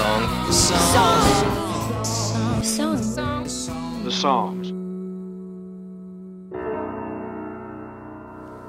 Song. 0.00 0.22
The 4.04 4.10
songs. 4.10 4.72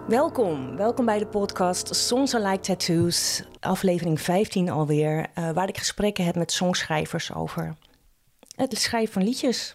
Welkom, 0.08 0.76
welkom 0.76 1.06
bij 1.06 1.20
de 1.20 1.28
podcast 1.28 1.96
Songs 1.96 2.36
Are 2.36 2.50
Like 2.50 2.60
Tattoos, 2.60 3.44
aflevering 3.60 4.22
15 4.22 4.70
alweer, 4.70 5.28
uh, 5.40 5.52
waar 5.52 5.68
ik 5.68 5.78
gesprekken 5.78 6.26
heb 6.26 6.36
met 6.36 6.52
songschrijvers 6.52 7.34
over 7.34 7.76
het 8.56 8.78
schrijven 8.78 9.14
van 9.14 9.24
liedjes. 9.24 9.74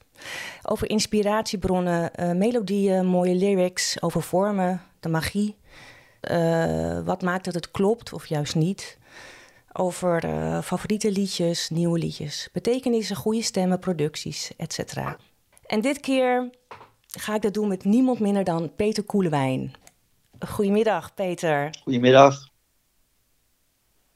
Over 0.62 0.90
inspiratiebronnen, 0.90 2.10
uh, 2.20 2.32
melodieën, 2.32 3.06
mooie 3.06 3.34
lyrics, 3.34 4.02
over 4.02 4.22
vormen, 4.22 4.82
de 5.00 5.08
magie. 5.08 5.56
Uh, 6.30 7.00
wat 7.04 7.22
maakt 7.22 7.44
dat 7.44 7.54
het 7.54 7.70
klopt 7.70 8.12
of 8.12 8.26
juist 8.26 8.54
niet. 8.54 8.98
Over 9.78 10.24
uh, 10.24 10.60
favoriete 10.62 11.10
liedjes, 11.10 11.70
nieuwe 11.70 11.98
liedjes, 11.98 12.48
betekenissen, 12.52 13.16
goede 13.16 13.42
stemmen, 13.42 13.78
producties, 13.78 14.52
etc. 14.56 14.96
En 15.66 15.80
dit 15.80 16.00
keer 16.00 16.50
ga 17.06 17.34
ik 17.34 17.42
dat 17.42 17.54
doen 17.54 17.68
met 17.68 17.84
niemand 17.84 18.18
minder 18.18 18.44
dan 18.44 18.74
Peter 18.76 19.02
Koelewijn. 19.02 19.74
Goedemiddag, 20.48 21.14
Peter. 21.14 21.70
Goedemiddag. 21.82 22.48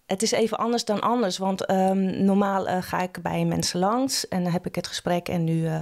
Het 0.07 0.23
is 0.23 0.31
even 0.31 0.59
anders 0.59 0.85
dan 0.85 1.01
anders, 1.01 1.39
want 1.39 1.71
um, 1.71 2.25
normaal 2.25 2.69
uh, 2.69 2.83
ga 2.83 3.01
ik 3.01 3.23
bij 3.23 3.45
mensen 3.45 3.81
langs 3.81 4.29
en 4.29 4.43
dan 4.43 4.53
heb 4.53 4.67
ik 4.67 4.75
het 4.75 4.87
gesprek 4.87 5.29
en 5.29 5.45
nu 5.45 5.63
uh, 5.63 5.81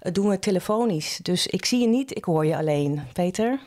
doen 0.00 0.26
we 0.26 0.32
het 0.32 0.42
telefonisch. 0.42 1.18
Dus 1.22 1.46
ik 1.46 1.64
zie 1.64 1.80
je 1.80 1.86
niet, 1.86 2.16
ik 2.16 2.24
hoor 2.24 2.46
je 2.46 2.56
alleen. 2.56 3.02
Peter? 3.12 3.60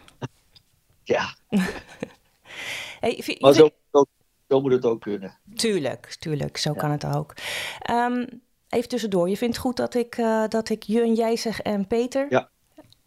Ja. 1.03 1.35
hey, 2.99 3.17
vind, 3.19 3.41
maar 3.41 3.53
zo, 3.53 3.69
zo, 4.47 4.61
moet 4.61 4.71
het 4.71 4.85
ook 4.85 5.01
kunnen. 5.01 5.37
Tuurlijk, 5.55 6.15
tuurlijk, 6.19 6.57
zo 6.57 6.71
ja. 6.73 6.79
kan 6.79 6.91
het 6.91 7.05
ook. 7.05 7.33
Um, 7.91 8.41
even 8.69 8.89
tussendoor, 8.89 9.29
je 9.29 9.37
vindt 9.37 9.57
goed 9.57 9.77
dat 9.77 9.93
ik, 9.93 10.17
uh, 10.17 10.47
dat 10.47 10.69
ik 10.69 10.83
je 10.83 11.01
en 11.01 11.13
jij 11.13 11.35
zeg 11.35 11.61
en 11.61 11.87
Peter? 11.87 12.27
Ja. 12.29 12.49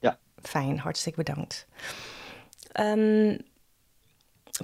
ja. 0.00 0.18
Fijn, 0.42 0.78
hartstikke 0.78 1.22
bedankt. 1.24 1.66
Um, 2.80 3.38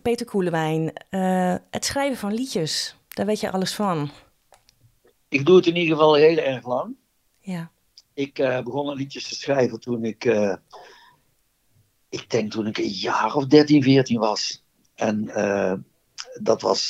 Peter 0.02 0.26
Koelewijn, 0.26 0.92
uh, 1.10 1.54
het 1.70 1.84
schrijven 1.84 2.16
van 2.16 2.34
liedjes, 2.34 2.96
daar 3.08 3.26
weet 3.26 3.40
je 3.40 3.50
alles 3.50 3.74
van. 3.74 4.10
Ik 5.28 5.46
doe 5.46 5.56
het 5.56 5.66
in 5.66 5.76
ieder 5.76 5.96
geval 5.96 6.14
heel 6.14 6.36
erg 6.36 6.66
lang. 6.66 6.96
Ja. 7.38 7.70
Ik 8.14 8.38
uh, 8.38 8.60
begon 8.60 8.94
liedjes 8.94 9.28
te 9.28 9.34
schrijven 9.34 9.80
toen 9.80 10.04
ik, 10.04 10.24
uh, 10.24 10.54
ik 12.08 12.30
denk 12.30 12.50
toen 12.50 12.66
ik 12.66 12.78
een 12.78 12.88
jaar 12.88 13.34
of 13.34 13.46
13, 13.46 13.82
14 13.82 14.18
was. 14.18 14.64
En 14.94 15.28
dat 16.42 16.62
was, 16.62 16.88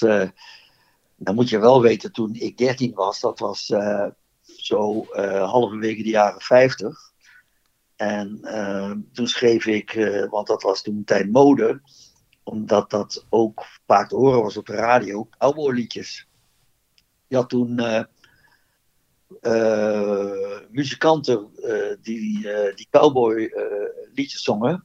dan 1.17 1.35
moet 1.35 1.49
je 1.49 1.59
wel 1.59 1.83
weten, 1.83 2.13
toen 2.13 2.35
ik 2.35 2.59
13 2.59 2.95
was, 2.95 3.21
dat 3.21 3.39
was 3.39 3.67
zo 4.57 5.07
halverwege 5.45 6.03
de 6.03 6.09
jaren 6.09 6.41
50. 6.41 7.13
En 7.97 8.41
toen 9.13 9.27
schreef 9.27 9.67
ik, 9.67 9.93
want 10.31 10.47
dat 10.47 10.63
was 10.63 10.83
toen 10.83 11.05
tijd 11.05 11.33
mode, 11.33 11.81
omdat 12.43 12.91
dat 12.91 13.27
ook 13.29 13.65
vaak 13.87 14.09
te 14.09 14.17
horen 14.17 14.43
was 14.43 14.57
op 14.57 14.67
de 14.67 14.75
radio, 14.75 15.29
cowboyliedjes. 15.39 16.29
Je 17.27 17.37
had 17.37 17.49
toen 17.49 17.81
uh, 17.81 18.03
uh, 19.43 20.59
muzikanten 20.71 21.51
uh, 21.57 21.97
die, 22.03 22.49
die 22.75 22.87
cowboy 22.91 23.51
liedjes 24.15 24.43
zongen. 24.43 24.85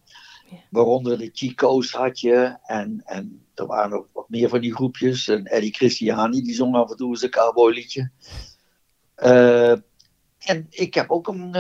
Waaronder 0.70 1.18
de 1.18 1.30
Chico's 1.34 1.92
had 1.92 2.20
je. 2.20 2.58
En, 2.64 3.02
en 3.06 3.46
er 3.54 3.66
waren 3.66 3.98
ook 3.98 4.10
wat 4.14 4.30
meer 4.30 4.50
van 4.50 4.62
die 4.62 4.76
groepjes. 4.76 5.28
En 5.28 5.46
Eddie 5.46 5.74
Christiani, 5.74 6.42
die 6.42 6.54
zong 6.54 6.76
af 6.76 6.90
en 6.90 6.98
toe 6.98 7.10
eens 7.10 7.22
een 7.22 7.30
cowboyliedje. 7.30 8.12
en 10.40 10.68
ik 10.70 10.94
heb 10.94 11.10
ook 11.10 11.28
een, 11.28 11.56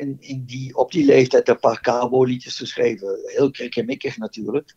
een, 0.00 0.16
in 0.20 0.44
die, 0.44 0.76
op 0.76 0.92
die 0.92 1.04
leeftijd 1.04 1.48
een 1.48 1.58
paar 1.58 1.80
cowboyliedjes 1.80 2.56
geschreven. 2.56 3.18
Heel 3.24 3.50
krikkemikkig 3.50 4.16
natuurlijk. 4.16 4.76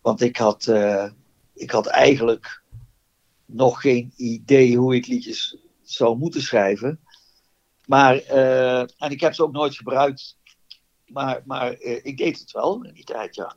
Want 0.00 0.20
ik 0.20 0.36
had, 0.36 0.66
uh, 0.66 1.10
ik 1.54 1.70
had 1.70 1.86
eigenlijk 1.86 2.62
nog 3.44 3.80
geen 3.80 4.12
idee 4.16 4.76
hoe 4.76 4.94
ik 4.94 5.06
liedjes 5.06 5.56
zou 5.82 6.18
moeten 6.18 6.42
schrijven. 6.42 7.00
Maar, 7.86 8.16
en 8.96 9.10
ik 9.10 9.20
heb 9.20 9.34
ze 9.34 9.42
ook 9.42 9.52
nooit 9.52 9.76
gebruikt. 9.76 10.38
Maar, 11.12 11.42
maar 11.44 11.80
uh, 11.80 12.04
ik 12.04 12.16
deed 12.16 12.38
het 12.38 12.52
wel 12.52 12.82
in 12.82 12.94
die 12.94 13.04
tijd, 13.04 13.34
ja. 13.34 13.54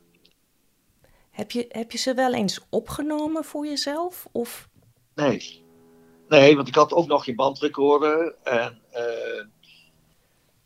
Heb 1.30 1.50
je, 1.50 1.64
heb 1.68 1.92
je 1.92 1.98
ze 1.98 2.14
wel 2.14 2.34
eens 2.34 2.60
opgenomen 2.68 3.44
voor 3.44 3.66
jezelf? 3.66 4.26
Of? 4.32 4.68
Nee. 5.14 5.64
Nee, 6.28 6.56
want 6.56 6.68
ik 6.68 6.74
had 6.74 6.92
ook 6.92 7.06
nog 7.06 7.24
geen 7.24 7.34
bandrecorder. 7.34 8.34
En 8.42 8.82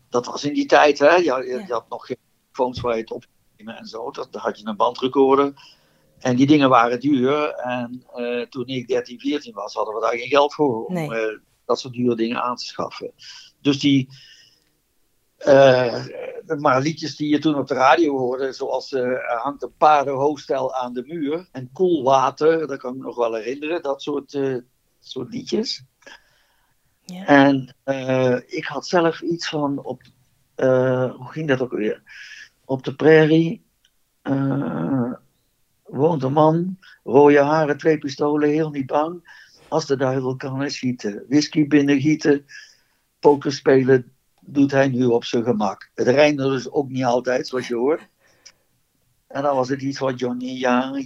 dat 0.09 0.27
was 0.27 0.45
in 0.45 0.55
die 0.55 0.67
tijd, 0.67 0.99
hè. 0.99 1.15
Je, 1.15 1.25
ja. 1.25 1.39
je 1.39 1.73
had 1.73 1.89
nog 1.89 2.07
geen 2.07 2.17
phones 2.53 2.81
waar 2.81 2.95
je 2.95 3.01
het 3.01 3.11
op 3.11 3.25
en 3.57 3.87
zo. 3.87 4.11
Dat, 4.11 4.33
dan 4.33 4.41
had 4.41 4.59
je 4.59 4.67
een 4.67 4.77
bandrecorder. 4.77 5.53
En 6.19 6.37
die 6.37 6.47
dingen 6.47 6.69
waren 6.69 7.01
duur. 7.01 7.51
En 7.51 8.05
uh, 8.17 8.47
toen 8.47 8.67
ik 8.67 8.89
13, 8.89 9.21
14 9.21 9.55
was, 9.55 9.75
hadden 9.75 9.95
we 9.95 10.01
daar 10.01 10.19
geen 10.19 10.29
geld 10.29 10.55
voor 10.55 10.87
om 10.87 10.95
nee. 10.95 11.11
uh, 11.11 11.39
dat 11.65 11.81
soort 11.81 11.95
dure 11.95 12.17
dingen 12.17 12.43
aan 12.43 12.57
te 12.57 12.65
schaffen. 12.65 13.13
Dus 13.61 13.79
die. 13.79 14.09
Uh, 15.47 16.05
maar 16.57 16.81
liedjes 16.81 17.17
die 17.17 17.29
je 17.29 17.39
toen 17.39 17.55
op 17.55 17.67
de 17.67 17.75
radio 17.75 18.19
hoorde, 18.19 18.53
zoals 18.53 18.93
er 18.93 19.41
hangt 19.43 19.63
een 19.63 19.77
paardenhoofdstel 19.77 20.75
aan 20.75 20.93
de 20.93 21.03
muur 21.07 21.49
en 21.53 21.73
koelwater, 21.73 22.67
dat 22.67 22.79
kan 22.79 22.93
ik 22.93 22.99
me 22.99 23.05
nog 23.05 23.17
wel 23.17 23.35
herinneren, 23.35 23.83
dat 23.83 24.03
soort, 24.03 24.39
soort 25.01 25.33
liedjes. 25.33 25.85
Ja. 27.05 27.27
En 27.27 27.75
ik 28.47 28.65
had 28.65 28.87
zelf 28.87 29.21
iets 29.21 29.49
van 29.49 29.85
op, 29.85 30.03
hoe 31.17 31.29
ging 31.29 31.49
dat 31.49 31.61
ook 31.61 31.73
weer? 31.73 32.03
Op 32.65 32.85
de 32.85 32.95
prairie 32.95 33.67
woont 35.85 36.23
een 36.23 36.33
man, 36.33 36.79
rode 37.05 37.41
haren, 37.41 37.79
twee 37.79 37.99
pistolen, 37.99 38.49
heel 38.49 38.71
niet 38.71 38.87
bang. 38.87 39.37
Als 39.69 39.87
de 39.87 39.97
duivel 39.97 40.37
kan 40.37 40.59
hij 40.59 40.69
schieten. 40.69 41.25
Whisky 41.29 41.67
binnengieten, 41.67 42.47
poker 43.19 43.53
spelen 43.53 44.13
doet 44.53 44.71
hij 44.71 44.89
nu 44.89 45.05
op 45.05 45.25
zijn 45.25 45.45
gemak. 45.45 45.91
Het 45.95 46.09
rijmde 46.09 46.51
dus 46.51 46.71
ook 46.71 46.89
niet 46.89 47.05
altijd, 47.05 47.49
zoals 47.49 47.69
je 47.69 47.75
hoort. 47.75 48.09
En 49.27 49.43
dan 49.43 49.57
was 49.57 49.69
het 49.69 49.83
iets 49.83 49.99
van 49.99 50.15
Johnny, 50.15 50.59
ja, 50.59 50.99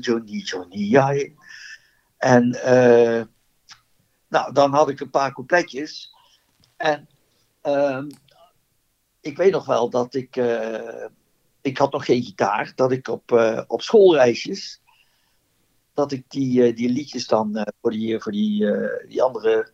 Johnny, 0.00 0.38
Johnny, 0.38 0.90
ja. 0.90 1.14
En 2.16 2.46
uh, 2.54 3.22
nou, 4.28 4.52
dan 4.52 4.72
had 4.72 4.88
ik 4.88 5.00
een 5.00 5.10
paar 5.10 5.32
coupletjes. 5.32 6.14
En 6.76 7.08
uh, 7.62 8.04
ik 9.20 9.36
weet 9.36 9.52
nog 9.52 9.66
wel 9.66 9.90
dat 9.90 10.14
ik. 10.14 10.36
Uh, 10.36 11.06
ik 11.60 11.78
had 11.78 11.92
nog 11.92 12.04
geen 12.04 12.22
gitaar. 12.22 12.72
Dat 12.74 12.92
ik 12.92 13.08
op, 13.08 13.32
uh, 13.32 13.62
op 13.66 13.82
schoolreisjes. 13.82 14.80
Dat 15.94 16.12
ik 16.12 16.24
die, 16.28 16.72
die 16.72 16.88
liedjes 16.88 17.26
dan 17.26 17.66
voor, 17.80 17.90
die, 17.90 18.20
voor 18.20 18.32
die, 18.32 18.66
die 19.08 19.22
andere 19.22 19.70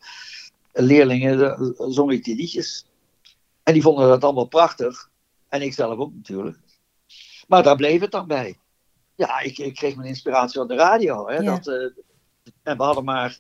leerlingen. 0.73 1.75
zong 1.93 2.13
ik 2.13 2.25
die 2.25 2.37
liedjes. 2.37 2.87
En 3.65 3.73
die 3.73 3.83
vonden 3.83 4.09
dat 4.09 4.25
allemaal 4.25 4.49
prachtig. 4.49 5.11
En 5.49 5.63
ik 5.63 5.73
zelf 5.73 5.99
ook 5.99 6.15
natuurlijk. 6.15 6.59
Maar 7.49 7.63
daar 7.63 7.77
bleef 7.77 8.01
het 8.01 8.11
dan 8.11 8.27
bij. 8.27 8.59
Ja, 9.15 9.41
ik, 9.41 9.59
ik 9.59 9.75
kreeg 9.75 9.97
mijn 9.97 10.09
inspiratie 10.09 10.61
aan 10.61 10.69
de 10.69 10.75
radio. 10.75 11.29
Hè, 11.29 11.37
Ja. 11.37 11.59
dat, 11.59 11.93
en 12.63 12.77
we 12.77 12.83
hadden 12.83 13.05
maar 13.05 13.39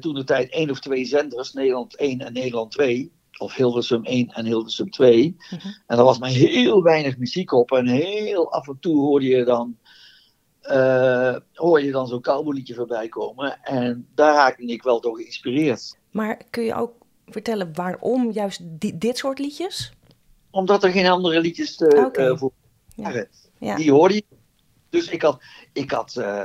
toen 0.00 0.14
de 0.14 0.24
tijd 0.24 0.50
één 0.50 0.70
of 0.70 0.80
twee 0.80 1.04
zenders. 1.04 1.52
Nederland 1.52 1.96
1 1.96 2.20
en 2.20 2.32
Nederland 2.32 2.70
2 2.70 3.12
of 3.38 3.54
Hilversum 3.54 4.04
1 4.04 4.28
en 4.28 4.44
Hilversum 4.46 4.90
2. 4.90 5.36
Mhm. 5.50 5.66
En 5.86 5.98
er 5.98 6.04
was 6.04 6.18
maar 6.18 6.28
heel 6.28 6.82
weinig 6.82 7.18
muziek 7.18 7.52
op. 7.52 7.72
En 7.72 7.86
heel 7.86 8.52
af 8.52 8.68
en 8.68 8.78
toe 8.80 8.96
hoorde 9.00 9.26
je 9.26 9.44
dan, 9.44 9.78
uh, 10.62 11.36
hoor 11.52 11.82
je 11.82 11.90
dan 11.90 12.06
zo'n 12.06 12.20
cowboyliedje 12.20 12.74
voorbij 12.74 13.08
komen. 13.08 13.62
En 13.62 14.08
daar 14.14 14.34
raakte 14.34 14.66
ik 14.66 14.82
wel 14.82 15.00
door 15.00 15.16
geïnspireerd. 15.16 15.98
Maar 16.10 16.42
kun 16.50 16.62
je 16.64 16.74
ook 16.74 16.92
vertellen 17.26 17.74
waarom 17.74 18.30
juist 18.30 18.60
dit 18.94 19.18
soort 19.18 19.38
liedjes? 19.38 19.92
Omdat 20.50 20.84
er 20.84 20.90
geen 20.90 21.06
andere 21.06 21.40
liedjes 21.40 21.80
uh, 21.80 22.36
voor 22.36 22.52
waren. 22.96 23.28
Ja. 23.58 23.76
Die 23.76 23.92
hoorde 23.92 24.14
je. 24.14 24.24
Dus 24.88 25.08
ik 25.08 25.22
had, 25.22 25.42
ik 25.72 25.90
had, 25.90 26.14
uh, 26.18 26.42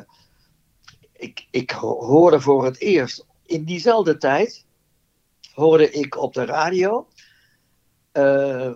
ik, 1.13 1.47
ik 1.51 1.71
hoorde 1.71 2.39
voor 2.39 2.65
het 2.65 2.79
eerst 2.79 3.25
in 3.45 3.63
diezelfde 3.63 4.17
tijd 4.17 4.65
hoorde 5.53 5.91
ik 5.91 6.17
op 6.17 6.33
de 6.33 6.45
radio. 6.45 7.07
Uh, 8.13 8.73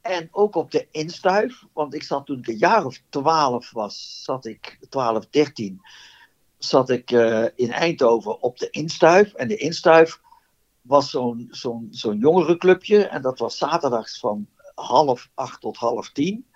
en 0.00 0.28
ook 0.30 0.54
op 0.54 0.70
de 0.70 0.86
instuif, 0.90 1.62
want 1.72 1.94
ik 1.94 2.02
zat 2.02 2.26
toen 2.26 2.38
ik 2.38 2.48
een 2.48 2.56
jaar 2.56 2.84
of 2.84 3.00
twaalf 3.08 3.70
was, 3.70 4.20
zat 4.22 4.46
ik, 4.46 4.78
12, 4.88 5.26
13, 5.30 5.80
zat 6.58 6.90
ik 6.90 7.10
uh, 7.10 7.46
in 7.54 7.72
Eindhoven 7.72 8.42
op 8.42 8.58
de 8.58 8.70
instuif. 8.70 9.32
En 9.32 9.48
de 9.48 9.56
instuif 9.56 10.20
was 10.86 11.10
zo'n 11.10 11.48
zo'n 11.50 11.88
zo'n 11.90 12.18
jongerenclubje 12.18 13.06
en 13.06 13.22
dat 13.22 13.38
was 13.38 13.58
zaterdags 13.58 14.18
van 14.18 14.48
half 14.74 15.30
acht 15.34 15.60
tot 15.60 15.76
half 15.76 16.10
tien 16.10 16.46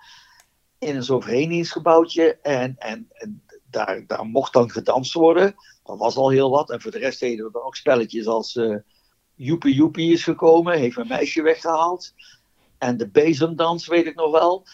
in 0.79 1.03
zo'n 1.03 1.21
verenigingsgebouwtje. 1.21 2.39
En, 2.41 2.75
en, 2.77 3.07
en 3.11 3.43
daar, 3.69 4.03
daar 4.07 4.25
mocht 4.25 4.53
dan 4.53 4.69
gedanst 4.69 5.13
worden. 5.13 5.55
Dat 5.83 5.97
was 5.97 6.15
al 6.15 6.29
heel 6.29 6.49
wat. 6.49 6.69
En 6.69 6.81
voor 6.81 6.91
de 6.91 6.97
rest 6.97 7.19
deden 7.19 7.45
we 7.45 7.51
dan 7.51 7.61
ook 7.61 7.75
spelletjes 7.75 8.27
als 8.27 8.55
uh, 8.55 8.77
Joepie 9.35 9.73
Joepie 9.73 10.11
is 10.11 10.23
gekomen, 10.23 10.77
heeft 10.77 10.97
een 10.97 11.07
meisje 11.07 11.41
weggehaald. 11.41 12.13
En 12.77 12.97
de 12.97 13.09
bezemdans 13.09 13.87
weet 13.87 14.05
ik 14.05 14.15
nog 14.15 14.31
wel. 14.31 14.65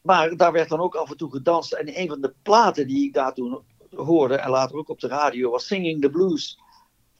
Maar 0.00 0.36
daar 0.36 0.52
werd 0.52 0.68
dan 0.68 0.80
ook 0.80 0.94
af 0.94 1.10
en 1.10 1.16
toe 1.16 1.30
gedanst. 1.30 1.72
En 1.72 2.00
een 2.00 2.08
van 2.08 2.20
de 2.20 2.34
platen 2.42 2.86
die 2.86 3.04
ik 3.04 3.12
daar 3.12 3.34
toen 3.34 3.62
hoorde, 3.90 4.34
en 4.34 4.50
later 4.50 4.76
ook 4.76 4.88
op 4.88 5.00
de 5.00 5.08
radio, 5.08 5.50
was 5.50 5.66
Singing 5.66 6.00
the 6.00 6.10
Blues 6.10 6.58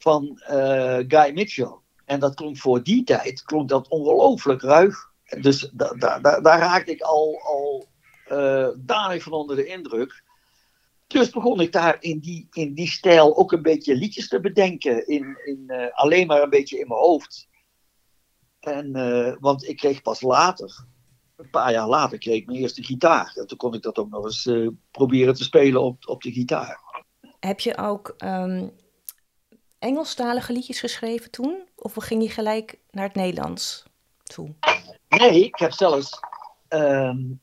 van 0.05 0.43
uh, 0.51 0.99
Guy 1.09 1.33
Mitchell. 1.33 1.77
En 2.05 2.21
dat 2.21 2.35
klonk 2.35 2.57
voor 2.57 2.83
die 2.83 3.05
tijd 3.05 3.43
klonk 3.43 3.69
dat 3.69 3.89
ongelooflijk 3.89 4.63
ruig. 4.63 5.13
Dus 5.41 5.71
da, 5.73 5.95
da, 5.95 6.19
da, 6.19 6.41
daar 6.41 6.59
raakte 6.59 6.91
ik 6.91 7.01
al, 7.01 7.41
al 7.43 7.87
uh, 8.87 9.19
van 9.19 9.33
onder 9.33 9.57
de 9.57 9.67
indruk. 9.67 10.23
Dus 11.07 11.31
begon 11.31 11.61
ik 11.61 11.73
daar 11.73 11.97
in 12.01 12.19
die, 12.19 12.47
in 12.53 12.75
die 12.75 12.89
stijl 12.89 13.37
ook 13.37 13.53
een 13.53 13.63
beetje 13.63 13.95
liedjes 13.95 14.29
te 14.29 14.41
bedenken. 14.41 15.07
In, 15.07 15.39
in, 15.45 15.65
uh, 15.67 15.87
alleen 15.93 16.27
maar 16.27 16.43
een 16.43 16.51
beetje 16.51 16.79
in 16.79 16.89
mijn 16.89 17.01
hoofd. 17.01 17.49
En, 18.61 18.93
want 19.41 19.69
ik 19.69 19.77
kreeg 19.77 20.03
pas 20.03 20.21
later, 20.21 20.87
een 21.37 21.51
paar 21.51 21.73
jaar 21.73 21.89
later, 21.89 22.19
kreeg 22.19 22.37
ik 22.37 22.47
mijn 22.47 22.59
eerste 22.59 22.83
gitaar. 22.83 23.33
En 23.35 23.47
toen 23.47 23.59
kon 23.59 23.75
ik 23.75 23.83
dat 23.83 23.99
ook 23.99 24.11
nog 24.11 24.25
eens 24.25 24.51
proberen 24.91 25.35
te 25.35 25.45
spelen 25.45 25.83
op, 25.83 26.09
op 26.09 26.23
de 26.23 26.33
gitaar. 26.33 26.81
Heb 27.41 27.61
je 27.61 27.79
ook 27.79 28.15
um, 28.25 28.73
Engelstalige 29.85 30.53
liedjes 30.53 30.81
geschreven 30.81 31.31
toen? 31.31 31.69
Of 31.75 31.95
ging 31.95 32.23
je 32.23 32.29
gelijk 32.29 32.79
naar 32.91 33.05
het 33.05 33.15
Nederlands 33.15 33.83
toe? 34.23 34.55
Nee, 35.09 35.45
ik 35.45 35.59
heb 35.59 35.73
zelfs 35.73 36.21
um, 36.69 37.41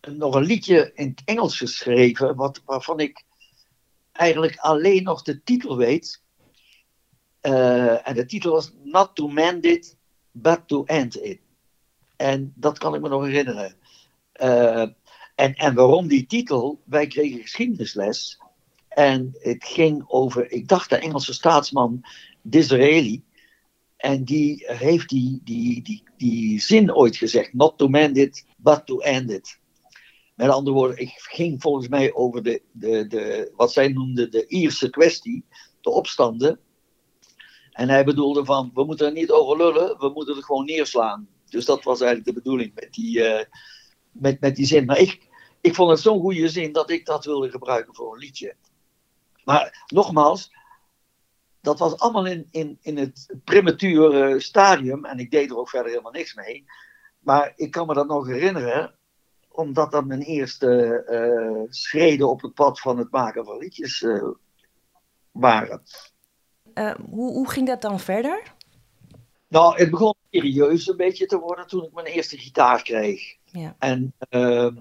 nog 0.00 0.34
een 0.34 0.42
liedje 0.42 0.92
in 0.94 1.08
het 1.08 1.22
Engels 1.24 1.56
geschreven, 1.56 2.36
wat, 2.36 2.62
waarvan 2.64 3.00
ik 3.00 3.24
eigenlijk 4.12 4.56
alleen 4.56 5.02
nog 5.02 5.22
de 5.22 5.42
titel 5.42 5.76
weet. 5.76 6.22
Uh, 7.42 8.08
en 8.08 8.14
de 8.14 8.26
titel 8.26 8.52
was 8.52 8.72
Not 8.82 9.14
to 9.14 9.28
Mend 9.28 9.64
It, 9.64 9.96
But 10.30 10.60
to 10.66 10.84
End 10.84 11.22
It. 11.22 11.40
En 12.16 12.52
dat 12.56 12.78
kan 12.78 12.94
ik 12.94 13.00
me 13.00 13.08
nog 13.08 13.24
herinneren. 13.24 13.76
Uh, 14.42 14.86
en, 15.34 15.54
en 15.54 15.74
waarom 15.74 16.08
die 16.08 16.26
titel? 16.26 16.82
Wij 16.84 17.06
kregen 17.06 17.40
geschiedenisles. 17.40 18.41
En 18.94 19.36
het 19.38 19.64
ging 19.64 20.04
over, 20.06 20.50
ik 20.50 20.68
dacht 20.68 20.90
de 20.90 20.96
Engelse 20.96 21.32
staatsman 21.32 22.04
Disraeli. 22.42 23.22
En 23.96 24.24
die 24.24 24.64
heeft 24.66 25.08
die, 25.08 25.40
die, 25.44 25.82
die, 25.82 26.02
die 26.16 26.60
zin 26.60 26.94
ooit 26.94 27.16
gezegd: 27.16 27.52
Not 27.52 27.78
to 27.78 27.88
mend 27.88 28.16
it, 28.16 28.44
but 28.56 28.86
to 28.86 28.98
end 28.98 29.30
it. 29.30 29.60
Met 30.34 30.48
andere 30.48 30.76
woorden, 30.76 30.98
ik 30.98 31.12
ging 31.16 31.62
volgens 31.62 31.88
mij 31.88 32.14
over 32.14 32.42
de, 32.42 32.62
de, 32.72 33.06
de, 33.06 33.52
wat 33.56 33.72
zij 33.72 33.88
noemden 33.88 34.30
de 34.30 34.46
Ierse 34.46 34.90
kwestie, 34.90 35.44
de 35.80 35.90
opstanden. 35.90 36.60
En 37.70 37.88
hij 37.88 38.04
bedoelde 38.04 38.44
van, 38.44 38.70
we 38.74 38.84
moeten 38.84 39.06
er 39.06 39.12
niet 39.12 39.30
over 39.30 39.56
lullen, 39.56 39.98
we 39.98 40.08
moeten 40.08 40.34
het 40.34 40.44
gewoon 40.44 40.64
neerslaan. 40.64 41.28
Dus 41.48 41.64
dat 41.64 41.82
was 41.82 42.00
eigenlijk 42.00 42.36
de 42.36 42.42
bedoeling 42.42 42.74
met 42.74 42.92
die, 42.92 43.18
uh, 43.18 43.44
met, 44.10 44.40
met 44.40 44.56
die 44.56 44.66
zin. 44.66 44.84
Maar 44.84 44.98
ik, 44.98 45.28
ik 45.60 45.74
vond 45.74 45.90
het 45.90 46.00
zo'n 46.00 46.20
goede 46.20 46.48
zin 46.48 46.72
dat 46.72 46.90
ik 46.90 47.06
dat 47.06 47.24
wilde 47.24 47.50
gebruiken 47.50 47.94
voor 47.94 48.12
een 48.12 48.18
liedje. 48.18 48.56
Maar 49.44 49.84
nogmaals, 49.86 50.52
dat 51.60 51.78
was 51.78 51.98
allemaal 51.98 52.26
in, 52.26 52.48
in, 52.50 52.78
in 52.80 52.96
het 52.96 53.34
premature 53.44 54.40
stadium. 54.40 55.04
En 55.04 55.18
ik 55.18 55.30
deed 55.30 55.50
er 55.50 55.56
ook 55.56 55.68
verder 55.68 55.90
helemaal 55.90 56.12
niks 56.12 56.34
mee. 56.34 56.64
Maar 57.18 57.52
ik 57.56 57.70
kan 57.70 57.86
me 57.86 57.94
dat 57.94 58.06
nog 58.06 58.26
herinneren, 58.26 58.94
omdat 59.48 59.90
dat 59.92 60.04
mijn 60.04 60.22
eerste 60.22 61.02
uh, 61.08 61.62
schreden 61.68 62.28
op 62.28 62.42
het 62.42 62.54
pad 62.54 62.80
van 62.80 62.98
het 62.98 63.10
maken 63.10 63.44
van 63.44 63.58
liedjes 63.58 64.00
uh, 64.00 64.28
waren. 65.30 65.82
Uh, 66.74 66.94
hoe, 67.10 67.32
hoe 67.32 67.50
ging 67.50 67.66
dat 67.66 67.82
dan 67.82 68.00
verder? 68.00 68.54
Nou, 69.48 69.76
het 69.76 69.90
begon 69.90 70.14
serieus 70.30 70.88
een 70.88 70.96
beetje 70.96 71.26
te 71.26 71.38
worden 71.38 71.66
toen 71.66 71.84
ik 71.84 71.92
mijn 71.92 72.06
eerste 72.06 72.38
gitaar 72.38 72.82
kreeg. 72.82 73.36
Ja. 73.44 73.76
En 73.78 74.14
ehm, 74.18 74.76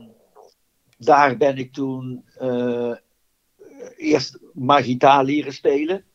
daar 0.98 1.38
ben 1.38 1.58
ik 1.58 1.74
toen 1.74 2.26
eerst 3.98 4.40
maar 4.54 4.84
leren 5.24 5.54
spelen, 5.54 6.06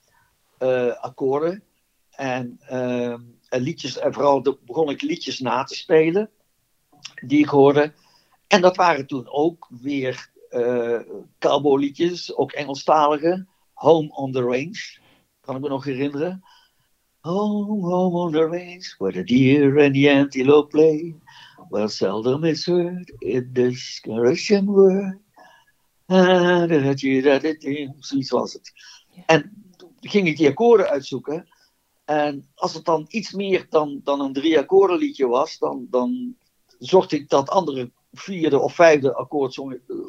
akkoorden. 1.00 1.62
En, 2.10 2.58
ehm, 2.60 3.20
en 3.48 3.60
liedjes, 3.60 3.98
en 3.98 4.12
vooral 4.12 4.58
begon 4.64 4.90
ik 4.90 5.02
liedjes 5.02 5.38
na 5.38 5.64
te 5.64 5.74
spelen 5.74 6.30
die 7.24 7.38
ik 7.38 7.48
hoorde. 7.48 7.92
En 8.46 8.60
dat 8.60 8.76
waren 8.76 9.06
toen 9.06 9.28
ook 9.28 9.68
weer 9.80 10.30
uh, 10.50 11.00
cowboyliedjes, 11.38 12.34
ook 12.34 12.52
Engelstalige. 12.52 13.46
Home 13.72 14.14
on 14.14 14.32
the 14.32 14.40
Range, 14.40 14.98
kan 15.40 15.56
ik 15.56 15.62
me 15.62 15.68
nog 15.68 15.84
herinneren. 15.84 16.44
Home, 17.20 17.86
home 17.86 18.16
on 18.16 18.32
the 18.32 18.46
range, 18.46 18.94
where 18.98 19.12
the 19.12 19.24
deer 19.24 19.84
and 19.84 19.94
the 19.94 20.10
antelope 20.10 20.70
play. 20.70 21.14
Well, 21.68 21.88
seldom 21.88 22.44
is 22.44 22.66
heard 22.66 23.12
in 23.18 23.50
this 23.52 24.00
Russian 24.04 24.66
word. 24.66 25.25
Zoiets 27.98 28.30
was 28.30 28.52
het. 28.52 28.72
En 29.26 29.72
ging 30.00 30.28
ik 30.28 30.36
die 30.36 30.48
akkoorden 30.48 30.88
uitzoeken. 30.88 31.48
En 32.04 32.48
als 32.54 32.74
het 32.74 32.84
dan 32.84 33.04
iets 33.08 33.32
meer 33.32 33.66
dan, 33.68 34.00
dan 34.04 34.20
een 34.20 34.32
drie 34.32 34.58
akkoorden 34.58 34.98
liedje 34.98 35.26
was, 35.26 35.58
dan, 35.58 35.86
dan 35.90 36.36
zocht 36.78 37.12
ik 37.12 37.28
dat 37.28 37.48
andere 37.48 37.90
vierde 38.12 38.58
of 38.58 38.74
vijfde 38.74 39.14
akkoord 39.14 39.60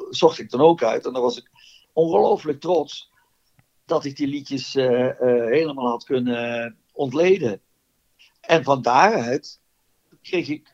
zocht 0.10 0.40
ik 0.40 0.50
dan 0.50 0.62
ook 0.62 0.84
uit. 0.84 1.06
En 1.06 1.14
dan 1.14 1.22
was 1.22 1.38
ik 1.38 1.50
ongelooflijk 1.94 2.60
trots 2.60 3.12
dat 3.86 4.06
ik 4.06 4.16
die 4.16 4.28
liedjes 4.28 4.76
uh, 4.76 4.90
uh, 4.90 5.12
helemaal 5.46 5.88
had 5.88 6.04
kunnen 6.04 6.78
ontleden. 6.92 7.62
En 8.42 8.64
van 8.64 8.82
daaruit 8.82 9.60
kreeg 10.22 10.48
ik 10.48 10.74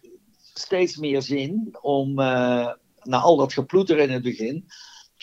steeds 0.53 0.97
meer 0.97 1.21
zin 1.21 1.77
om, 1.81 2.09
uh, 2.19 2.71
na 3.01 3.19
al 3.19 3.37
dat 3.37 3.53
geploeter 3.53 3.99
in 3.99 4.11
het 4.11 4.23
begin, 4.23 4.65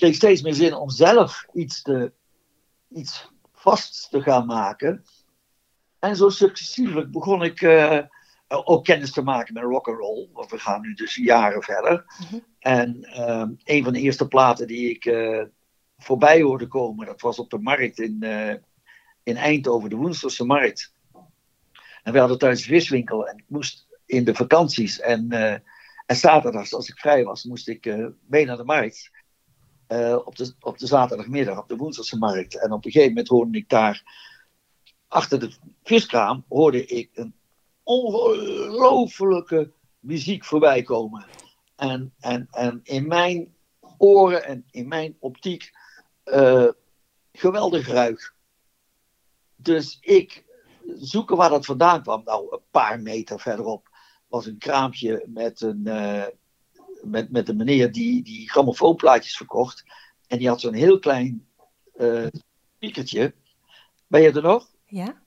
kreeg 0.01 0.15
steeds 0.15 0.43
meer 0.43 0.55
zin 0.55 0.75
om 0.75 0.91
zelf 0.91 1.47
iets, 1.53 1.83
te, 1.83 2.13
iets 2.89 3.31
vast 3.53 4.11
te 4.11 4.23
gaan 4.23 4.47
maken. 4.47 5.05
En 5.99 6.17
zo 6.17 6.29
successievelijk 6.29 7.11
begon 7.11 7.43
ik 7.43 7.63
ook 8.49 8.85
kennis 8.85 9.13
te 9.13 9.23
maken 9.23 9.55
met 9.55 9.63
rock 9.63 9.89
and 9.89 9.99
roll. 9.99 10.29
Want 10.33 10.51
we 10.51 10.59
gaan 10.59 10.81
nu 10.81 10.95
dus 10.95 11.15
jaren 11.15 11.63
verder. 11.63 12.05
Mhm. 12.21 12.39
En 12.59 12.97
uh, 13.17 13.49
een 13.65 13.85
van 13.85 13.93
de 13.93 14.01
eerste 14.01 14.29
platen 14.29 14.67
die 14.67 14.91
ik 14.91 15.05
uh, 15.05 15.43
voorbij 15.99 16.43
hoorde 16.43 16.67
komen, 16.67 17.07
dat 17.07 17.21
was 17.21 17.39
op 17.39 17.51
de 17.51 17.59
markt 17.59 17.99
in, 17.99 18.17
uh, 18.21 18.55
in 19.23 19.37
Eindhoven, 19.37 19.91
de 19.91 19.97
Woenselse 19.97 20.45
markt. 20.45 20.95
En 22.03 22.13
we 22.13 22.19
hadden 22.19 22.39
thuis 22.39 22.61
een 22.61 22.75
viswinkel 22.75 23.29
en 23.29 23.37
ik 23.37 23.45
moest 23.49 23.87
in 24.07 24.25
de 24.25 24.35
vakanties 24.35 25.01
en, 25.01 25.31
en 26.07 26.17
zaterdags, 26.17 26.75
als 26.75 26.89
ik 26.89 26.99
vrij 26.99 27.25
was, 27.25 27.45
moest 27.45 27.69
ik 27.69 27.97
mee 28.27 28.45
naar 28.45 28.57
de 28.57 28.65
markt. 28.65 29.11
Op, 30.25 30.37
de, 30.37 30.55
op 30.61 30.79
de 30.79 30.87
zaterdagmiddag, 30.87 31.59
op 31.59 31.69
de 31.69 31.77
Woenselse 31.77 32.19
markt. 32.19 32.61
En 32.61 32.73
op 32.73 32.85
een 32.85 32.91
gegeven 32.91 33.13
moment 33.13 33.29
hoorde 33.29 33.59
ik 33.59 33.69
daar, 33.69 34.03
achter 35.09 35.41
de 35.41 35.53
viskraam, 35.83 36.45
hoorde 36.49 36.87
ik 36.87 37.11
een 37.15 37.35
ongelofelijke 37.83 39.73
muziek 39.99 40.45
voorbij 40.45 40.83
komen. 40.83 41.27
En, 41.77 42.15
en, 42.19 42.49
en 42.51 42.81
in 42.83 43.07
mijn 43.07 43.55
oren 43.99 44.45
en 44.45 44.65
in 44.71 44.89
mijn 44.89 45.17
optiek 45.19 45.73
uh, 46.25 46.69
geweldig 47.33 47.89
ruik. 47.89 48.35
Dus 49.57 49.99
ik 50.01 50.45
zoeken 50.99 51.37
waar 51.37 51.51
dat 51.51 51.67
vandaan 51.67 52.03
kwam. 52.03 52.23
Nou, 52.25 52.47
een 52.51 52.63
paar 52.71 53.01
meter 53.01 53.41
verderop 53.41 53.89
was 54.29 54.47
een 54.47 54.59
kraampje 54.59 55.25
met 55.27 55.61
een, 55.61 55.83
uh, 55.85 56.25
met, 57.03 57.31
met 57.31 57.49
een 57.49 57.57
meneer 57.57 57.93
die, 57.93 58.23
die 58.23 58.51
grammofoonplaatjes 58.51 59.37
verkocht. 59.37 59.85
En 60.27 60.39
die 60.39 60.49
had 60.49 60.61
zo'n 60.61 60.75
heel 60.75 60.99
klein 60.99 61.47
uh, 61.97 62.27
speakertje. 62.77 63.35
Ben 64.07 64.23
je 64.23 64.33
er 64.33 64.43
nog? 64.43 64.69
Ja. 64.87 65.23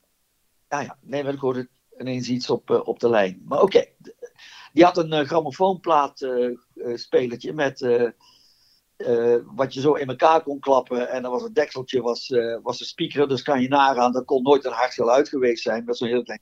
Ja, 0.70 0.80
ja. 0.80 0.98
Nee, 1.02 1.24
maar 1.24 1.34
ik 1.34 1.40
hoorde 1.40 1.70
ineens 2.00 2.30
iets 2.30 2.50
op, 2.50 2.70
uh, 2.70 2.88
op 2.88 3.00
de 3.00 3.10
lijn. 3.10 3.42
Maar 3.46 3.62
oké, 3.62 3.78
okay. 3.78 3.96
die 4.74 4.84
had 4.84 4.98
een 4.98 5.14
uh, 5.14 5.20
grammofoonplaat 5.20 6.22
uh, 6.22 6.58
spelertje 6.96 7.54
met 7.54 7.80
wat 9.56 9.74
je 9.74 9.82
zo 9.82 9.94
in 9.94 10.08
elkaar 10.08 10.44
kon 10.44 10.60
klappen. 10.60 11.10
En 11.10 11.22
dan 11.22 11.32
was 11.32 11.44
het 11.44 11.56
dekseltje 11.56 12.02
was, 12.02 12.34
was 12.62 12.78
de 12.78 12.86
speaker, 12.86 13.28
dus 13.28 13.42
kan 13.42 13.62
je 13.62 13.68
nagaan, 13.68 14.12
dat 14.12 14.26
kon 14.26 14.44
nooit 14.44 14.66
een 14.66 14.72
hard 14.72 14.94
geluid 14.94 15.30
geweest 15.30 15.64
zijn 15.64 15.86
met 15.86 15.98
zo'n 15.98 16.08
heel 16.08 16.24
klein. 16.24 16.42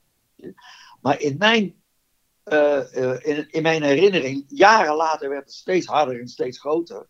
Maar 1.00 1.20
in 1.20 1.36
mijn, 1.38 1.81
in, 3.22 3.46
in, 3.50 3.62
mijn 3.62 3.82
herinnering, 3.82 4.44
jaren 4.48 4.94
later 4.94 5.28
werd 5.28 5.44
het 5.44 5.54
steeds 5.54 5.86
harder 5.86 6.20
en 6.20 6.28
steeds 6.28 6.60
groter. 6.60 7.06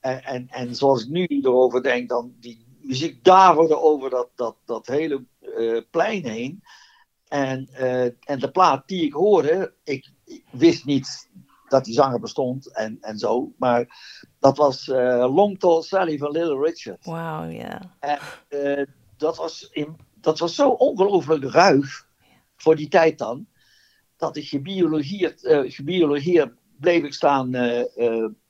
En, 0.00 0.24
en, 0.24 0.48
en 0.48 0.74
zoals 0.74 1.02
ik 1.02 1.08
nu 1.08 1.26
erover 1.26 1.82
denk, 1.82 2.08
dan 2.08 2.34
die 2.40 2.66
muziek 2.80 3.24
daverde 3.24 3.78
over 3.78 4.10
dat, 4.10 4.28
dat, 4.34 4.56
dat 4.64 4.86
hele 4.86 5.24
plein 5.90 6.26
heen. 6.26 6.62
En, 7.30 7.68
uh, 7.72 8.04
en 8.04 8.38
de 8.38 8.50
plaat 8.50 8.88
die 8.88 9.04
ik 9.04 9.12
hoorde, 9.12 9.72
ik, 9.84 10.10
ik, 10.24 10.44
wist 10.50 10.84
niet 10.84 11.30
dat 11.68 11.84
die 11.84 11.94
zanger 11.94 12.20
bestond 12.20 12.72
en, 12.74 12.98
en 13.00 13.18
zo. 13.18 13.52
Maar 13.56 13.98
dat 14.38 14.56
was 14.56 14.86
uh, 14.86 15.34
Long 15.34 15.58
Tall 15.58 15.82
Sally 15.82 16.18
van 16.18 16.30
Little 16.30 16.60
Richard. 16.60 17.04
Wauw, 17.04 17.48
ja. 17.48 17.96
En 17.98 18.18
uh, 18.48 18.86
dat, 19.16 19.36
was 19.36 19.68
in, 19.70 19.96
dat 20.14 20.38
was 20.38 20.54
zo 20.54 20.68
ongelooflijk 20.68 21.44
ruig 21.44 22.06
voor 22.56 22.76
die 22.76 22.88
tijd 22.88 23.18
dan. 23.18 23.46
Dat 24.20 24.36
ik 24.36 24.48
gebiologeerd, 24.48 25.44
uh, 25.44 25.70
gebiologeerd 25.70 26.52
bleef 26.80 27.02
ik 27.02 27.14
staan 27.14 27.50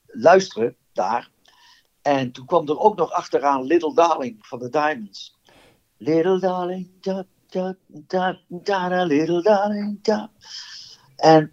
luisteren 0.06 0.76
daar. 0.92 1.30
En 2.02 2.32
toen 2.32 2.46
kwam 2.46 2.68
er 2.68 2.78
ook 2.78 2.96
nog 2.96 3.10
achteraan 3.10 3.62
Little 3.62 3.94
Darling 3.94 4.46
van 4.46 4.58
de 4.58 4.68
Diamonds. 4.68 5.38
Little 5.96 6.40
Darling, 6.40 6.90
da, 7.00 7.24
da, 7.46 7.76
da, 7.86 8.40
da, 8.48 9.04
little 9.04 9.42
darling, 9.42 10.02
da. 10.02 10.30
En 11.16 11.52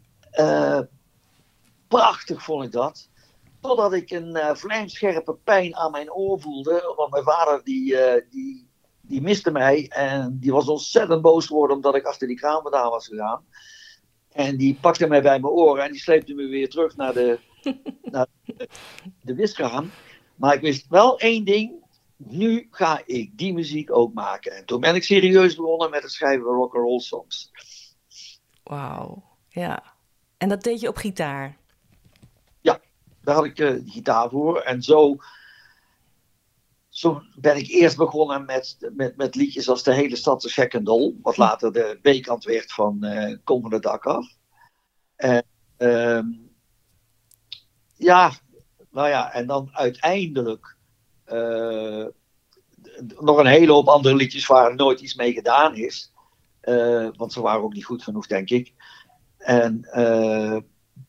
prachtig 1.87 2.43
vond 2.43 2.63
ik 2.63 2.71
dat. 2.71 3.09
Totdat 3.59 3.93
ik 3.93 4.11
een 4.11 4.35
uh, 4.35 4.55
vlijmscherpe 4.55 5.33
pijn 5.43 5.75
aan 5.75 5.91
mijn 5.91 6.11
oor 6.11 6.41
voelde. 6.41 6.93
Want 6.95 7.11
mijn 7.11 7.23
vader 7.23 7.63
die, 7.63 7.95
die, 8.29 8.69
die 9.01 9.21
miste 9.21 9.51
mij. 9.51 9.87
En 9.87 10.37
die 10.39 10.51
was 10.51 10.67
ontzettend 10.67 11.21
boos 11.21 11.45
geworden 11.47 11.75
omdat 11.75 11.95
ik 11.95 12.05
achter 12.05 12.27
die 12.27 12.37
kraan 12.37 12.61
vandaan 12.61 12.89
was 12.89 13.07
gegaan. 13.07 13.45
En 14.37 14.57
die 14.57 14.77
pakte 14.81 15.07
mij 15.07 15.21
bij 15.21 15.39
mijn 15.39 15.53
oren 15.53 15.83
en 15.83 15.91
die 15.91 16.01
sleepte 16.01 16.33
me 16.33 16.47
weer 16.47 16.69
terug 16.69 16.95
naar 16.95 17.13
de, 17.13 17.39
naar 18.11 18.27
de, 18.43 18.69
de 19.21 19.35
wiskraan. 19.35 19.91
Maar 20.35 20.53
ik 20.53 20.61
wist 20.61 20.87
wel 20.87 21.19
één 21.19 21.45
ding. 21.45 21.71
Nu 22.17 22.67
ga 22.71 23.01
ik 23.05 23.37
die 23.37 23.53
muziek 23.53 23.91
ook 23.91 24.13
maken. 24.13 24.51
En 24.51 24.65
toen 24.65 24.79
ben 24.79 24.95
ik 24.95 25.03
serieus 25.03 25.55
begonnen 25.55 25.89
met 25.89 26.03
het 26.03 26.11
schrijven 26.11 26.45
van 26.45 26.55
rock 26.55 26.75
and 26.75 26.83
roll 26.83 26.99
songs. 26.99 27.51
Wauw, 28.63 29.23
ja. 29.49 29.83
En 30.37 30.49
dat 30.49 30.63
deed 30.63 30.79
je 30.79 30.87
op 30.87 30.97
gitaar? 30.97 31.57
Ja, 32.61 32.79
daar 33.21 33.35
had 33.35 33.45
ik 33.45 33.59
uh, 33.59 33.81
gitaar 33.85 34.29
voor. 34.29 34.59
En 34.59 34.81
zo, 34.81 35.15
zo 36.97 37.21
ben 37.35 37.57
ik 37.57 37.67
eerst 37.67 37.97
begonnen 37.97 38.45
met, 38.45 38.89
met, 38.93 39.17
met 39.17 39.35
liedjes 39.35 39.69
als 39.69 39.83
De 39.83 39.93
hele 39.93 40.15
stad 40.15 40.43
is 40.43 40.53
gek 40.53 40.73
en 40.73 40.83
dol. 40.83 41.19
Wat 41.21 41.37
later 41.37 41.73
de 41.73 41.99
B-kant 42.01 42.43
werd 42.43 42.71
van 42.71 42.97
uh, 43.01 43.37
Kom 43.43 43.61
van 43.61 43.73
het 43.73 43.81
dak 43.81 44.05
af. 44.05 44.27
En 45.15 45.45
uh, 45.77 46.21
ja, 47.95 48.31
nou 48.91 49.07
ja, 49.07 49.33
en 49.33 49.47
dan 49.47 49.69
uiteindelijk 49.71 50.77
uh, 51.27 52.05
nog 53.17 53.37
een 53.37 53.45
hele 53.45 53.71
hoop 53.71 53.87
andere 53.87 54.15
liedjes 54.15 54.47
waar 54.47 54.75
nooit 54.75 54.99
iets 54.99 55.15
mee 55.15 55.33
gedaan 55.33 55.75
is. 55.75 56.13
Uh, 56.61 57.09
want 57.15 57.33
ze 57.33 57.41
waren 57.41 57.63
ook 57.63 57.73
niet 57.73 57.85
goed 57.85 58.03
genoeg, 58.03 58.27
denk 58.27 58.49
ik. 58.49 58.73
En 59.37 59.81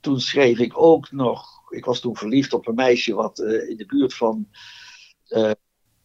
toen 0.00 0.20
schreef 0.20 0.58
ik 0.58 0.78
ook 0.78 1.10
nog. 1.10 1.46
Ik 1.70 1.84
was 1.84 2.00
toen 2.00 2.16
verliefd 2.16 2.52
op 2.52 2.66
een 2.66 2.74
meisje 2.74 3.14
wat 3.14 3.38
in 3.38 3.76
de 3.76 3.86
buurt 3.86 4.14
van 4.14 4.48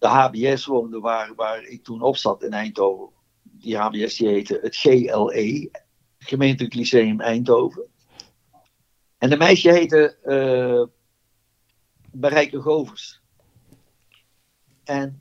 de 0.03 0.09
HBS 0.09 0.65
woonde, 0.65 0.99
waar, 0.99 1.35
waar 1.35 1.63
ik 1.63 1.83
toen 1.83 2.01
op 2.01 2.17
zat 2.17 2.43
in 2.43 2.53
Eindhoven. 2.53 3.09
Die 3.41 3.77
HBS 3.77 4.17
die 4.17 4.27
heette 4.27 4.59
het 4.61 4.75
GLE, 4.75 5.71
Gemeentelijk 6.17 6.73
Lyceum 6.73 7.21
Eindhoven. 7.21 7.87
En 9.17 9.29
de 9.29 9.37
meisje 9.37 9.71
heette 9.71 10.17
Marijke 12.11 12.61
Govers. 12.61 13.21
En 14.83 15.19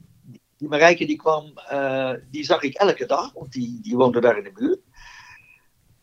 die 0.56 0.68
Marijke 0.68 1.06
die 1.06 1.16
kwam, 1.16 1.52
uh, 1.72 2.12
die 2.30 2.44
zag 2.44 2.62
ik 2.62 2.74
elke 2.74 3.06
dag, 3.06 3.32
want 3.32 3.52
die, 3.52 3.80
die 3.80 3.96
woonde 3.96 4.20
daar 4.20 4.36
in 4.38 4.44
de 4.44 4.52
buurt. 4.52 4.80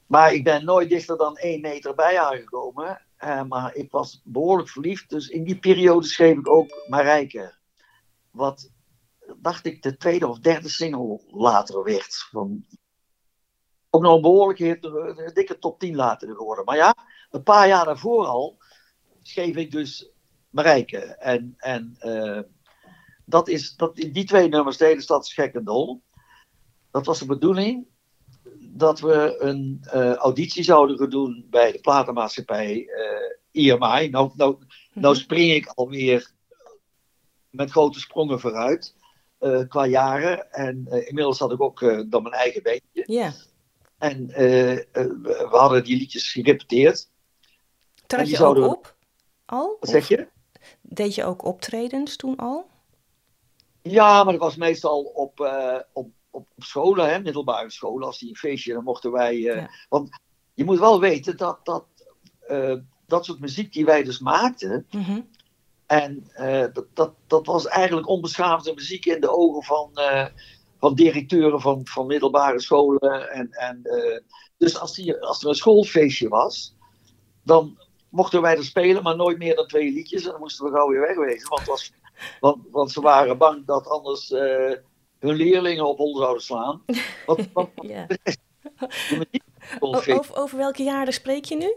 Maar 0.05 0.33
ik 0.33 0.43
ben 0.43 0.65
nooit 0.65 0.89
dichter 0.89 1.17
dan 1.17 1.37
één 1.37 1.61
meter 1.61 1.95
bij 1.95 2.15
haar 2.15 2.35
gekomen. 2.35 3.01
Uh, 3.23 3.43
maar 3.43 3.75
ik 3.75 3.91
was 3.91 4.21
behoorlijk 4.23 4.69
verliefd, 4.69 5.09
dus 5.09 5.27
in 5.27 5.43
die 5.43 5.59
periode 5.59 6.07
schreef 6.07 6.37
ik 6.37 6.49
ook 6.49 6.85
Marijke. 6.87 7.57
Wat, 8.31 8.71
dacht 9.37 9.65
ik, 9.65 9.81
de 9.81 9.97
tweede 9.97 10.27
of 10.27 10.39
derde 10.39 10.69
single 10.69 11.21
later 11.27 11.83
werd. 11.83 12.27
Van, 12.31 12.65
ook 13.89 14.01
nog 14.01 14.15
een 14.15 14.21
behoorlijk 14.21 14.59
een 14.59 15.31
dikke 15.33 15.59
top 15.59 15.79
10 15.79 15.95
later 15.95 16.35
geworden. 16.35 16.65
Maar 16.65 16.75
ja, 16.75 16.95
een 17.29 17.43
paar 17.43 17.67
jaar 17.67 17.85
daarvoor 17.85 18.25
al 18.25 18.57
schreef 19.21 19.55
ik 19.55 19.71
dus 19.71 20.11
Marijke. 20.49 20.99
En, 20.99 21.53
en 21.57 21.97
uh, 22.01 22.39
dat 23.25 23.47
is, 23.47 23.75
dat, 23.75 23.95
die 23.95 24.25
twee 24.25 24.49
nummers, 24.49 24.77
de 24.77 24.85
hele 24.85 25.01
stad 25.01 25.25
is 25.25 25.33
gek 25.33 25.53
en 25.53 25.63
dol. 25.63 26.01
Dat 26.91 27.05
was 27.05 27.19
de 27.19 27.25
bedoeling 27.25 27.87
dat 28.59 28.99
we 28.99 29.35
een 29.39 29.83
uh, 29.93 30.13
auditie 30.13 30.63
zouden 30.63 30.97
gaan 30.97 31.09
doen 31.09 31.47
bij 31.49 31.71
de 31.71 31.79
platenmaatschappij 31.79 32.89
uh, 33.53 33.71
EMI. 33.71 34.09
Nou, 34.09 34.31
nou, 34.35 34.57
nou 34.93 35.15
spring 35.15 35.51
ik 35.51 35.67
alweer 35.67 36.31
met 37.49 37.71
grote 37.71 37.99
sprongen 37.99 38.39
vooruit 38.39 38.95
uh, 39.39 39.67
qua 39.67 39.85
jaren. 39.85 40.51
En 40.51 40.87
inmiddels 40.87 41.39
had 41.39 41.51
ik 41.51 41.61
ook 41.61 41.79
dan 42.09 42.23
mijn 42.23 42.35
eigen 42.35 42.63
beentje. 42.63 43.03
Ja. 43.05 43.33
En 43.97 44.27
we 44.27 45.47
hadden 45.49 45.83
die 45.83 45.97
liedjes 45.97 46.31
gerepeteerd. 46.31 47.09
Trad 48.07 48.29
je 48.29 48.35
zouden... 48.35 48.63
ook 48.63 48.75
op? 48.75 48.95
Al? 49.45 49.77
Wat 49.79 49.89
zeg 49.89 50.07
je? 50.07 50.27
Deed 50.81 51.15
je 51.15 51.23
ook 51.23 51.45
optredens 51.45 52.15
toen 52.15 52.35
al? 52.35 52.69
Ja, 53.81 54.23
maar 54.23 54.33
dat 54.33 54.41
was 54.41 54.55
meestal 54.55 55.01
op, 55.01 55.39
op, 55.39 55.87
op, 55.93 56.11
op, 56.29 56.47
scholen, 56.57 57.09
hè, 57.09 57.19
middelbare 57.19 57.71
scholen. 57.71 58.07
Als 58.07 58.19
die 58.19 58.29
een 58.29 58.35
feestje, 58.35 58.73
dan 58.73 58.83
mochten 58.83 59.11
wij. 59.11 59.37
Ja. 59.37 59.69
Want 59.89 60.09
je 60.53 60.63
moet 60.63 60.79
wel 60.79 60.99
weten 60.99 61.37
dat 61.37 61.65
dat, 61.65 61.85
dat 63.05 63.25
soort 63.25 63.39
muziek 63.39 63.73
die 63.73 63.85
wij 63.85 64.03
dus 64.03 64.19
maakten. 64.19 64.87
Mm 64.91 65.01
-hmm. 65.01 65.29
En 65.89 66.31
dat, 66.73 66.85
dat, 66.93 67.13
dat 67.27 67.45
was 67.45 67.67
eigenlijk 67.67 68.07
onbeschaafde 68.07 68.73
muziek 68.73 69.05
in 69.05 69.21
de 69.21 69.29
ogen 69.29 69.63
van, 69.63 69.91
van 70.79 70.93
directeuren 70.93 71.61
van, 71.61 71.81
van 71.83 72.07
middelbare 72.07 72.61
scholen. 72.61 73.31
En, 73.31 73.51
en, 73.51 73.81
dus 74.57 74.79
als, 74.79 74.93
die, 74.93 75.17
als 75.21 75.41
er 75.41 75.49
een 75.49 75.55
schoolfeestje 75.55 76.27
was, 76.27 76.75
dan 77.43 77.77
mochten 78.09 78.41
wij 78.41 78.57
er 78.57 78.63
spelen, 78.63 79.03
maar 79.03 79.15
nooit 79.15 79.37
meer 79.37 79.55
dan 79.55 79.67
twee 79.67 79.91
liedjes. 79.91 80.25
En 80.25 80.31
dan 80.31 80.39
moesten 80.39 80.65
we 80.65 80.71
gauw 80.71 80.87
weer 80.87 81.01
wegwezen. 81.01 81.49
Want, 81.49 81.65
was, 81.65 81.93
want, 82.39 82.57
want 82.71 82.91
ze 82.91 83.01
waren 83.01 83.37
bang 83.37 83.65
dat 83.65 83.87
anders 83.87 84.29
hun 85.19 85.35
leerlingen 85.35 85.87
op 85.87 85.97
hol 85.97 86.17
zouden 86.17 86.43
slaan. 86.43 86.81
Wat, 87.25 87.47
wat, 87.53 87.69
ja. 87.81 88.07
over, 89.79 90.35
over 90.35 90.57
welke 90.57 90.83
jaren 90.83 91.13
spreek 91.13 91.45
je 91.45 91.55
nu? 91.55 91.75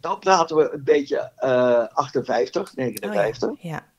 Dan 0.00 0.18
praten 0.18 0.56
we 0.56 0.70
een 0.72 0.84
beetje 0.84 1.32
uh, 1.40 1.86
58, 1.86 2.74
59. 2.74 3.48
Oh, 3.48 3.60
ja. 3.60 3.70
ja. 3.70 3.92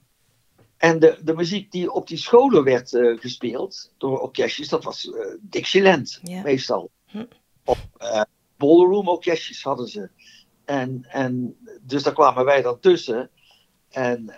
En 0.78 1.00
de, 1.00 1.20
de 1.24 1.34
muziek 1.34 1.72
die 1.72 1.92
op 1.92 2.08
die 2.08 2.18
scholen 2.18 2.64
werd 2.64 2.92
uh, 2.92 3.20
gespeeld 3.20 3.92
door 3.98 4.20
orkestjes, 4.20 4.70
dat 4.70 4.84
was 4.84 5.06
uh, 5.06 5.26
Dixieland 5.40 6.20
ja. 6.24 6.42
meestal. 6.42 6.92
Hm. 7.06 7.26
Op 7.66 7.78
uh, 7.98 8.22
ballroom 8.58 9.08
orkestjes 9.08 9.64
hadden 9.64 9.88
ze. 9.88 10.10
En, 10.66 11.06
en 11.10 11.58
dus 11.82 12.04
daar 12.04 12.14
kwamen 12.14 12.46
wij 12.46 12.62
dan 12.62 12.80
tussen. 12.80 13.30
En 13.90 14.34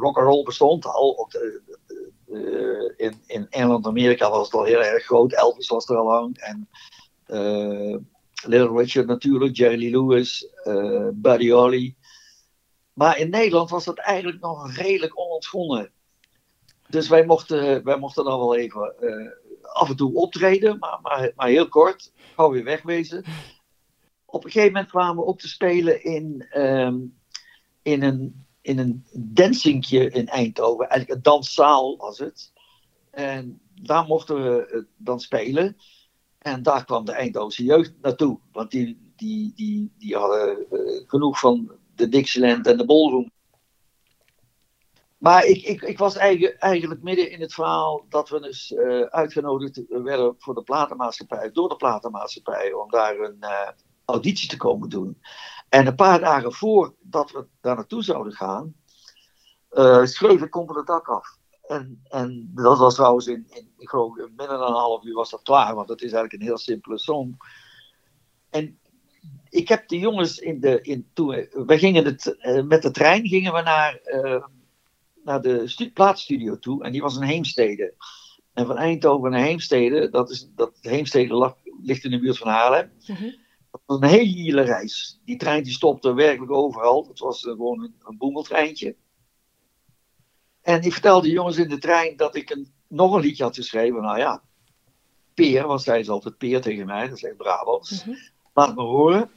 rock 0.00 0.18
and 0.18 0.26
roll 0.26 0.42
bestond 0.42 0.86
al. 0.86 1.28
De, 1.30 2.94
in, 2.96 3.22
in 3.26 3.46
Engeland 3.50 3.84
en 3.84 3.90
Amerika 3.90 4.30
was 4.30 4.46
het 4.46 4.54
al 4.54 4.64
heel 4.64 4.82
erg 4.82 5.04
groot. 5.04 5.32
Elvis 5.32 5.68
was 5.68 5.88
er 5.88 5.96
al 5.96 6.06
lang. 6.06 6.38
En 6.38 6.68
Little 8.46 8.76
Richard 8.76 9.06
natuurlijk, 9.06 9.56
Jerry 9.56 9.78
Lee 9.78 9.90
Lewis, 9.90 10.48
uh, 10.64 11.08
Buddy 11.12 11.50
Holly. 11.50 11.94
Maar 12.92 13.18
in 13.18 13.30
Nederland 13.30 13.70
was 13.70 13.84
dat 13.84 13.98
eigenlijk 13.98 14.40
nog 14.40 14.76
redelijk 14.76 15.20
onontgonnen. 15.20 15.90
Dus 16.88 17.08
wij 17.08 17.24
mochten, 17.24 17.84
wij 17.84 17.98
mochten 17.98 18.24
dan 18.24 18.38
wel 18.38 18.56
even 18.56 18.94
af 19.62 19.88
en 19.88 19.96
toe 19.96 20.14
optreden, 20.14 20.78
maar, 20.78 20.98
maar, 21.02 21.32
maar 21.36 21.48
heel 21.48 21.68
kort. 21.68 22.12
Gauw 22.34 22.50
weer 22.50 22.64
wegwezen 22.64 23.24
op 24.34 24.44
een 24.44 24.50
gegeven 24.50 24.72
moment 24.72 24.90
kwamen 24.90 25.16
we 25.16 25.28
ook 25.28 25.38
te 25.38 25.48
spelen 25.48 26.04
in, 26.04 26.46
um, 26.56 27.18
in 27.82 28.02
een, 28.02 28.46
in 28.60 28.78
een 28.78 29.04
dansingje 29.12 30.10
in 30.10 30.28
Eindhoven. 30.28 30.88
Eigenlijk 30.88 31.18
een 31.18 31.32
danszaal 31.32 31.96
was 31.96 32.18
het. 32.18 32.52
En 33.10 33.60
daar 33.80 34.04
mochten 34.06 34.42
we 34.42 34.86
dan 34.96 35.20
spelen. 35.20 35.76
En 36.44 36.62
daar 36.62 36.84
kwam 36.84 37.04
de 37.04 37.12
Eindhovense 37.12 37.64
jeugd 37.64 37.92
naartoe. 38.00 38.38
Want 38.52 38.70
die, 38.70 39.12
die, 39.16 39.52
die, 39.54 39.92
die 39.98 40.16
hadden 40.16 40.66
uh, 40.72 41.02
genoeg 41.06 41.38
van 41.38 41.72
de 41.94 42.08
Dixieland 42.08 42.66
en 42.66 42.76
de 42.76 42.84
Ballroom. 42.84 43.30
Maar 45.18 45.44
ik, 45.44 45.62
ik, 45.62 45.82
ik 45.82 45.98
was 45.98 46.16
eigenlijk, 46.16 46.56
eigenlijk 46.58 47.02
midden 47.02 47.30
in 47.30 47.40
het 47.40 47.54
verhaal 47.54 48.06
dat 48.08 48.28
we 48.28 48.40
dus 48.40 48.70
uh, 48.70 49.02
uitgenodigd 49.02 49.82
werden 49.88 50.34
voor 50.38 50.54
de 50.54 50.62
platenmaatschappij, 50.62 51.50
door 51.52 51.68
de 51.68 51.76
platenmaatschappij, 51.76 52.72
om 52.72 52.90
daar 52.90 53.18
een, 53.18 53.38
uh, 53.40 53.68
auditie 54.04 54.48
te 54.48 54.56
komen 54.56 54.88
doen. 54.88 55.20
En 55.68 55.86
een 55.86 55.94
paar 55.94 56.20
dagen 56.20 56.52
voordat 56.52 57.30
we 57.30 57.46
daar 57.60 57.76
naartoe 57.76 58.02
zouden 58.02 58.32
gaan, 58.32 58.74
schreef 60.06 60.42
ik 60.42 60.50
Kom 60.50 60.66
van 60.66 60.76
het 60.76 60.86
dak 60.86 61.08
af. 61.08 61.38
En, 61.66 62.00
en 62.04 62.50
dat 62.54 62.78
was 62.78 62.94
trouwens 62.94 63.26
in, 63.26 63.46
in, 63.48 63.68
ik 63.78 63.88
geloof, 63.88 64.14
binnen 64.14 64.60
een 64.60 64.72
half 64.72 65.04
uur 65.04 65.14
was 65.14 65.30
dat 65.30 65.42
klaar, 65.42 65.74
want 65.74 65.88
het 65.88 66.02
is 66.02 66.12
eigenlijk 66.12 66.32
een 66.32 66.48
heel 66.48 66.58
simpele 66.58 66.98
song. 66.98 67.36
En 68.50 68.78
ik 69.48 69.68
heb 69.68 69.88
de 69.88 69.98
jongens 69.98 70.38
in 70.38 70.60
de. 70.60 70.80
In, 70.80 71.10
toen, 71.12 71.28
we 71.66 71.78
gingen 71.78 72.04
het, 72.04 72.36
uh, 72.40 72.62
met 72.62 72.82
de 72.82 72.90
trein 72.90 73.28
gingen 73.28 73.52
we 73.52 73.62
naar, 73.62 74.00
uh, 74.04 74.44
naar 75.24 75.42
de 75.42 75.68
stu 75.68 75.90
plaatsstudio 75.90 76.58
toe. 76.58 76.84
En 76.84 76.92
die 76.92 77.02
was 77.02 77.16
in 77.16 77.22
Heemstede. 77.22 77.94
En 78.52 78.66
van 78.66 78.76
Eindhoven 78.76 79.30
naar 79.30 79.40
Heemstede, 79.40 80.10
dat, 80.10 80.30
is, 80.30 80.50
dat 80.54 80.78
Heemstede 80.80 81.34
lag, 81.34 81.56
ligt 81.82 82.04
in 82.04 82.10
de 82.10 82.18
buurt 82.18 82.38
van 82.38 82.48
Haarlem. 82.48 82.92
Mm 83.06 83.16
-hmm. 83.16 83.42
Dat 83.70 83.82
was 83.86 84.00
een 84.00 84.18
hele 84.18 84.62
reis. 84.62 85.20
Die 85.24 85.36
trein 85.36 85.62
die 85.62 85.72
stopte 85.72 86.14
werkelijk 86.14 86.52
overal. 86.52 87.06
Het 87.08 87.18
was 87.18 87.42
uh, 87.42 87.52
gewoon 87.52 87.82
een, 87.82 87.94
een 88.02 88.16
boemeltreintje. 88.16 88.96
En 90.64 90.82
ik 90.82 90.92
vertelde 90.92 91.26
de 91.26 91.32
jongens 91.32 91.56
in 91.56 91.68
de 91.68 91.78
trein 91.78 92.16
dat 92.16 92.36
ik 92.36 92.50
een, 92.50 92.72
nog 92.88 93.14
een 93.14 93.20
liedje 93.20 93.42
had 93.42 93.54
geschreven. 93.54 94.02
Nou 94.02 94.18
ja, 94.18 94.42
Peer, 95.34 95.66
want 95.66 95.82
zij 95.82 96.00
is 96.00 96.08
altijd 96.08 96.38
Peer 96.38 96.60
tegen 96.60 96.86
mij, 96.86 97.08
dat 97.08 97.22
echt 97.22 97.36
Brabants. 97.36 98.04
Mm 98.04 98.12
-hmm. 98.12 98.22
Laat 98.54 98.74
me 98.74 98.82
horen. 98.82 99.30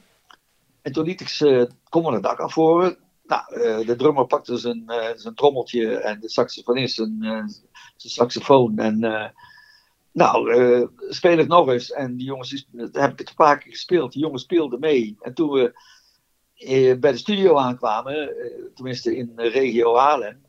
En 0.82 0.92
toen 0.92 1.04
liet 1.04 1.20
ik 1.20 1.28
ze 1.28 1.70
Kom 1.88 2.06
het 2.06 2.22
dak 2.22 2.38
afvoeren. 2.38 2.98
Nou, 3.24 3.56
uh, 3.56 3.86
de 3.86 3.96
drummer 3.96 4.26
pakte 4.26 4.56
zijn, 4.56 4.84
uh, 4.86 5.06
zijn 5.14 5.34
trommeltje 5.34 5.96
en 5.96 6.20
de 6.20 6.28
saxofonist 6.28 6.94
zijn, 6.94 7.16
uh, 7.20 7.44
zijn 7.96 8.12
saxofoon. 8.12 8.78
En 8.78 8.98
nou, 10.12 10.88
speel 11.08 11.38
het 11.38 11.48
nog 11.48 11.68
eens. 11.68 11.92
En 11.92 12.16
die 12.16 12.26
jongens, 12.26 12.66
heb 12.92 13.12
ik 13.12 13.18
het 13.18 13.28
een 13.28 13.34
paar 13.34 13.58
keer 13.58 13.72
gespeeld. 13.72 14.12
Die 14.12 14.22
jongens 14.22 14.42
speelden 14.42 14.80
mee. 14.80 15.16
En 15.20 15.34
toen 15.34 15.50
we 15.50 15.72
bij 17.00 17.12
de 17.12 17.18
studio 17.18 17.56
aankwamen, 17.56 18.30
tenminste 18.74 19.16
in 19.16 19.32
regio 19.36 19.96
Haarlem, 19.96 20.46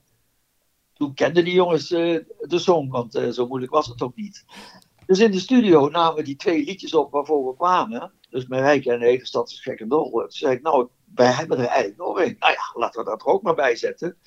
toen 0.99 1.13
kenden 1.13 1.43
die 1.43 1.53
jongens 1.53 1.87
de 1.87 2.25
song, 2.47 2.89
want 2.89 3.13
zo 3.31 3.47
moeilijk 3.47 3.71
was 3.71 3.87
het 3.87 4.01
ook 4.01 4.15
niet. 4.15 4.45
Dus 5.05 5.19
in 5.19 5.31
de 5.31 5.39
studio 5.39 5.89
namen 5.89 6.15
we 6.15 6.23
die 6.23 6.35
twee 6.35 6.63
liedjes 6.63 6.93
op 6.93 7.11
waarvoor 7.11 7.47
we 7.47 7.55
kwamen. 7.55 8.13
Dus 8.29 8.47
mijn 8.47 8.61
Rijk 8.61 8.85
en 8.85 8.99
Nederstad 8.99 9.49
is 9.49 9.61
gek 9.61 9.79
en 9.79 9.89
dol. 9.89 10.11
Toen 10.11 10.31
zei 10.31 10.55
ik, 10.55 10.61
nou, 10.61 10.87
wij 11.15 11.31
hebben 11.31 11.57
er 11.57 11.65
eigenlijk 11.65 11.97
nog 11.97 12.19
één. 12.19 12.35
Nou 12.39 12.53
ja, 12.53 12.79
laten 12.79 13.03
we 13.03 13.09
dat 13.09 13.21
er 13.21 13.27
ook 13.27 13.41
maar 13.41 13.55
bij 13.55 13.75
zetten. 13.75 14.17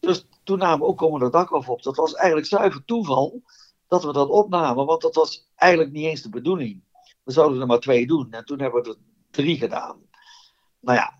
Dus 0.00 0.26
toen 0.44 0.58
namen 0.58 0.78
we 0.78 0.84
ook 0.84 0.98
Komen 0.98 1.20
de 1.20 1.30
Dak 1.30 1.50
af 1.50 1.68
op. 1.68 1.82
Dat 1.82 1.96
was 1.96 2.14
eigenlijk 2.14 2.46
zuiver 2.46 2.84
toeval 2.84 3.42
dat 3.88 4.04
we 4.04 4.12
dat 4.12 4.28
opnamen, 4.28 4.86
want 4.86 5.02
dat 5.02 5.14
was 5.14 5.50
eigenlijk 5.54 5.92
niet 5.92 6.04
eens 6.04 6.22
de 6.22 6.28
bedoeling. 6.28 6.82
We 7.22 7.32
zouden 7.32 7.60
er 7.60 7.66
maar 7.66 7.80
twee 7.80 8.06
doen 8.06 8.32
en 8.32 8.44
toen 8.44 8.60
hebben 8.60 8.82
we 8.82 8.88
er 8.88 8.96
drie 9.30 9.56
gedaan. 9.56 10.00
Nou 10.80 10.98
ja, 10.98 11.18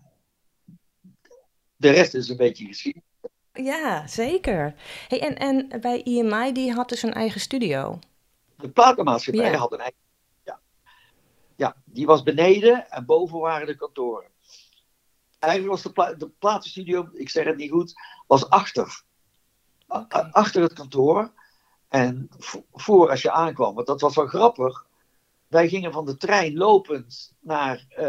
de 1.75 1.89
rest 1.89 2.13
is 2.13 2.29
een 2.29 2.37
beetje 2.37 2.65
geschiedenis. 2.65 3.07
Ja, 3.63 4.07
zeker. 4.07 4.75
Hey, 5.07 5.21
en, 5.21 5.35
en 5.35 5.81
bij 5.81 6.03
EMI, 6.03 6.51
die 6.51 6.73
had 6.73 6.89
dus 6.89 7.03
een 7.03 7.13
eigen 7.13 7.41
studio. 7.41 7.99
De 8.55 8.69
platenmaatschappij 8.69 9.51
ja. 9.51 9.57
had 9.57 9.71
een 9.71 9.79
eigen 9.79 9.99
ja. 10.43 10.59
ja, 11.55 11.75
die 11.85 12.05
was 12.05 12.23
beneden 12.23 12.91
en 12.91 13.05
boven 13.05 13.39
waren 13.39 13.67
de 13.67 13.75
kantoren. 13.75 14.29
Eigenlijk 15.39 15.73
was 15.73 15.83
de, 15.83 15.91
pla 15.91 16.13
de 16.13 16.29
platenstudio, 16.29 17.09
ik 17.13 17.29
zeg 17.29 17.45
het 17.45 17.57
niet 17.57 17.71
goed, 17.71 17.93
was 18.27 18.49
achter. 18.49 19.03
Okay. 19.87 20.29
Achter 20.31 20.61
het 20.61 20.73
kantoor. 20.73 21.31
En 21.87 22.29
voor 22.71 23.09
als 23.09 23.21
je 23.21 23.31
aankwam, 23.31 23.75
want 23.75 23.87
dat 23.87 24.01
was 24.01 24.15
wel 24.15 24.27
grappig. 24.27 24.85
Wij 25.47 25.69
gingen 25.69 25.91
van 25.91 26.05
de 26.05 26.17
trein 26.17 26.57
lopend 26.57 27.33
naar, 27.39 27.85
uh, 27.99 28.05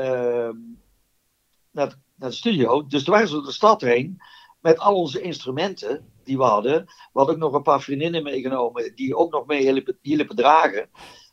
naar, 1.71 1.99
naar, 2.15 2.29
de 2.31 2.31
studio. 2.31 2.87
Dus 2.87 3.05
toen 3.05 3.13
waren 3.13 3.29
ze 3.29 3.35
door 3.35 3.45
de 3.45 3.53
stad 3.53 3.81
heen 3.81 4.21
met 4.61 4.79
al 4.79 4.95
onze 4.95 5.21
instrumenten 5.21 6.13
die 6.25 6.37
we 6.37 6.43
hadden. 6.43 6.85
We 6.85 7.09
hadden 7.13 7.35
ook 7.35 7.41
nog 7.41 7.53
een 7.53 7.63
paar 7.63 7.81
vriendinnen 7.81 8.23
meegenomen 8.23 8.95
die 8.95 9.17
ook 9.17 9.33
nog 9.33 9.47
mee 9.47 9.63
hielpen, 9.63 9.99
hielpen 10.03 10.37
dragen. 10.37 10.91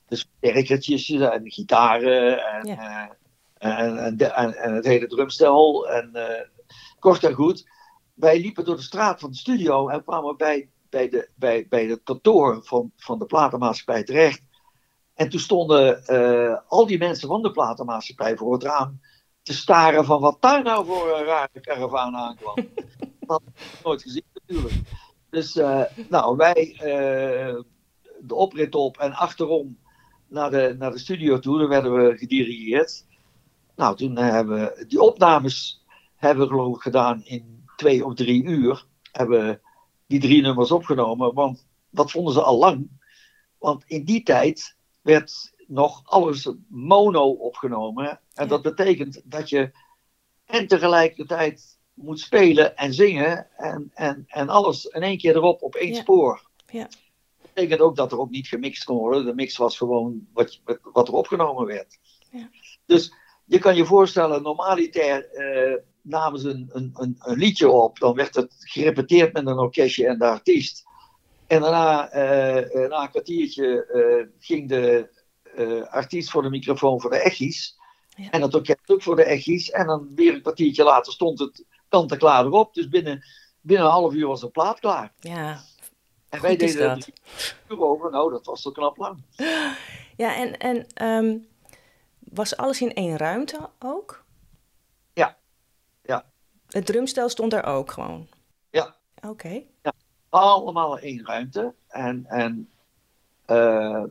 Dus 0.08 0.30
erkertjes 0.40 1.10
en 1.10 1.52
gitaren 1.52 2.46
en, 2.46 2.68
ja. 2.68 3.10
uh, 3.60 3.80
en, 3.80 3.98
en, 3.98 4.36
en, 4.36 4.54
en, 4.54 4.74
het 4.74 4.86
hele 4.86 5.08
drumstel. 5.08 5.90
En 5.90 6.12
uh, 6.14 6.24
kort 7.00 7.24
en 7.24 7.34
goed, 7.34 7.70
wij 8.14 8.40
liepen 8.40 8.66
door 8.66 8.76
de 8.76 8.82
straat 8.82 9.20
van 9.20 9.30
de 9.30 9.38
studio 9.38 9.88
en 9.88 10.04
kwamen 10.04 10.38
bij, 10.38 10.70
bij, 10.90 11.10
de, 11.10 11.30
bij, 11.36 11.68
bij 11.70 11.86
het 11.86 12.04
kantoor 12.04 12.64
van, 12.64 12.92
van 12.96 13.20
de 13.20 13.26
platenmaatschappij 13.26 14.04
terecht. 14.04 14.42
En 15.14 15.30
toen 15.30 15.40
stonden 15.40 16.04
uh, 16.08 16.58
al 16.68 16.88
die 16.88 16.98
mensen 16.98 17.28
van 17.28 17.42
de 17.42 17.52
platenmaatschappij 17.52 18.38
voor 18.38 18.54
het 18.54 18.64
raam 18.64 19.02
te 19.44 19.54
staren 19.54 20.06
van 20.06 20.22
wat 20.22 20.42
daar 20.42 20.64
nou 20.64 20.86
voor 20.86 21.18
een 21.18 21.26
rare 21.26 21.60
karavaan 21.62 22.16
aankwam. 22.16 22.56
dat 23.28 23.42
had 23.44 23.54
ik 23.74 23.84
nooit 23.84 24.02
gezien 24.02 24.24
natuurlijk. 24.34 24.82
Dus 25.30 25.56
uh, 25.56 25.84
nou, 26.10 26.36
wij 26.38 26.72
uh, 26.74 27.62
de 28.22 28.36
oprit 28.36 28.76
op 28.76 28.98
en 28.98 29.14
achterom 29.14 29.78
naar 30.28 30.52
de, 30.52 30.76
naar 30.80 30.92
de 30.92 31.00
studio 31.00 31.40
toe. 31.40 31.58
Daar 31.58 31.68
werden 31.68 31.94
we 31.94 32.18
gedirigeerd. 32.18 33.06
Nou, 33.76 33.96
toen 33.96 34.18
hebben 34.18 34.60
we 34.60 34.86
die 34.88 35.02
opnames 35.02 35.86
hebben 36.18 36.48
we 36.48 36.54
geloof 36.54 36.76
ik 36.76 36.82
gedaan 36.82 37.24
in 37.24 37.66
twee 37.76 38.06
of 38.06 38.14
drie 38.14 38.44
uur. 38.44 38.86
Hebben 39.12 39.46
we 39.46 39.60
die 40.08 40.20
drie 40.20 40.42
nummers 40.42 40.72
opgenomen. 40.72 41.34
Want 41.34 41.68
dat 41.90 42.12
vonden 42.12 42.34
ze 42.34 42.42
al 42.42 42.58
lang. 42.58 42.90
Want 43.58 43.84
in 43.88 44.04
die 44.04 44.24
tijd 44.24 44.76
werd 45.02 45.54
nog 45.68 46.02
alles 46.04 46.52
mono 46.68 47.30
opgenomen. 47.30 48.10
En 48.10 48.20
ja. 48.34 48.46
dat 48.46 48.62
betekent 48.62 49.22
dat 49.24 49.50
je 49.50 49.72
en 50.46 50.68
tegelijkertijd 50.68 51.77
moet 51.98 52.20
spelen 52.20 52.78
en 52.78 52.94
zingen 52.94 53.48
en, 53.58 53.92
en, 53.94 54.24
en 54.28 54.50
alles 54.50 54.86
in 54.86 55.02
één 55.02 55.18
keer 55.18 55.36
erop 55.36 55.62
op 55.62 55.76
één 55.76 55.94
Ja. 55.94 56.00
spoor. 56.02 56.50
Ja. 56.72 56.84
Dat 57.42 57.54
betekent 57.54 57.80
ook 57.80 57.96
dat 57.96 58.12
er 58.12 58.20
ook 58.20 58.30
niet 58.30 58.48
gemixt 58.48 58.84
kon 58.84 58.98
worden. 58.98 59.26
De 59.26 59.34
mix 59.34 59.58
was 59.58 59.78
gewoon 59.78 60.28
wat, 60.34 60.60
wat 60.82 61.08
er 61.08 61.14
opgenomen 61.14 61.66
werd. 61.66 61.98
Ja. 62.32 62.50
Dus 62.86 63.14
je 63.46 63.60
kan 63.60 63.76
je 63.76 63.86
voorstellen, 63.86 64.42
normaliter 64.42 65.30
eh, 65.32 65.76
namen 66.02 66.40
ze 66.40 66.50
een, 66.50 66.70
een, 66.74 66.92
een, 66.94 67.16
een 67.20 67.38
liedje 67.38 67.70
op. 67.70 68.00
Dan 68.00 68.16
werd 68.16 68.36
het 68.36 68.56
gerepeteerd 68.60 69.34
met 69.34 69.48
een 69.48 69.60
orkestje 69.60 70.08
en 70.08 70.20
de 70.20 70.26
artiest. 70.26 70.86
En 71.48 71.62
daarna, 71.62 72.10
eh, 72.10 72.84
eh, 72.84 72.90
na 72.90 73.02
een 73.02 73.10
kwartiertje, 73.10 73.86
eh, 73.86 74.28
ging 74.40 74.70
de 74.70 75.10
eh, 75.56 75.82
artiest 75.82 76.30
voor 76.30 76.42
de 76.42 76.50
microfoon 76.50 77.02
voor 77.02 77.10
de 77.10 77.22
echies. 77.22 77.78
Ja. 78.16 78.30
En 78.30 78.42
het 78.42 78.54
orkest 78.54 78.90
ook 78.90 79.04
voor 79.04 79.16
de 79.16 79.24
echies. 79.24 79.70
En 79.72 79.86
dan 79.88 80.12
weer 80.16 80.34
een 80.34 80.42
kwartiertje 80.42 80.84
later 80.84 81.14
stond 81.14 81.40
het 81.40 81.66
kant-en-klaar 81.90 82.46
erop. 82.46 82.74
Dus 82.74 82.88
binnen, 82.90 83.24
binnen 83.62 83.86
een 83.86 83.92
half 83.92 84.14
uur 84.14 84.28
was 84.28 84.42
de 84.42 84.50
plaat 84.50 84.80
klaar. 84.80 85.14
Ja, 85.20 85.62
En 86.30 86.42
wij 86.42 86.56
deden 86.58 86.82
er 86.90 86.96
dat. 86.96 87.10
uur 87.70 87.82
over. 87.82 88.12
Nou, 88.12 88.32
dat 88.32 88.46
was 88.46 88.62
toch 88.62 88.74
knap 88.74 88.98
lang. 88.98 89.24
ja 90.18 90.36
en, 90.36 90.58
en 90.58 90.88
ehm, 90.94 91.38
was 92.20 92.58
alles 92.58 92.82
in 92.82 92.94
één 92.94 93.18
ruimte 93.18 93.70
ook? 93.80 94.26
Ja. 95.14 95.38
Ja. 96.04 96.26
Het 96.68 96.86
drumstel 96.86 97.30
stond 97.30 97.54
er 97.54 97.64
ook 97.64 97.92
gewoon? 97.92 98.28
Ja. 98.70 98.96
Oké. 99.28 99.64
Allemaal 100.30 100.98
in 100.98 101.04
één 101.04 101.26
ruimte. 101.26 101.74
En, 101.88 102.26
en 102.26 102.70
eh, 103.46 104.04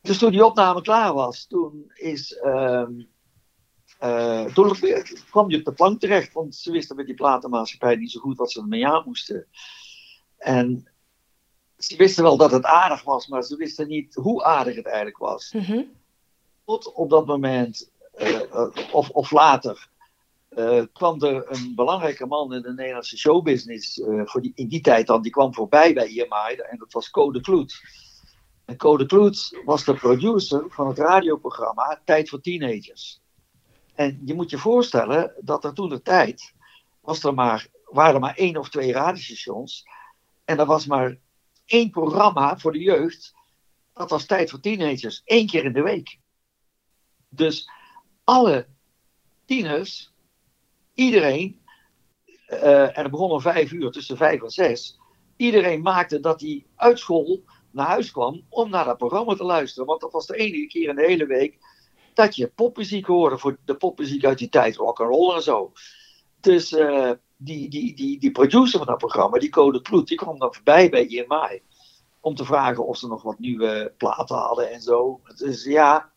dus 0.00 0.18
toen 0.18 0.30
die 0.30 0.44
opname 0.44 0.82
klaar 0.82 1.12
was, 1.14 1.46
toen 1.46 1.92
is. 1.94 2.32
ehm, 2.36 2.92
eh, 3.98 4.44
toen 4.44 4.76
kwam 5.30 5.50
je 5.50 5.58
op 5.58 5.64
de 5.64 5.72
plank 5.72 6.00
terecht, 6.00 6.32
want 6.32 6.54
ze 6.54 6.70
wisten 6.70 6.96
met 6.96 7.06
die 7.06 7.14
platenmaatschappij 7.14 7.96
niet 7.96 8.10
zo 8.10 8.20
goed 8.20 8.36
wat 8.36 8.50
ze 8.50 8.60
ermee 8.60 8.86
aan 8.86 9.02
moesten. 9.06 9.46
En 10.36 10.88
ze 11.76 11.96
wisten 11.96 12.22
wel 12.22 12.36
dat 12.36 12.50
het 12.50 12.64
aardig 12.64 13.02
was, 13.02 13.26
maar 13.26 13.42
ze 13.42 13.56
wisten 13.56 13.88
niet 13.88 14.14
hoe 14.14 14.44
aardig 14.44 14.76
het 14.76 14.86
eigenlijk 14.86 15.18
was. 15.18 15.52
Mhm. 15.52 15.82
Tot 16.64 16.92
op 16.92 17.10
dat 17.10 17.26
moment, 17.26 17.90
eh, 18.12 18.40
of, 18.92 19.10
of 19.10 19.30
later, 19.30 19.88
eh, 20.48 20.82
kwam 20.92 21.22
er 21.22 21.50
een 21.50 21.74
belangrijke 21.74 22.26
man 22.26 22.54
in 22.54 22.62
de 22.62 22.72
Nederlandse 22.72 23.18
showbusiness, 23.18 24.00
voor 24.04 24.40
die, 24.40 24.52
in 24.54 24.68
die 24.68 24.80
tijd 24.80 25.06
dan, 25.06 25.22
die 25.22 25.32
kwam 25.32 25.54
voorbij 25.54 25.94
bij 25.94 26.08
IMI, 26.08 26.54
en 26.54 26.78
dat 26.78 26.92
was 26.92 27.10
Code 27.10 27.40
Kloet. 27.40 27.80
En 28.64 28.76
Code 28.76 29.06
Kloet 29.06 29.60
was 29.64 29.84
de 29.84 29.94
producer 29.94 30.64
van 30.68 30.88
het 30.88 30.98
radioprogramma 30.98 32.00
Tijd 32.04 32.28
voor 32.28 32.40
Teenagers. 32.40 33.20
En 33.98 34.20
je 34.24 34.34
moet 34.34 34.50
je 34.50 34.58
voorstellen 34.58 35.34
dat 35.40 35.64
er 35.64 35.74
toen 35.74 35.88
de 35.88 36.02
tijd, 36.02 36.54
was 37.00 37.24
er 37.24 37.34
maar, 37.34 37.66
waren 37.84 38.14
er 38.14 38.20
maar 38.20 38.36
één 38.36 38.56
of 38.56 38.68
twee 38.68 38.92
radiostations, 38.92 39.86
en 40.44 40.58
er 40.58 40.66
was 40.66 40.86
maar 40.86 41.18
één 41.64 41.90
programma 41.90 42.58
voor 42.58 42.72
de 42.72 42.78
jeugd, 42.78 43.34
dat 43.92 44.10
was 44.10 44.26
Tijd 44.26 44.50
voor 44.50 44.60
Teenagers, 44.60 45.22
één 45.24 45.46
keer 45.46 45.64
in 45.64 45.72
de 45.72 45.82
week. 45.82 46.18
Dus 47.28 47.70
alle 48.24 48.66
tieners, 49.44 50.12
iedereen, 50.94 51.60
eh, 52.46 52.96
en 52.96 53.02
het 53.02 53.10
begon 53.10 53.30
om 53.30 53.40
vijf 53.40 53.72
uur, 53.72 53.90
tussen 53.90 54.16
vijf 54.16 54.42
en 54.42 54.50
zes, 54.50 54.98
iedereen 55.36 55.82
maakte 55.82 56.20
dat 56.20 56.40
hij 56.40 56.66
uit 56.76 56.98
school 56.98 57.44
naar 57.70 57.86
huis 57.86 58.10
kwam 58.10 58.44
om 58.48 58.70
naar 58.70 58.84
dat 58.84 58.98
programma 58.98 59.34
te 59.34 59.44
luisteren. 59.44 59.86
Want 59.86 60.00
dat 60.00 60.12
was 60.12 60.26
de 60.26 60.36
enige 60.36 60.66
keer 60.66 60.88
in 60.88 60.96
de 60.96 61.06
hele 61.06 61.26
week 61.26 61.58
dat 62.18 62.36
je 62.36 62.48
popmuziek 62.48 63.06
hoorde, 63.06 63.38
voor 63.38 63.58
de 63.64 63.76
popmuziek 63.76 64.24
uit 64.24 64.38
die 64.38 64.48
tijd, 64.48 64.76
rock 64.76 65.00
and 65.00 65.10
roll 65.10 65.34
en 65.34 65.42
zo. 65.42 65.72
Dus 66.40 66.72
eh, 66.72 67.10
die, 67.36 67.68
die, 67.68 67.94
die, 67.94 68.18
die 68.18 68.30
producer 68.30 68.78
van 68.78 68.86
dat 68.86 68.98
programma, 68.98 69.38
die 69.38 69.50
Code 69.50 69.82
Kloet, 69.82 70.08
die 70.08 70.16
kwam 70.16 70.38
dan 70.38 70.54
voorbij 70.54 70.88
bij 70.88 71.06
EMI 71.06 71.62
om 72.20 72.34
te 72.34 72.44
vragen 72.44 72.86
of 72.86 72.96
ze 72.96 73.06
nog 73.06 73.22
wat 73.22 73.38
nieuwe 73.38 73.94
platen 73.96 74.36
hadden 74.36 74.70
en 74.70 74.80
zo. 74.80 75.20
Dus 75.36 75.64
ja, 75.64 76.12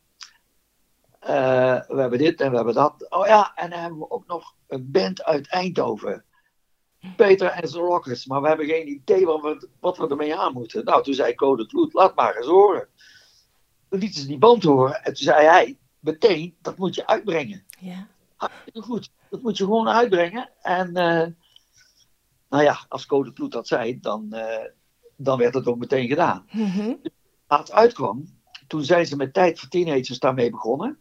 Eh, 1.22 1.80
we 1.88 2.02
hebben 2.02 2.20
dit 2.20 2.42
en 2.42 2.50
we 2.50 2.56
hebben 2.56 2.74
dat. 2.74 3.06
Oh 3.10 3.28
ja, 3.28 3.52
en 3.56 3.70
dan 3.70 3.80
hebben 3.80 4.00
we 4.00 4.10
ook 4.10 4.28
nog 4.28 4.56
een 4.68 4.92
band 4.92 5.24
uit 5.24 5.48
Eindhoven. 5.50 6.26
Peter 7.16 7.48
en 7.48 7.68
zijn 7.68 7.84
Rockers. 7.84 8.26
Maar 8.26 8.42
we 8.42 8.48
hebben 8.48 8.66
geen 8.66 8.88
idee 8.88 9.26
wat 9.26 9.42
we, 9.42 9.70
wat 9.80 9.98
we 9.98 10.08
ermee 10.08 10.36
aan 10.36 10.54
moeten. 10.54 10.86
Nou, 10.86 11.04
toen 11.04 11.14
zei 11.14 11.36
Code 11.36 11.66
Kloet, 11.66 11.94
laat 11.94 12.16
maar 12.16 12.36
eens 12.36 12.46
horen. 12.48 12.88
Toen 13.90 14.00
lieten 14.00 14.22
ze 14.22 14.28
die 14.28 14.38
band 14.38 14.64
horen. 14.64 14.96
En 14.96 15.14
toen 15.14 15.24
zei 15.24 15.46
hij, 15.46 15.78
meteen, 16.02 16.56
dat 16.62 16.78
moet 16.78 16.96
je 16.96 17.08
uitbrengen. 17.08 17.64
Ja. 17.80 18.08
Hartstikke 18.36 18.82
goed. 18.82 19.12
Dat 19.30 19.42
moet 19.42 19.58
je 19.58 19.64
gewoon 19.64 19.90
uitbrengen. 19.90 20.50
En 20.62 20.96
eh, 20.96 21.28
nou 22.50 22.64
ja, 22.64 22.86
als 22.90 23.06
Code 23.06 23.34
Kloet 23.34 23.52
dat 23.52 23.68
zei, 23.68 24.00
dan, 24.00 24.34
eh, 24.34 24.70
dan 25.16 25.38
werd 25.38 25.54
het 25.54 25.66
ook 25.66 25.78
meteen 25.78 26.08
gedaan. 26.08 26.46
Mhm. 26.52 26.94
Laat 27.48 27.68
het 27.68 27.72
uitkwam, 27.72 28.40
toen 28.68 28.84
zijn 28.84 29.06
ze 29.06 29.16
met 29.16 29.34
Tijd 29.34 29.60
voor 29.60 29.70
Teenagers 29.70 30.20
daarmee 30.20 30.50
begonnen. 30.50 30.98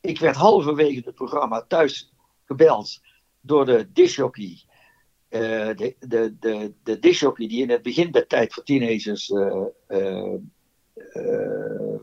Ik 0.00 0.18
werd 0.20 0.36
halverwege 0.36 1.02
het 1.04 1.14
programma 1.14 1.62
thuis 1.62 2.12
gebeld 2.44 3.00
door 3.40 3.64
de 3.66 3.92
disjockey. 3.92 4.64
eh, 5.28 5.40
de, 5.76 5.96
de, 5.98 6.36
de, 6.40 6.74
de 6.82 6.98
disjockey 6.98 7.48
die 7.48 7.62
in 7.62 7.70
het 7.70 7.82
begin 7.82 8.10
bij 8.10 8.24
Tijd 8.24 8.52
voor 8.52 8.62
Teenagers 8.62 9.32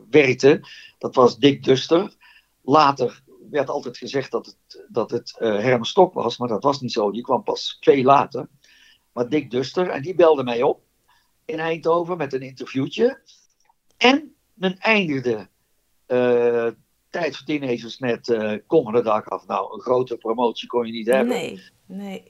werkte. 0.09 0.61
Dat 0.97 1.15
was 1.15 1.37
Dick 1.37 1.63
Duster. 1.63 2.15
Later 2.61 3.21
werd 3.49 3.69
altijd 3.69 3.97
gezegd 3.97 4.31
dat 4.31 4.45
het, 4.45 4.85
dat 4.89 5.11
het 5.11 5.37
eh, 5.39 5.59
Herman 5.59 5.85
Stok 5.85 6.13
was, 6.13 6.37
maar 6.37 6.47
dat 6.47 6.63
was 6.63 6.81
niet 6.81 6.91
zo. 6.91 7.11
Die 7.11 7.21
kwam 7.21 7.43
pas 7.43 7.77
veel 7.79 8.03
later. 8.03 8.47
Maar 9.11 9.29
Dick 9.29 9.51
Duster, 9.51 9.89
en 9.89 10.01
die 10.01 10.15
belde 10.15 10.43
mij 10.43 10.61
op 10.61 10.81
in 11.45 11.59
Eindhoven 11.59 12.17
met 12.17 12.33
een 12.33 12.41
interviewtje. 12.41 13.21
En 13.97 14.35
men 14.53 14.77
eindigde 14.77 15.47
eh, 16.05 16.67
Tijd 17.09 17.35
voor 17.35 17.45
Teenagers 17.45 17.99
met 17.99 18.29
eh 18.29 18.53
Kom 18.67 18.91
de 18.91 19.01
dag 19.01 19.29
af. 19.29 19.47
Nou, 19.47 19.73
een 19.73 19.81
grote 19.81 20.17
promotie 20.17 20.67
kon 20.67 20.85
je 20.85 20.91
niet 20.91 21.07
hebben. 21.07 21.27
Nee, 21.27 21.61
nee. 21.85 22.23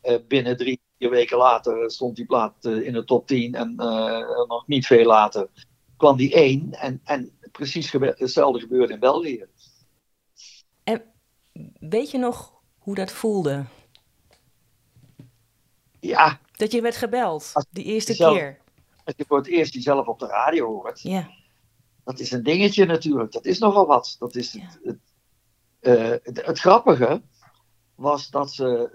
Eh, 0.00 0.18
binnen 0.28 0.56
drie, 0.56 0.80
vier 1.02 1.10
weken 1.10 1.36
later 1.38 1.90
stond 1.90 2.16
die 2.16 2.26
plaat 2.26 2.64
eh, 2.64 2.86
in 2.86 2.92
de 2.92 3.04
top 3.04 3.26
10. 3.26 3.54
En 3.54 3.74
eh, 3.76 4.46
nog 4.48 4.66
niet 4.66 4.86
veel 4.86 5.06
later 5.06 5.48
kwam 5.96 6.16
die 6.16 6.34
één. 6.34 6.72
En, 6.72 7.00
en 7.04 7.38
precies 7.52 7.90
gebe- 7.90 8.14
hetzelfde 8.18 8.60
gebeurde 8.60 8.92
in 8.92 9.00
België. 9.00 9.46
En 10.84 11.02
weet 11.80 12.10
je 12.10 12.18
nog 12.18 12.52
hoe 12.78 12.94
dat 12.94 13.12
voelde? 13.12 13.64
Ja, 16.00 16.40
Dat 16.56 16.72
je 16.72 16.80
werd 16.80 16.96
gebeld, 16.96 17.52
die 17.70 17.84
eerste 17.84 18.16
keer. 18.16 18.58
als 19.04 19.14
je 19.16 19.24
voor 19.28 19.38
het 19.38 19.46
eerst 19.46 19.74
jezelf 19.74 20.06
op 20.06 20.18
de 20.18 20.26
radio 20.26 20.66
hoort. 20.66 21.00
Ja. 21.00 21.30
Dat 22.04 22.18
is 22.20 22.30
een 22.30 22.42
dingetje 22.42 22.84
natuurlijk. 22.84 23.32
Dat 23.32 23.44
is 23.44 23.58
nogal 23.58 23.86
wat. 23.86 24.16
Dat 24.18 24.34
is 24.34 24.52
Ja. 24.52 24.68
het, 24.82 24.98
eh, 25.80 26.10
het, 26.22 26.46
het 26.46 26.58
grappige 26.58 27.22
was 27.94 28.30
dat 28.30 28.52
ze 28.52 28.90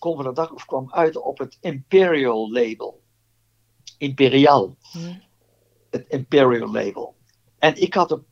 de 0.00 0.32
Dag 0.32 0.52
of 0.52 0.64
kwam 0.64 0.92
uit 0.92 1.16
op 1.16 1.38
het 1.38 1.58
Imperial 1.60 2.52
label. 2.52 3.02
Imperial. 3.98 4.76
Hm. 4.92 5.14
Het 5.90 6.08
Imperial 6.08 6.70
label. 6.70 7.14
En 7.58 7.82
ik 7.82 7.94
had 7.94 8.10
een, 8.10 8.24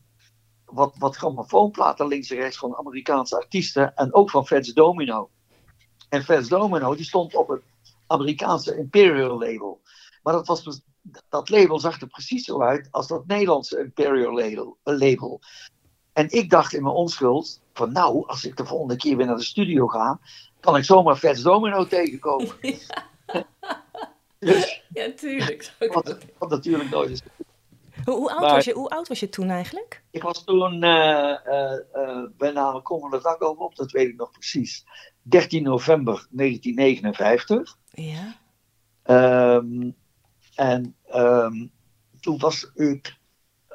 wat, 0.64 0.94
wat 0.98 1.16
grammofoonplaten 1.16 2.06
links 2.06 2.30
en 2.30 2.36
rechts 2.36 2.58
van 2.58 2.76
Amerikaanse 2.76 3.36
artiesten 3.36 3.94
en 3.94 4.14
ook 4.14 4.30
van 4.30 4.46
Fats 4.46 4.72
Domino. 4.72 5.30
En 6.08 6.22
Fats 6.22 6.48
Domino 6.48 6.94
die 6.94 7.04
stond 7.04 7.34
op 7.34 7.48
het 7.48 7.62
Amerikaanse 8.06 8.76
Imperial 8.76 9.38
label. 9.38 9.80
Maar 10.22 10.32
dat, 10.32 10.46
was, 10.46 10.64
dus- 10.64 10.82
dat 11.28 11.48
label 11.48 11.78
zag 11.78 12.00
er 12.00 12.06
precies 12.06 12.44
zo 12.44 12.62
uit 12.62 12.88
als 12.90 13.06
dat 13.06 13.26
Nederlandse 13.26 13.78
Imperial 13.78 14.34
label. 14.82 15.40
En 16.12 16.30
ik 16.30 16.50
dacht 16.50 16.72
in 16.72 16.82
mijn 16.82 16.94
onschuld 16.94 17.60
van 17.80 17.92
nou, 17.92 18.26
als 18.26 18.44
ik 18.44 18.56
de 18.56 18.64
volgende 18.64 18.96
keer 18.96 19.16
weer 19.16 19.26
naar 19.26 19.36
de 19.36 19.42
studio 19.42 19.86
ga, 19.86 20.20
kan 20.60 20.76
ik 20.76 20.84
zomaar 20.84 21.16
Fats 21.16 21.42
Domino 21.42 21.86
tegenkomen. 21.86 22.54
dus 24.38 24.82
Ja, 24.92 25.12
tuurlijk. 25.16 25.72
wat, 25.78 26.16
wat 26.38 26.50
natuurlijk 26.50 26.90
nooit 26.90 27.10
is. 27.10 27.22
Hoe, 28.04 28.14
hoe, 28.14 28.30
oud 28.30 28.40
Maar- 28.40 28.54
was 28.54 28.64
je, 28.64 28.72
hoe 28.72 28.88
oud 28.88 29.08
was 29.08 29.20
je 29.20 29.28
toen 29.28 29.48
eigenlijk? 29.50 30.02
Ik 30.10 30.22
was 30.22 30.44
toen 30.44 30.82
eh 30.82 31.46
eh 31.46 31.78
eh 31.92 32.24
bij 32.36 32.50
name 32.50 32.82
Kom 32.82 33.12
er 33.14 33.22
dak 33.22 33.42
over 33.42 33.62
op, 33.64 33.76
dat 33.76 33.90
weet 33.90 34.08
ik 34.08 34.16
nog 34.16 34.30
precies. 34.30 34.84
13 35.22 35.62
november 35.62 36.26
1959. 36.30 37.76
Ja. 37.90 38.36
Ehm, 39.02 39.90
en 40.54 40.96
ehm, 41.06 41.66
toen 42.20 42.38
was 42.38 42.70
ik 42.74 43.18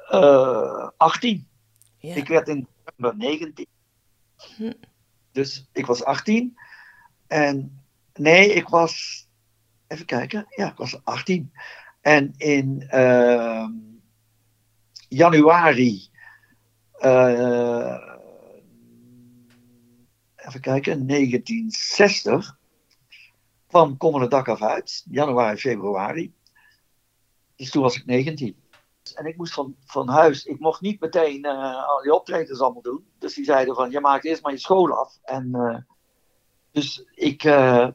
eh 0.10 0.89
18. 0.98 1.48
ja. 1.98 2.15
Ik 2.15 2.28
werd 2.28 2.48
in 2.48 2.68
november 2.86 3.18
19. 3.28 3.68
Dus 5.31 5.69
ik 5.71 5.86
was 5.86 6.03
18. 6.03 6.58
En 7.27 7.84
nee, 8.13 8.53
ik 8.53 8.67
was. 8.67 9.23
Even 9.88 10.05
kijken. 10.05 10.45
Ja, 10.49 10.71
ik 10.71 10.77
was 10.77 11.03
18. 11.03 11.51
En 12.01 12.34
in 12.38 12.86
ehm, 12.89 13.71
januari. 15.08 16.10
eh, 16.99 18.13
even 20.36 20.62
kijken, 20.62 21.08
1960. 21.08 22.58
kwam 23.67 23.97
Kom 23.97 24.21
het 24.21 24.31
dak 24.31 24.47
af 24.47 24.62
uit. 24.62 25.05
Januari, 25.10 25.58
februari. 25.58 26.34
Dus 27.55 27.69
toen 27.69 27.81
was 27.81 27.95
ik 27.95 28.05
19. 28.05 28.55
En 29.13 29.26
ik 29.26 29.38
moest 29.38 29.54
van, 29.54 29.76
van 29.86 30.10
huis, 30.10 30.46
ik 30.46 30.60
mocht 30.60 30.82
niet 30.82 31.00
meteen 31.00 31.46
eh, 31.46 31.88
al 31.88 32.02
die 32.02 32.13
optredens 32.13 32.60
allemaal 32.60 32.82
doen. 32.82 33.06
Dus 33.20 33.34
die 33.34 33.46
zeiden 33.46 33.76
van, 33.76 33.91
je 33.91 34.00
maakt 34.00 34.26
eerst 34.26 34.41
maar 34.41 34.52
je 34.52 34.58
school 34.58 34.91
af. 34.91 35.20
En 35.24 35.56
eh, 35.56 35.78
dus 36.72 37.06
ik, 37.13 37.44
eh, 37.44 37.88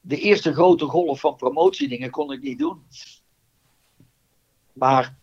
de 0.00 0.16
eerste 0.16 0.52
grote 0.52 0.84
golf 0.84 1.20
van 1.20 1.36
promotiedingen 1.36 2.10
kon 2.10 2.32
ik 2.32 2.42
niet 2.42 2.58
doen. 2.58 2.86
Maar 4.72 5.18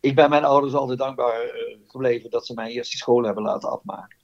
ik 0.00 0.14
ben 0.14 0.30
mijn 0.30 0.44
ouders 0.44 0.74
altijd 0.74 0.98
dankbaar 0.98 1.50
gebleven 1.86 2.30
dat 2.30 2.46
ze 2.46 2.54
mij 2.54 2.70
eerst 2.70 2.90
die 2.90 3.00
school 3.00 3.22
hebben 3.22 3.42
laten 3.42 3.70
afmaken. 3.70 4.16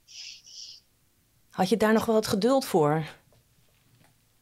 Had 1.49 1.69
je 1.69 1.77
daar 1.77 1.93
nog 1.93 2.05
wel 2.05 2.15
het 2.15 2.27
geduld 2.27 2.65
voor? 2.65 3.03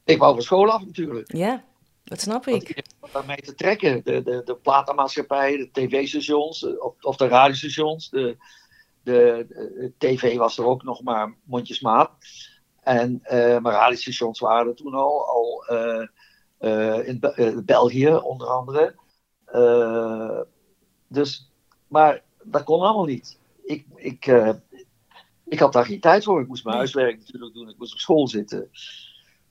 Ik 0.04 0.18
wou 0.18 0.34
van 0.34 0.44
school 0.44 0.72
af 0.72 0.86
natuurlijk. 0.86 1.34
Ja, 1.34 1.64
dat 2.08 2.22
snap 2.22 2.48
ik. 2.48 2.84
had 3.00 3.12
daarmee 3.12 3.42
te 3.42 3.56
trekken. 3.56 4.02
De, 4.04 4.24
de, 4.24 4.42
de 4.46 4.56
platenmaatschappij, 4.56 5.58
de 5.58 5.70
tv-stations 5.72 6.64
eh, 6.64 6.80
of, 6.84 6.94
of 7.02 7.16
de 7.16 7.28
radiostations. 7.28 8.10
De, 8.10 8.38
de, 9.04 9.46
de 9.50 9.94
tv 9.98 10.38
was 10.38 10.58
er 10.58 10.66
ook 10.66 10.84
nog 10.84 11.04
maar 11.04 11.36
mondjesmaat. 11.44 12.12
En, 12.84 13.20
eh 13.24 13.60
maar 13.60 13.74
radiostations 13.74 14.40
waren 14.40 14.68
er 14.68 14.76
toen 14.76 14.94
al. 14.94 15.28
al 15.28 15.66
eh, 15.66 16.08
eh, 16.58 17.08
in 17.08 17.20
Be- 17.20 17.34
eh, 17.34 17.58
België 17.66 18.16
onder 18.16 18.48
andere. 18.48 18.96
Eh, 19.46 20.40
dus, 21.08 21.52
maar 21.88 22.24
dat 22.44 22.64
kon 22.64 22.82
allemaal 22.82 23.06
niet. 23.06 23.40
Ik, 23.64 23.86
ik, 23.96 24.26
eh, 24.28 24.54
ik 25.46 25.60
had 25.60 25.74
daar 25.74 25.86
geen 25.86 26.00
tijd 26.00 26.24
voor. 26.24 26.42
Ik 26.42 26.48
moest 26.48 26.64
mijn 26.64 26.78
huiswerk 26.78 27.18
natuurlijk 27.18 27.54
doen. 27.54 27.70
Ik 27.70 27.78
moest 27.78 27.94
op 27.94 28.00
school 28.00 28.28
zitten. 28.28 28.70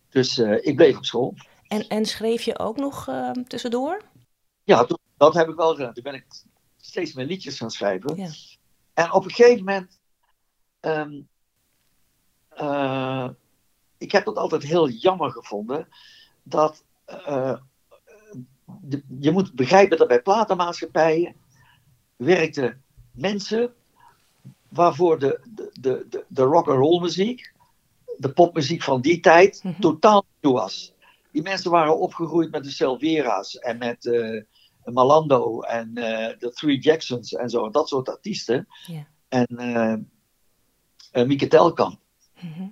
Dus 0.08 0.38
eh, 0.38 0.66
ik 0.66 0.76
bleef 0.76 0.96
op 0.96 1.04
school. 1.04 1.34
En, 1.68 1.88
en 1.88 2.04
schreef 2.06 2.42
je 2.42 2.58
ook 2.58 2.76
nog 2.76 3.08
eh, 3.08 3.30
tussendoor? 3.30 4.02
Ja, 4.64 4.86
dat 5.16 5.34
heb 5.34 5.48
ik 5.48 5.54
wel 5.56 5.74
gedaan. 5.74 5.92
Toen 5.94 6.02
ben 6.02 6.14
ik 6.14 6.26
steeds 6.76 7.12
meer 7.12 7.26
liedjes 7.26 7.56
gaan 7.58 7.70
schrijven. 7.70 8.16
Ja. 8.16 8.28
En 8.94 9.12
op 9.12 9.24
een 9.24 9.30
gegeven 9.30 9.64
moment. 9.64 10.00
ehm, 10.80 11.20
eh, 12.48 13.28
ik 13.98 14.12
heb 14.12 14.26
het 14.26 14.36
altijd 14.36 14.62
heel 14.62 14.88
jammer 14.88 15.30
gevonden. 15.30 15.88
Dat. 16.42 16.84
eh, 17.04 17.56
de- 18.80 19.02
je 19.20 19.30
moet 19.30 19.52
begrijpen 19.52 19.98
dat 19.98 20.08
bij 20.08 20.22
platenmaatschappijen. 20.22 21.34
werkten 22.16 22.82
mensen. 23.12 23.74
waarvoor 24.68 25.18
de, 25.18 25.40
de, 25.54 25.70
de, 25.80 26.06
de, 26.10 26.24
de 26.28 26.42
rock 26.42 26.68
and 26.68 26.78
roll 26.78 27.00
muziek. 27.00 27.52
de 28.18 28.32
popmuziek 28.32 28.82
van 28.82 29.00
die 29.00 29.20
tijd. 29.20 29.60
Mhm. 29.64 29.80
totaal 29.80 30.24
nieuw 30.40 30.52
was. 30.52 30.92
Die 31.36 31.44
mensen 31.44 31.70
waren 31.70 31.98
opgegroeid 31.98 32.50
met 32.50 32.64
de 32.64 32.70
Silvera's 32.70 33.54
en 33.54 33.78
met 33.78 34.06
eh, 34.06 34.42
Malando 34.84 35.60
en 35.60 35.94
eh, 35.96 36.38
de 36.38 36.50
Three 36.50 36.78
Jacksons 36.78 37.32
en 37.32 37.50
zo, 37.50 37.70
dat 37.70 37.88
soort 37.88 38.08
artiesten. 38.08 38.66
En 39.28 39.46
eh 41.12 41.26
Mieke 41.26 41.46
Telkamp 41.46 42.00
Mhm. 42.40 42.68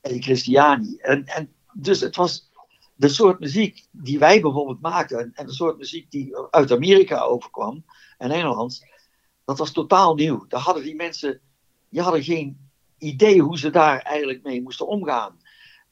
en 0.00 0.22
Christiani. 0.22 0.96
En, 0.96 1.24
en 1.26 1.52
dus 1.72 2.00
het 2.00 2.16
was 2.16 2.50
de 2.94 3.08
soort 3.08 3.40
muziek 3.40 3.86
die 3.90 4.18
wij 4.18 4.40
bijvoorbeeld 4.40 4.80
maakten 4.80 5.32
en, 5.34 5.46
de 5.46 5.52
soort 5.52 5.78
muziek 5.78 6.10
die 6.10 6.36
uit 6.50 6.72
Amerika 6.72 7.20
overkwam 7.20 7.84
en 8.18 8.30
Engeland, 8.30 8.86
dat 9.44 9.58
was 9.58 9.72
totaal 9.72 10.14
nieuw. 10.14 10.46
Daar 10.48 10.60
hadden 10.60 10.82
die 10.82 10.94
mensen, 10.96 11.40
die 11.88 12.00
hadden 12.00 12.22
geen 12.22 12.70
idee 12.98 13.40
hoe 13.40 13.58
ze 13.58 13.70
daar 13.70 13.98
eigenlijk 13.98 14.42
mee 14.42 14.62
moesten 14.62 14.86
omgaan. 14.86 15.41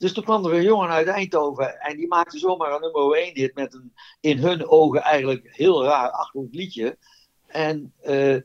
Dus 0.00 0.12
toen 0.12 0.24
kwam 0.24 0.44
er 0.44 0.54
een 0.54 0.62
jongen 0.62 0.88
uit 0.88 1.06
Eindhoven 1.06 1.80
en 1.80 1.96
die 1.96 2.08
maakte 2.08 2.38
zomaar 2.38 2.72
een 2.72 2.80
nummer 2.80 3.16
1 3.16 3.34
hit 3.34 3.54
met 3.54 3.74
een 3.74 3.94
in 4.20 4.38
hun 4.38 4.68
ogen 4.68 5.02
eigenlijk 5.02 5.56
heel 5.56 5.84
raar 5.84 6.10
achterlijk 6.10 6.54
liedje. 6.54 6.98
En 7.46 7.92
eh, 8.00 8.36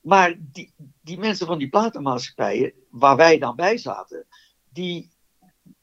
Maar 0.00 0.36
die, 0.38 0.74
die 1.02 1.18
mensen 1.18 1.46
van 1.46 1.58
die 1.58 1.68
platenmaatschappijen, 1.68 2.72
waar 2.90 3.16
wij 3.16 3.38
dan 3.38 3.56
bij 3.56 3.78
zaten, 3.78 4.26
die, 4.68 5.10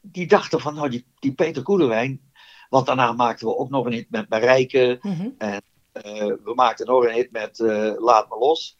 die 0.00 0.26
dachten 0.26 0.60
van, 0.60 0.74
nou, 0.74 0.88
die, 0.88 1.06
die 1.18 1.32
Peter 1.32 1.62
Koelewijn, 1.62 2.30
want 2.68 2.86
daarna 2.86 3.12
maakten 3.12 3.46
we 3.46 3.56
ook 3.56 3.70
nog 3.70 3.86
een 3.86 3.92
hit 3.92 4.10
met 4.10 4.28
Marijke. 4.28 4.98
Mhm. 5.02 5.28
En 5.38 5.62
eh, 5.92 6.26
we 6.26 6.52
maakten 6.54 6.86
nog 6.86 7.04
een 7.04 7.14
hit 7.14 7.30
met 7.30 7.60
eh, 7.60 7.92
Laat 7.96 8.28
Me 8.28 8.38
Los. 8.38 8.76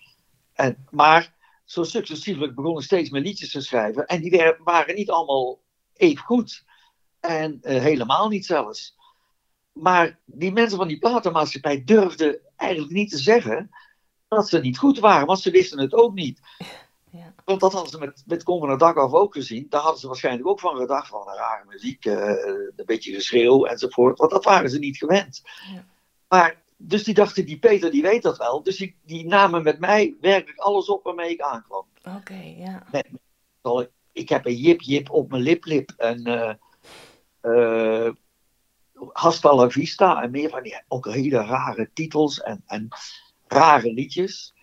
En, 0.52 0.86
maar 0.90 1.34
zo 1.64 1.82
successievelijk 1.82 2.54
begonnen 2.54 2.82
steeds 2.82 3.10
meer 3.10 3.22
liedjes 3.22 3.50
te 3.50 3.60
schrijven. 3.60 4.06
En 4.06 4.20
die 4.20 4.54
waren 4.64 4.94
niet 4.94 5.10
allemaal 5.10 5.58
even 5.98 6.24
goed. 6.24 6.64
En 7.20 7.58
eh, 7.62 7.80
helemaal 7.82 8.28
niet 8.28 8.46
zelfs. 8.46 8.96
Maar 9.72 10.18
die 10.24 10.52
mensen 10.52 10.78
van 10.78 10.88
die 10.88 10.98
platenmaatschappij 10.98 11.84
durfden 11.84 12.40
eigenlijk 12.56 12.92
niet 12.92 13.10
te 13.10 13.18
zeggen 13.18 13.70
dat 14.28 14.48
ze 14.48 14.58
niet 14.60 14.78
goed 14.78 14.98
waren, 14.98 15.26
want 15.26 15.40
ze 15.40 15.50
wisten 15.50 15.78
het 15.80 15.94
ook 15.94 16.14
niet. 16.14 16.40
Ja. 17.10 17.34
Want 17.44 17.60
dat 17.60 17.72
hadden 17.72 17.90
ze 17.90 17.98
met, 17.98 18.22
met 18.26 18.42
Kom 18.42 18.58
van 18.60 18.70
het 18.70 18.78
Dak 18.78 18.96
af 18.96 19.12
ook 19.12 19.34
gezien. 19.34 19.66
Daar 19.68 19.80
hadden 19.80 20.00
ze 20.00 20.06
waarschijnlijk 20.06 20.46
ook 20.48 20.60
van 20.60 20.76
gedacht 20.76 21.08
van 21.08 21.26
rare 21.26 21.64
muziek, 21.68 22.04
eh, 22.04 22.14
een 22.76 22.84
beetje 22.86 23.14
geschreeuw 23.14 23.64
enzovoort. 23.64 24.18
Want 24.18 24.30
dat 24.30 24.44
waren 24.44 24.70
ze 24.70 24.78
niet 24.78 24.96
gewend. 24.96 25.42
Ja. 25.72 25.84
Maar, 26.28 26.62
dus 26.76 27.04
die 27.04 27.14
dachten, 27.14 27.46
die 27.46 27.58
Peter 27.58 27.90
die 27.90 28.02
weet 28.02 28.22
dat 28.22 28.36
wel. 28.38 28.62
Dus 28.62 28.76
die, 28.76 28.96
die 29.04 29.26
namen 29.26 29.62
met 29.62 29.78
mij 29.78 30.16
werkelijk 30.20 30.58
alles 30.58 30.88
op 30.88 31.04
waarmee 31.04 31.30
ik 31.30 31.40
aankwam. 31.40 31.86
Oké, 32.16 32.54
ja. 32.56 32.86
Zal 33.62 33.80
ik- 33.80 33.90
Ik 34.18 34.28
heb 34.28 34.46
een 34.46 34.56
jip 34.56 34.80
jip 34.80 35.10
op 35.10 35.30
mijn 35.30 35.42
lip 35.42 35.64
lip 35.64 35.90
en 35.96 36.24
eh, 37.40 38.10
Hasta 39.12 39.54
la 39.54 39.70
Vista 39.70 40.22
en 40.22 40.30
meer 40.30 40.50
van 40.50 40.62
die 40.62 40.82
ook 40.88 41.06
hele 41.06 41.44
rare 41.44 41.90
titels 41.92 42.40
en, 42.40 42.62
en 42.66 42.88
rare 43.46 43.92
liedjes. 43.92 44.54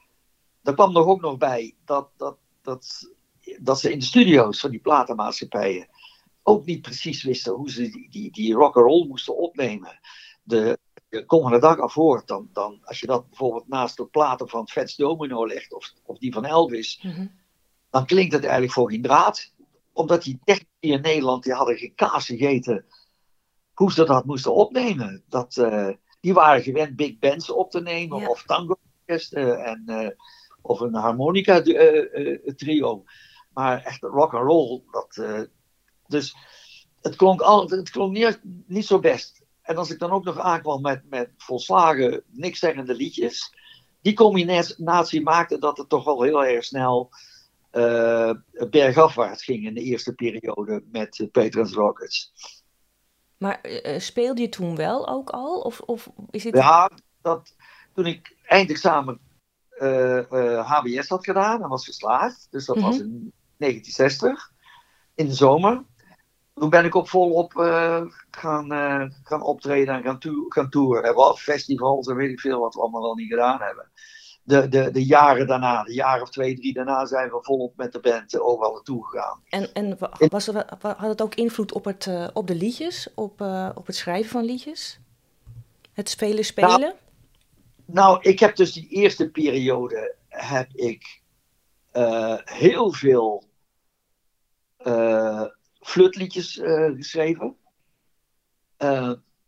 Er 0.64 0.74
kwam 0.74 0.94
nog 0.94 1.06
ook 1.06 1.22
nog 1.22 1.38
bij 1.38 1.76
dat, 1.86 2.10
dat, 2.18 2.38
dat, 2.62 3.12
dat 3.60 3.80
ze 3.80 3.92
in 3.92 4.00
de 4.00 4.06
studio's 4.06 4.60
van 4.60 4.72
die 4.72 4.80
platenmaatschappijen 4.80 5.88
ook 6.44 6.66
niet 6.66 6.82
precies 6.82 7.24
wisten 7.24 7.54
hoe 7.54 7.70
ze 7.70 7.90
die, 7.90 8.10
die, 8.10 8.32
die 8.32 8.54
roll 8.54 9.08
moesten 9.08 9.38
opnemen. 9.38 10.00
De, 10.44 10.80
de 11.10 11.26
Kom 11.26 11.42
van 11.42 11.52
de 11.52 11.60
dag 11.60 11.94
hoort, 11.94 12.28
dan, 12.28 12.50
dan, 12.54 12.80
als 12.84 13.00
je 13.00 13.08
dat 13.08 13.28
bijvoorbeeld 13.30 13.68
naast 13.68 13.98
de 13.98 14.06
platen 14.06 14.50
van 14.50 14.68
Fats 14.68 14.96
Domino 14.96 15.48
legt 15.48 15.74
of, 15.74 15.94
of 16.04 16.18
die 16.18 16.34
van 16.34 16.46
Elvis, 16.46 17.00
Mhm. 17.04 17.26
Dan 17.96 18.06
klinkt 18.06 18.34
het 18.34 18.44
eigenlijk 18.44 18.74
voor 18.74 18.92
geen 18.92 19.02
draad. 19.02 19.54
Omdat 19.94 20.24
die 20.24 20.40
technici 20.44 20.68
in 20.80 21.02
Nederland, 21.02 21.44
die 21.44 21.54
hadden 21.54 21.78
geen 21.78 21.96
kaas 21.96 22.26
gegeten 22.26 22.86
hoe 23.74 23.92
ze 23.92 24.06
dat 24.06 24.26
moesten 24.26 24.54
opnemen. 24.54 25.24
Dat, 25.30 25.58
eh, 25.58 25.90
die 26.20 26.34
waren 26.34 26.64
gewend 26.64 26.96
big 26.96 27.20
bands 27.20 27.50
op 27.50 27.72
te 27.72 27.82
nemen, 27.82 28.20
Ja. 28.20 28.28
of 28.28 28.44
tango 28.44 28.76
orkesten 29.00 29.64
en 29.66 29.84
eh, 29.86 30.10
of 30.62 30.80
een 30.80 30.94
harmonica 30.96 31.62
eh, 31.62 32.54
trio. 32.56 33.04
Maar 33.54 33.84
echt 33.84 34.02
rock 34.02 34.34
and 34.34 34.48
roll, 34.48 34.82
dat, 34.92 35.18
eh, 35.18 35.42
dus 36.08 36.36
het 37.02 37.16
klonk, 37.16 37.42
al, 37.42 37.70
het 37.70 37.90
klonk 37.90 38.14
niet, 38.14 38.40
niet 38.68 38.86
zo 38.86 39.00
best. 39.00 39.42
En 39.62 39.76
als 39.78 39.92
ik 39.92 40.00
dan 40.00 40.12
ook 40.12 40.24
nog 40.24 40.40
aankwam 40.40 40.82
met, 40.82 41.10
met 41.10 41.30
volslagen 41.38 42.24
niks 42.28 42.60
zeggende 42.60 42.94
liedjes, 42.96 43.54
die 44.02 44.14
combinatie 44.14 45.22
maakte 45.22 45.60
dat 45.60 45.78
het 45.78 45.90
toch 45.90 46.04
wel 46.04 46.22
heel 46.22 46.46
erg 46.46 46.64
snel 46.64 47.10
eh 47.76 48.32
bergafwaarts 48.70 49.44
ging 49.44 49.66
in 49.66 49.74
de 49.74 49.82
eerste 49.82 50.14
periode 50.14 50.84
met 50.92 51.20
uh, 51.20 51.28
Patrons 51.32 51.74
Rockets. 51.74 52.34
Maar 53.38 53.62
eh, 53.62 54.00
speelde 54.00 54.42
je 54.42 54.50
toen 54.50 54.76
wel 54.76 55.08
ook 55.08 55.30
al? 55.30 55.60
Of, 55.60 55.80
of 55.80 56.10
is 56.30 56.44
het... 56.44 56.56
Ja, 56.56 56.90
dat, 57.22 57.56
toen 57.94 58.06
ik 58.06 58.36
eindexamen 58.46 59.20
eh, 59.70 60.18
eh, 60.32 60.72
HBS 60.72 61.08
had 61.10 61.26
gedaan 61.26 61.64
en 61.64 61.70
was 61.70 61.86
geslaagd, 61.86 62.48
dus 62.50 62.66
dat 62.66 62.80
was 62.80 62.98
Mhm. 62.98 63.06
in 63.06 63.34
1960, 63.58 64.52
in 65.16 65.26
de 65.28 65.34
zomer. 65.34 65.84
Toen 66.54 66.70
ben 66.70 66.86
ik 66.86 66.96
ook 66.96 67.08
volop 67.10 67.58
eh, 67.60 68.02
gaan, 68.32 68.72
eh, 68.72 69.10
gaan 69.24 69.42
optreden 69.42 69.96
en 69.96 70.04
gaan, 70.04 70.20
to 70.20 70.46
gaan 70.50 70.70
toeren. 70.70 71.04
En 71.04 71.14
wat 71.14 71.40
festivals 71.40 72.08
en 72.08 72.16
weet 72.16 72.32
ik 72.32 72.40
veel 72.40 72.60
wat 72.60 72.74
we 72.74 72.82
allemaal 72.82 73.02
wel 73.02 73.16
niet 73.16 73.30
gedaan 73.30 73.62
hebben. 73.62 73.92
De, 74.48 74.68
de, 74.68 74.92
de 74.92 75.06
jaren 75.06 75.48
daarna, 75.48 75.84
de 75.84 75.94
jaar 75.94 76.22
of 76.22 76.30
twee, 76.30 76.56
drie 76.56 76.74
daarna, 76.74 77.06
zijn 77.06 77.30
we 77.30 77.38
volop 77.42 77.76
met 77.76 77.92
de 77.92 78.00
band 78.00 78.34
eh, 78.34 78.46
overal 78.48 78.74
naartoe 78.74 79.06
gegaan. 79.06 79.42
En, 79.50 79.74
en 79.74 79.98
wa- 79.98 80.12
was 80.18 80.48
er, 80.48 80.66
had 80.82 81.10
het 81.10 81.22
ook 81.22 81.36
invloed 81.36 81.72
op, 81.74 81.86
het, 81.86 82.08
eh, 82.08 82.28
op 82.34 82.48
de 82.48 82.56
liedjes? 82.56 83.08
Op, 83.16 83.42
eh, 83.42 83.70
op 83.76 83.86
het 83.86 83.96
schrijven 83.96 84.30
van 84.30 84.44
liedjes? 84.46 85.00
Het 85.94 86.10
spelen, 86.10 86.46
spelen? 86.46 86.94
Nou, 87.86 88.22
ik 88.22 88.40
heb 88.40 88.56
dus 88.56 88.74
die 88.74 88.88
eerste 88.88 89.30
periode 89.30 90.16
heb 90.28 90.72
ik 90.74 91.22
heel 92.44 92.92
veel 92.94 93.44
eh 94.78 95.44
flutliedjes 95.80 96.62
geschreven. 96.96 97.56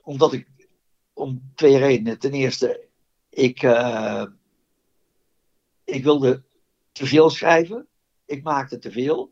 Omdat 0.01 0.33
ik, 0.33 0.47
om 1.13 1.51
twee 1.55 1.77
redenen. 1.77 2.19
Ten 2.19 2.31
eerste, 2.31 2.87
ik, 3.29 3.61
ik 5.87 6.03
wilde 6.03 6.43
te 6.91 7.05
veel 7.05 7.29
schrijven. 7.29 7.87
Ik 8.25 8.43
maakte 8.43 8.79
te 8.79 8.91
veel. 8.91 9.31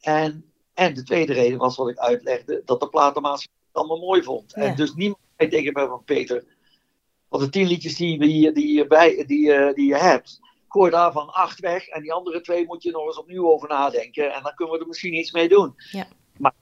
En, 0.00 0.52
en 0.74 0.94
de 0.94 1.02
tweede 1.02 1.32
reden 1.32 1.58
was 1.58 1.76
wat 1.76 1.88
ik 1.88 1.98
uitlegde, 1.98 2.62
dat 2.64 2.80
de 2.80 2.88
platenmaatschappij 2.88 3.64
het 3.66 3.76
allemaal 3.76 4.06
mooi 4.06 4.22
vond. 4.22 4.52
Ja. 4.54 4.62
En 4.62 4.76
dus 4.76 4.94
niemand 4.94 5.20
zei 5.36 5.50
tegen 5.50 5.72
mij 5.72 5.86
van 5.86 6.04
Peter, 6.04 6.44
van 7.30 7.40
de 7.40 7.48
tien 7.48 7.66
liedjes 7.66 7.96
die, 7.96 8.52
die, 8.52 8.86
bij, 8.86 9.24
die, 9.26 9.52
eh, 9.52 9.74
die 9.74 9.86
je 9.86 9.96
hebt, 9.96 10.40
gooi 10.68 10.90
daarvan 10.90 11.32
acht 11.32 11.60
weg. 11.60 11.88
En 11.88 12.02
die 12.02 12.12
andere 12.12 12.40
twee 12.40 12.66
moet 12.66 12.82
je 12.82 12.90
nog 12.90 13.06
eens 13.06 13.18
opnieuw 13.18 13.50
over 13.50 13.68
nadenken. 13.68 14.34
En 14.34 14.42
dan 14.42 14.54
kunnen 14.54 14.74
we 14.74 14.80
er 14.80 14.86
misschien 14.86 15.14
iets 15.14 15.32
mee 15.32 15.48
doen. 15.48 15.74
Ja. 15.76 16.08
Maar 16.36 16.54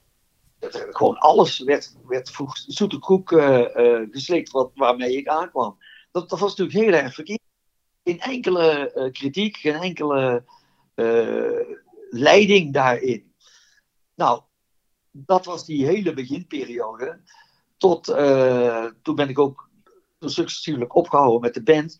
het, 0.59 0.87
gewoon 0.89 1.17
alles 1.17 1.59
werd, 1.59 1.95
werd 2.07 2.29
vroeg 2.31 2.57
zoete 2.57 2.99
koek 2.99 3.31
eh, 3.31 3.75
eh, 3.75 4.07
geslikt 4.11 4.51
wat, 4.51 4.71
waarmee 4.75 5.17
ik 5.17 5.27
aankwam. 5.27 5.77
Dat, 6.11 6.29
dat 6.29 6.39
was 6.39 6.55
natuurlijk 6.55 6.85
heel 6.85 7.03
erg 7.03 7.13
verkeerd. 7.13 7.36
Geen 8.07 8.19
enkele 8.19 8.91
eh, 8.91 9.11
kritiek, 9.11 9.57
geen 9.57 9.75
enkele 9.75 10.43
eh, 10.95 11.77
leiding 12.09 12.73
daarin. 12.73 13.33
Nou, 14.15 14.41
dat 15.11 15.45
was 15.45 15.65
die 15.65 15.85
hele 15.85 16.13
beginperiode. 16.13 17.21
Tot, 17.77 18.07
eh, 18.07 18.85
toen 19.01 19.15
ben 19.15 19.29
ik 19.29 19.39
ook 19.39 19.69
successievelijk 20.19 20.95
opgehouden 20.95 21.41
met 21.41 21.53
de 21.53 21.63
band. 21.63 21.95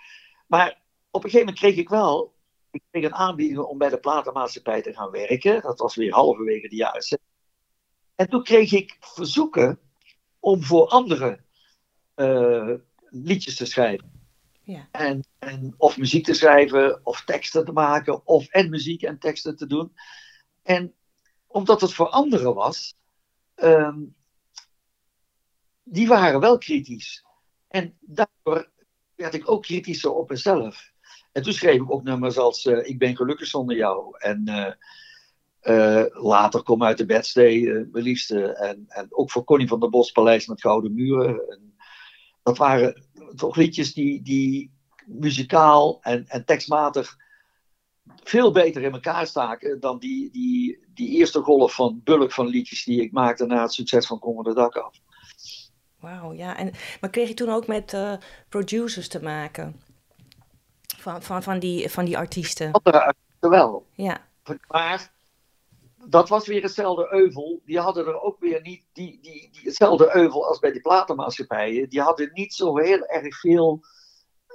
Maar 0.47 0.81
op 1.11 1.23
een 1.23 1.29
gegeven 1.29 1.39
moment 1.39 1.59
kreeg 1.59 1.75
ik 1.75 1.89
wel 1.89 2.35
ik 2.71 2.81
kreeg 2.91 3.03
een 3.03 3.15
aanbieding 3.15 3.59
om 3.59 3.77
bij 3.77 3.89
de 3.89 3.99
platenmaatschappij 3.99 4.81
te 4.81 4.93
gaan 4.93 5.11
werken. 5.11 5.61
Dat 5.61 5.79
was 5.79 5.95
weer 5.95 6.13
halverwege 6.13 6.67
de 6.67 6.75
jaren 6.75 7.01
60. 7.01 7.27
En 8.15 8.29
toen 8.29 8.43
kreeg 8.43 8.71
ik 8.71 8.97
verzoeken 8.99 9.79
om 10.39 10.63
voor 10.63 10.87
anderen 10.87 11.45
liedjes 13.09 13.55
te 13.55 13.65
schrijven. 13.65 14.16
Ja. 14.67 14.87
En, 14.91 15.23
en 15.39 15.73
of 15.77 15.97
muziek 15.97 16.25
te 16.25 16.33
schrijven, 16.33 17.05
of 17.05 17.23
teksten 17.23 17.65
te 17.65 17.71
maken, 17.71 18.25
of 18.25 18.47
en 18.47 18.69
muziek 18.69 19.01
en 19.01 19.19
teksten 19.19 19.55
te 19.55 19.67
doen. 19.67 19.93
En 20.63 20.93
omdat 21.47 21.81
het 21.81 21.93
voor 21.93 22.09
anderen 22.09 22.53
was, 22.53 22.95
ehm, 23.55 23.99
die 25.83 26.07
waren 26.07 26.39
wel 26.39 26.57
kritisch. 26.57 27.25
En 27.67 27.97
daardoor 27.99 28.69
werd 29.15 29.33
ik 29.33 29.51
ook 29.51 29.63
kritischer 29.63 30.13
op 30.13 30.29
mezelf. 30.29 30.91
En 31.31 31.43
toen 31.43 31.53
schreef 31.53 31.81
ik 31.81 31.91
ook 31.91 32.03
nummers 32.03 32.37
als 32.37 32.65
eh, 32.65 32.89
Ik 32.89 32.97
ben 32.97 33.15
gelukkig 33.15 33.47
zonder 33.47 33.75
jou. 33.75 34.17
En 34.17 34.47
eh, 34.47 34.73
eh, 35.59 36.05
later 36.23 36.63
Kom 36.63 36.83
uit 36.83 36.97
de 36.97 37.05
bedstee, 37.05 37.63
mijn 37.63 38.03
liefste. 38.03 38.53
En, 38.53 38.85
en 38.87 39.07
ook 39.09 39.31
voor 39.31 39.43
Connie 39.43 39.67
van 39.67 39.79
der 39.79 39.89
Bos, 39.89 40.11
Paleis 40.11 40.47
met 40.47 40.61
Gouden 40.61 40.93
Muren. 40.93 41.49
En 41.49 41.75
dat 42.43 42.57
waren 42.57 43.06
toch 43.35 43.55
liedjes 43.55 43.93
die, 43.93 44.21
die 44.21 44.71
muzikaal 45.05 45.99
en, 46.01 46.25
en 46.27 46.45
tekstmatig 46.45 47.17
veel 48.23 48.51
beter 48.51 48.81
in 48.81 48.93
elkaar 48.93 49.27
staken 49.27 49.79
dan 49.79 49.99
die, 49.99 50.31
die, 50.31 50.85
die 50.93 51.09
eerste 51.09 51.41
golf 51.41 51.73
van 51.73 52.01
bulk 52.03 52.31
van 52.31 52.47
liedjes 52.47 52.83
die 52.83 53.01
ik 53.01 53.11
maakte 53.11 53.45
na 53.45 53.61
het 53.61 53.73
succes 53.73 54.07
van 54.07 54.19
Kom 54.19 54.43
de 54.43 54.53
Dak 54.53 54.75
af. 54.75 54.99
Wauw, 55.99 56.33
ja. 56.33 56.57
En, 56.57 56.71
maar 57.01 57.09
kreeg 57.09 57.27
je 57.27 57.33
toen 57.33 57.49
ook 57.49 57.67
met 57.67 57.93
eh, 57.93 58.13
producers 58.49 59.07
te 59.07 59.23
maken? 59.23 59.81
Van, 60.97 61.21
van, 61.21 61.43
van, 61.43 61.59
die, 61.59 61.89
van 61.89 62.05
die 62.05 62.17
artiesten? 62.17 62.71
Andere 62.71 63.03
artiesten 63.03 63.49
wel. 63.49 63.85
Ja, 63.93 64.27
Maar 64.67 65.11
dat 66.09 66.29
was 66.29 66.47
weer 66.47 66.61
hetzelfde 66.61 67.07
euvel. 67.11 67.61
Die 67.65 67.79
hadden 67.79 68.05
er 68.05 68.21
ook 68.21 68.39
weer 68.39 68.61
niet 68.61 68.85
die, 68.93 69.19
die, 69.21 69.49
die, 69.51 69.61
hetzelfde 69.63 70.15
euvel 70.15 70.47
als 70.47 70.59
bij 70.59 70.71
die 70.71 70.81
platenmaatschappijen. 70.81 71.89
Die 71.89 72.01
hadden 72.01 72.29
niet 72.33 72.53
zo 72.53 72.77
heel 72.77 73.05
erg 73.05 73.39
veel 73.39 73.83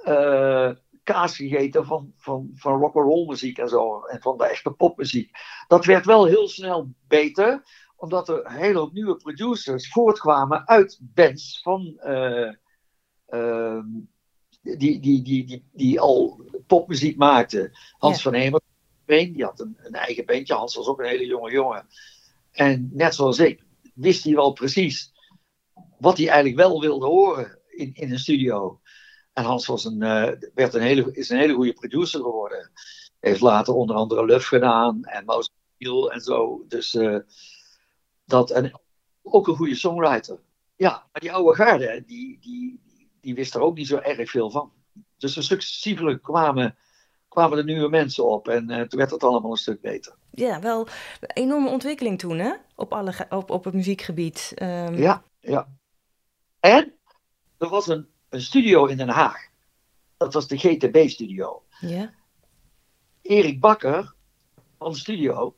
eh, 0.03 0.71
kaas 1.03 1.35
gegeten 1.35 1.85
van, 1.85 2.13
van, 2.17 2.49
van 2.53 2.79
rock'n'roll 2.79 3.27
muziek 3.27 3.57
en 3.57 3.69
zo. 3.69 4.01
En 4.01 4.21
van 4.21 4.37
de 4.37 4.45
echte 4.45 4.71
popmuziek. 4.71 5.31
Dat 5.67 5.85
werd 5.85 6.05
wel 6.05 6.25
heel 6.25 6.47
snel 6.47 6.89
beter. 7.07 7.63
Omdat 7.95 8.29
er 8.29 8.45
een 8.45 8.51
hele 8.51 8.79
hoop 8.79 8.93
nieuwe 8.93 9.15
producers 9.15 9.89
voortkwamen 9.91 10.67
uit 10.67 10.99
bands 11.01 11.61
van... 11.61 11.97
eh, 11.97 12.53
ehm, 13.25 13.85
die, 14.61 14.99
die, 14.99 15.21
die, 15.21 15.45
die, 15.45 15.69
die 15.71 15.99
al 15.99 16.45
popmuziek 16.67 17.17
maakte. 17.17 17.77
Hans 17.97 18.21
van 18.21 18.33
Die 19.05 19.43
had 19.43 19.59
een, 19.59 19.77
een, 19.77 19.93
eigen 19.93 20.25
bandje. 20.25 20.53
Hans 20.53 20.75
was 20.75 20.87
ook 20.87 20.99
een 20.99 21.07
hele 21.07 21.25
jonge 21.25 21.51
jongen. 21.51 21.87
En 22.51 22.89
net 22.93 23.15
zoals 23.15 23.39
ik, 23.39 23.63
wist 23.93 24.23
hij 24.23 24.33
wel 24.33 24.53
precies 24.53 25.13
wat 25.97 26.17
hij 26.17 26.27
eigenlijk 26.27 26.57
wel 26.57 26.81
wilde 26.81 27.05
horen 27.05 27.59
in, 27.67 27.93
in 27.93 28.11
een 28.11 28.19
studio. 28.19 28.81
En 29.33 29.43
Hans 29.43 29.65
was 29.65 29.85
een, 29.85 30.01
uh, 30.01 30.31
werd 30.53 30.73
een 30.73 30.81
hele, 30.81 31.11
is 31.11 31.29
een 31.29 31.37
hele 31.37 31.53
goede 31.53 31.73
producer 31.73 32.21
geworden. 32.21 32.71
Heeft 33.19 33.41
later 33.41 33.73
onder 33.73 33.95
andere 33.95 34.25
Luf 34.25 34.45
gedaan 34.45 35.03
en 35.03 35.25
Mouse 35.25 35.49
en 36.11 36.21
zo. 36.21 36.65
Dus 36.67 36.93
uh, 36.93 37.19
dat, 38.25 38.51
en 38.51 38.81
ook 39.21 39.47
een 39.47 39.55
goede 39.55 39.75
songwriter. 39.75 40.39
Ja, 40.75 41.07
maar 41.11 41.21
die 41.21 41.31
oude 41.31 41.55
garde, 41.55 42.03
die, 42.05 42.39
die, 42.39 42.81
die 43.21 43.35
wist 43.35 43.55
er 43.55 43.61
ook 43.61 43.75
niet 43.75 43.87
zo 43.87 43.97
erg 43.97 44.29
veel 44.29 44.51
van. 44.51 44.71
Dus 45.17 45.47
successievelijk 45.47 46.21
kwamen, 46.23 46.77
kwamen 47.33 47.57
de 47.57 47.63
nieuwe 47.63 47.89
mensen 47.89 48.25
op 48.25 48.47
en 48.47 48.69
uh, 48.69 48.81
toen 48.81 48.99
werd 48.99 49.11
het 49.11 49.23
allemaal 49.23 49.51
een 49.51 49.57
stuk 49.57 49.81
beter. 49.81 50.15
Ja, 50.29 50.59
wel 50.59 50.87
een 51.19 51.29
enorme 51.33 51.69
ontwikkeling 51.69 52.19
toen, 52.19 52.37
hè? 52.37 52.53
Op, 52.75 52.93
alle, 52.93 53.13
op, 53.29 53.49
op 53.49 53.63
het 53.63 53.73
muziekgebied. 53.73 54.53
Um... 54.61 54.95
Ja, 54.95 55.23
ja. 55.39 55.67
En 56.59 56.93
er 57.57 57.69
was 57.69 57.87
een, 57.87 58.07
een 58.29 58.41
studio 58.41 58.85
in 58.85 58.97
Den 58.97 59.09
Haag. 59.09 59.47
Dat 60.17 60.33
was 60.33 60.47
de 60.47 60.57
GTB-studio. 60.57 61.63
Ja. 61.79 62.13
Erik 63.21 63.59
Bakker 63.59 64.13
van 64.77 64.91
de 64.91 64.97
studio, 64.97 65.55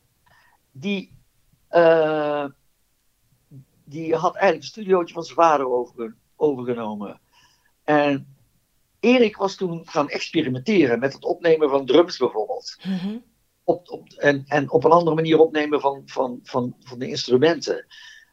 die, 0.72 1.18
uh, 1.72 2.46
die 3.84 4.16
had 4.16 4.36
eigenlijk 4.36 4.64
een 4.64 4.70
studiootje 4.70 5.14
van 5.14 5.24
zijn 5.24 5.38
vader 5.38 5.68
over, 5.68 6.16
overgenomen. 6.36 7.20
En 7.84 8.35
Erik 9.06 9.38
was 9.38 9.56
toen 9.56 9.88
gaan 9.88 10.10
experimenteren 10.10 11.00
met 11.00 11.14
het 11.14 11.24
opnemen 11.24 11.70
van 11.70 11.86
drums 11.86 12.18
bijvoorbeeld. 12.18 12.78
Mm 12.84 13.24
op, 13.66 13.90
op, 13.90 14.10
en, 14.10 14.44
en 14.48 14.72
op 14.72 14.84
een 14.84 14.92
andere 14.92 15.16
manier 15.16 15.40
opnemen 15.40 15.82
van, 15.82 16.02
van, 16.06 16.40
van, 16.44 16.76
van 16.80 17.00
de 17.00 17.08
instrumenten. 17.08 17.86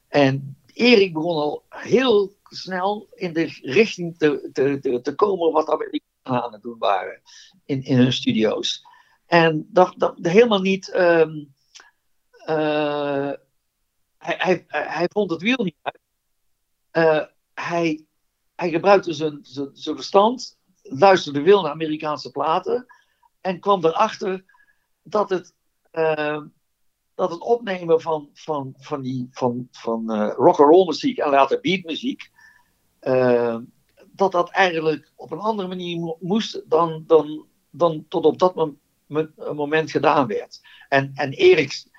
En 0.09 0.57
Erik 0.73 1.13
begon 1.13 1.37
al 1.37 1.65
heel 1.69 2.37
snel 2.43 3.09
in 3.15 3.33
de 3.33 3.59
richting 3.63 4.19
te, 4.19 4.51
te, 4.53 4.79
te, 4.81 5.01
te 5.01 5.15
komen 5.15 5.53
wat 5.53 5.69
Amerikanen 5.69 6.43
aan 6.45 6.53
het 6.53 6.63
doen 6.63 6.79
waren 6.79 7.21
in, 7.65 7.83
in 7.83 7.97
hun 7.97 8.13
studio's. 8.13 8.87
En 9.27 9.69
dat, 9.71 9.95
dat 9.97 10.19
helemaal 10.21 10.61
niet. 10.61 10.95
Um, 10.95 11.55
uh, 12.47 13.33
hij, 14.19 14.37
hij, 14.39 14.65
hij 14.69 15.09
vond 15.13 15.31
het 15.31 15.43
wiel 15.43 15.65
niet 15.65 15.77
uit. 15.83 16.01
Uh, 16.93 17.25
hij, 17.55 18.05
hij 18.55 18.71
gebruikte 18.71 19.13
zijn, 19.13 19.39
zijn, 19.43 19.71
zijn 19.73 19.97
verstand, 19.97 20.59
luisterde 20.83 21.43
veel 21.43 21.63
naar 21.63 21.71
Amerikaanse 21.71 22.31
platen 22.31 22.87
en 23.41 23.61
kwam 23.61 23.85
erachter 23.85 24.45
dat 25.03 25.31
het, 25.31 25.55
uh, 25.93 26.43
dat 27.15 27.31
het 27.31 27.41
opnemen 27.41 28.01
van, 28.01 28.29
van, 28.33 28.75
van, 28.79 29.03
die, 29.03 29.29
van, 29.31 29.69
van 29.71 30.05
uh, 30.17 30.33
rock 30.37 30.59
and 30.59 30.71
roll 30.71 30.87
muziek 30.87 31.19
en 31.19 31.31
later 31.31 31.61
beatmuziek, 31.61 32.31
uh, 33.03 33.57
dat 34.07 34.33
dat 34.33 34.51
eigenlijk 34.51 35.13
op 35.17 35.31
een 35.31 35.39
andere 35.39 35.69
manier 35.69 36.17
moest 36.21 36.63
dan, 36.69 37.05
dan, 37.07 37.47
dan 37.71 38.05
tot 38.09 38.25
op 38.25 38.39
dat 38.39 38.55
moment 39.55 39.91
gedaan 39.91 40.27
werd. 40.27 40.61
En, 40.89 41.11
en 41.15 41.33
Erik 41.33 41.91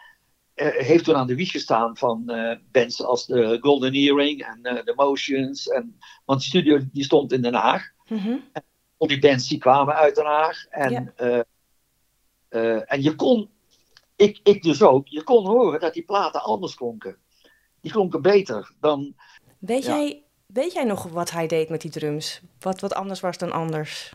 heeft 0.55 1.03
toen 1.03 1.15
aan 1.15 1.27
de 1.27 1.35
wieg 1.35 1.51
gestaan 1.51 1.97
van 1.97 2.31
bands 2.71 3.03
als 3.03 3.25
de 3.25 3.57
Golden 3.61 3.93
Earring 3.93 4.41
en 4.41 4.61
The 4.85 4.93
Motions. 4.95 5.67
En, 5.67 5.99
want 6.25 6.39
die 6.39 6.49
studio 6.49 6.79
die 6.91 7.03
stond 7.03 7.31
in 7.31 7.41
Den 7.41 7.53
Haag. 7.53 7.91
Mm 8.07 8.17
-hmm. 8.17 8.43
En 8.51 8.63
al 9.03 9.09
die 9.09 9.19
bands 9.19 9.47
die 9.47 9.57
kwamen 9.57 9.95
uit 9.95 10.15
Den 10.15 10.25
Haag. 10.25 10.65
En 10.69 11.13
ja. 11.17 11.45
Uh, 12.49 12.91
en 12.91 13.01
je 13.01 13.15
kon, 13.15 13.49
ik, 14.15 14.39
ik 14.43 14.63
dus 14.63 14.81
ook, 14.81 15.07
je 15.07 15.23
kon 15.23 15.45
horen 15.45 15.79
dat 15.79 15.93
die 15.93 16.03
platen 16.03 16.43
anders 16.43 16.75
klonken. 16.75 17.17
Die 17.81 17.91
klonken 17.91 18.21
beter 18.21 18.71
dan. 18.79 19.15
Weet, 19.59 19.85
ja. 19.85 19.95
jij, 19.95 20.23
weet 20.45 20.73
jij 20.73 20.83
nog 20.83 21.03
wat 21.03 21.31
hij 21.31 21.47
deed 21.47 21.69
met 21.69 21.81
die 21.81 21.91
drums? 21.91 22.41
Wat, 22.59 22.79
wat 22.79 22.93
anders 22.93 23.19
was 23.19 23.37
dan 23.37 23.51
anders? 23.51 24.13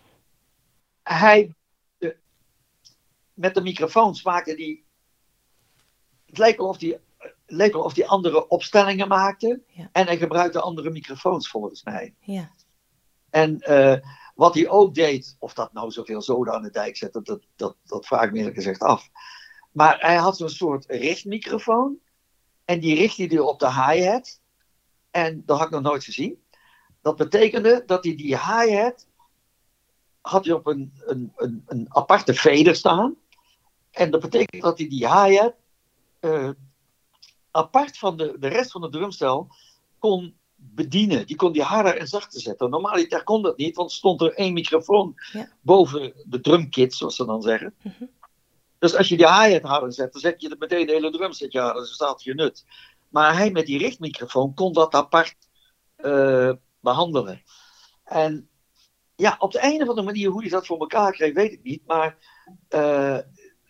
Hij, 1.02 1.54
de, 1.98 2.16
met 3.34 3.54
de 3.54 3.62
microfoons 3.62 4.22
maakte 4.22 4.54
die. 4.54 4.84
Het 6.26 6.38
leek 6.38 6.58
alsof 6.58 6.80
hij 6.80 7.00
leek 7.46 7.74
alsof 7.74 7.94
die 7.94 8.08
andere 8.08 8.48
opstellingen 8.48 9.08
maakte. 9.08 9.60
Ja. 9.66 9.88
En 9.92 10.06
hij 10.06 10.16
gebruikte 10.16 10.60
andere 10.60 10.90
microfoons 10.90 11.48
volgens 11.48 11.84
mij. 11.84 12.14
Ja. 12.20 12.50
En 13.30 13.70
uh, 13.70 13.96
wat 14.38 14.54
hij 14.54 14.68
ook 14.68 14.94
deed, 14.94 15.36
of 15.38 15.54
dat 15.54 15.72
nou 15.72 15.90
zoveel 15.90 16.22
zoden 16.22 16.54
aan 16.54 16.62
de 16.62 16.70
dijk 16.70 16.96
zette, 16.96 17.22
dat, 17.22 17.42
dat, 17.56 17.76
dat 17.84 18.06
vraag 18.06 18.24
ik 18.24 18.32
me 18.32 18.38
eerlijk 18.38 18.56
gezegd 18.56 18.80
af. 18.80 19.08
Maar 19.72 20.00
hij 20.00 20.16
had 20.16 20.36
zo'n 20.36 20.48
soort 20.48 20.84
richtmicrofoon. 20.86 21.98
En 22.64 22.80
die 22.80 22.94
richtte 22.94 23.24
hij 23.24 23.38
op 23.38 23.58
de 23.58 23.72
hi-hat. 23.72 24.40
En 25.10 25.42
dat 25.46 25.58
had 25.58 25.66
ik 25.66 25.72
nog 25.72 25.82
nooit 25.82 26.04
gezien. 26.04 26.42
Dat 27.00 27.16
betekende 27.16 27.82
dat 27.86 28.04
hij 28.04 28.16
die 28.16 28.36
hi-hat 28.36 29.06
had 30.20 30.44
hij 30.44 30.54
op 30.54 30.66
een, 30.66 30.92
een, 30.98 31.32
een, 31.36 31.62
een 31.66 31.86
aparte 31.88 32.34
fader 32.34 32.74
staan. 32.74 33.16
En 33.90 34.10
dat 34.10 34.20
betekent 34.20 34.62
dat 34.62 34.78
hij 34.78 34.88
die 34.88 35.08
hi-hat 35.08 35.54
uh, 36.20 36.50
apart 37.50 37.98
van 37.98 38.16
de, 38.16 38.36
de 38.38 38.48
rest 38.48 38.70
van 38.70 38.80
de 38.80 38.90
drumstel 38.90 39.48
kon 39.98 40.37
bedienen. 40.60 41.26
Die 41.26 41.36
kon 41.36 41.52
die 41.52 41.62
harder 41.62 41.96
en 41.96 42.06
zachter 42.06 42.40
zetten. 42.40 42.70
Normaliter 42.70 43.24
kon 43.24 43.42
dat 43.42 43.56
niet, 43.56 43.76
want 43.76 43.92
stond 43.92 44.20
er 44.20 44.34
één 44.34 44.52
microfoon 44.52 45.14
ja. 45.32 45.48
boven 45.60 46.12
de 46.24 46.40
drumkit, 46.40 46.94
zoals 46.94 47.16
ze 47.16 47.24
dan 47.24 47.42
zeggen. 47.42 47.74
Mm 47.82 47.94
-hmm. 47.98 48.10
Dus 48.78 48.94
als 48.94 49.08
je 49.08 49.16
die 49.16 49.26
hi-hat 49.26 49.62
harder 49.62 49.92
zet, 49.92 50.12
dan 50.12 50.20
zet 50.20 50.40
je 50.40 50.56
meteen 50.58 50.86
de 50.86 50.92
hele 50.92 51.10
drumset 51.10 51.52
harder. 51.52 51.82
Dus 51.82 51.92
staat 51.92 52.22
je 52.22 52.34
nut. 52.34 52.64
Maar 53.08 53.36
hij 53.36 53.50
met 53.50 53.66
die 53.66 53.78
richtmicrofoon 53.78 54.54
kon 54.54 54.72
dat 54.72 54.94
apart 54.94 55.36
uh, 55.98 56.52
behandelen. 56.80 57.42
En 58.04 58.48
ja, 59.16 59.36
op 59.38 59.52
de 59.52 59.58
een 59.62 59.82
of 59.82 59.88
andere 59.88 60.06
manier 60.06 60.30
hoe 60.30 60.40
hij 60.40 60.50
dat 60.50 60.66
voor 60.66 60.78
elkaar 60.78 61.12
kreeg, 61.12 61.34
weet 61.34 61.52
ik 61.52 61.62
niet. 61.62 61.86
Maar 61.86 62.16
uh, 62.70 63.18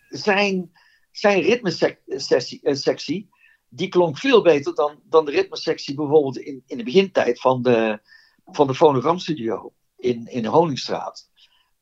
zijn, 0.09 0.71
zijn 1.11 1.41
ritmesectie, 1.41 3.29
die 3.69 3.87
klonk 3.87 4.17
veel 4.17 4.41
beter 4.41 4.75
dan, 4.75 4.99
dan 5.03 5.25
de 5.25 5.31
ritmesectie 5.31 5.95
bijvoorbeeld 5.95 6.37
in, 6.37 6.63
in 6.65 6.77
de 6.77 6.83
begintijd 6.83 7.41
van 7.41 7.61
de, 7.61 7.99
van 8.45 8.67
de 8.67 8.75
fonogramstudio 8.75 9.73
in, 9.95 10.27
in 10.27 10.41
de 10.41 10.47
Honingstraat. 10.47 11.29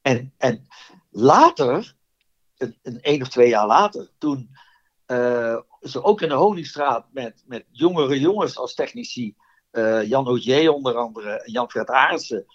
En, 0.01 0.33
en 0.37 0.67
later, 1.09 1.95
een, 2.57 2.77
een, 2.81 2.99
een 3.01 3.21
of 3.21 3.27
twee 3.27 3.49
jaar 3.49 3.67
later, 3.67 4.09
toen 4.17 4.49
uh, 5.07 5.57
ze 5.81 6.03
ook 6.03 6.21
in 6.21 6.29
de 6.29 6.35
Honingstraat 6.35 7.05
met, 7.11 7.43
met 7.45 7.65
jongere 7.71 8.19
jongens 8.19 8.57
als 8.57 8.73
technici, 8.73 9.35
uh, 9.71 10.07
Jan 10.07 10.27
Ogier 10.27 10.71
onder 10.71 10.95
andere 10.95 11.29
en 11.29 11.51
Jan-Fred 11.51 11.89
Aartsen, 11.89 12.45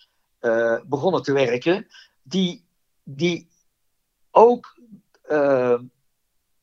uh, 0.41 0.81
begonnen 0.85 1.23
te 1.23 1.33
werken, 1.33 1.87
die, 2.23 2.65
die 3.03 3.49
ook 4.31 4.81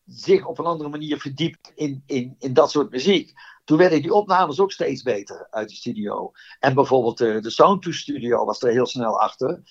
zich 0.10 0.46
op 0.46 0.60
een 0.60 0.66
andere 0.66 0.90
manier 0.90 1.20
verdiept 1.20 1.72
in, 1.76 2.04
in, 2.06 2.36
in 2.40 2.54
dat 2.54 2.72
soort 2.72 2.92
muziek. 2.92 3.34
Toen 3.64 3.78
werden 3.78 4.02
die 4.02 4.14
opnames 4.14 4.60
ook 4.60 4.72
steeds 4.72 5.02
beter 5.02 5.48
uit 5.50 5.70
de 5.70 5.76
studio. 5.76 6.32
En 6.60 6.74
bijvoorbeeld 6.74 7.22
uh, 7.22 7.42
de 7.42 7.50
Sound 7.50 7.86
Studio 7.90 8.46
was 8.46 8.62
er 8.62 8.72
heel 8.72 8.86
snel 8.86 9.20
achter. 9.20 9.62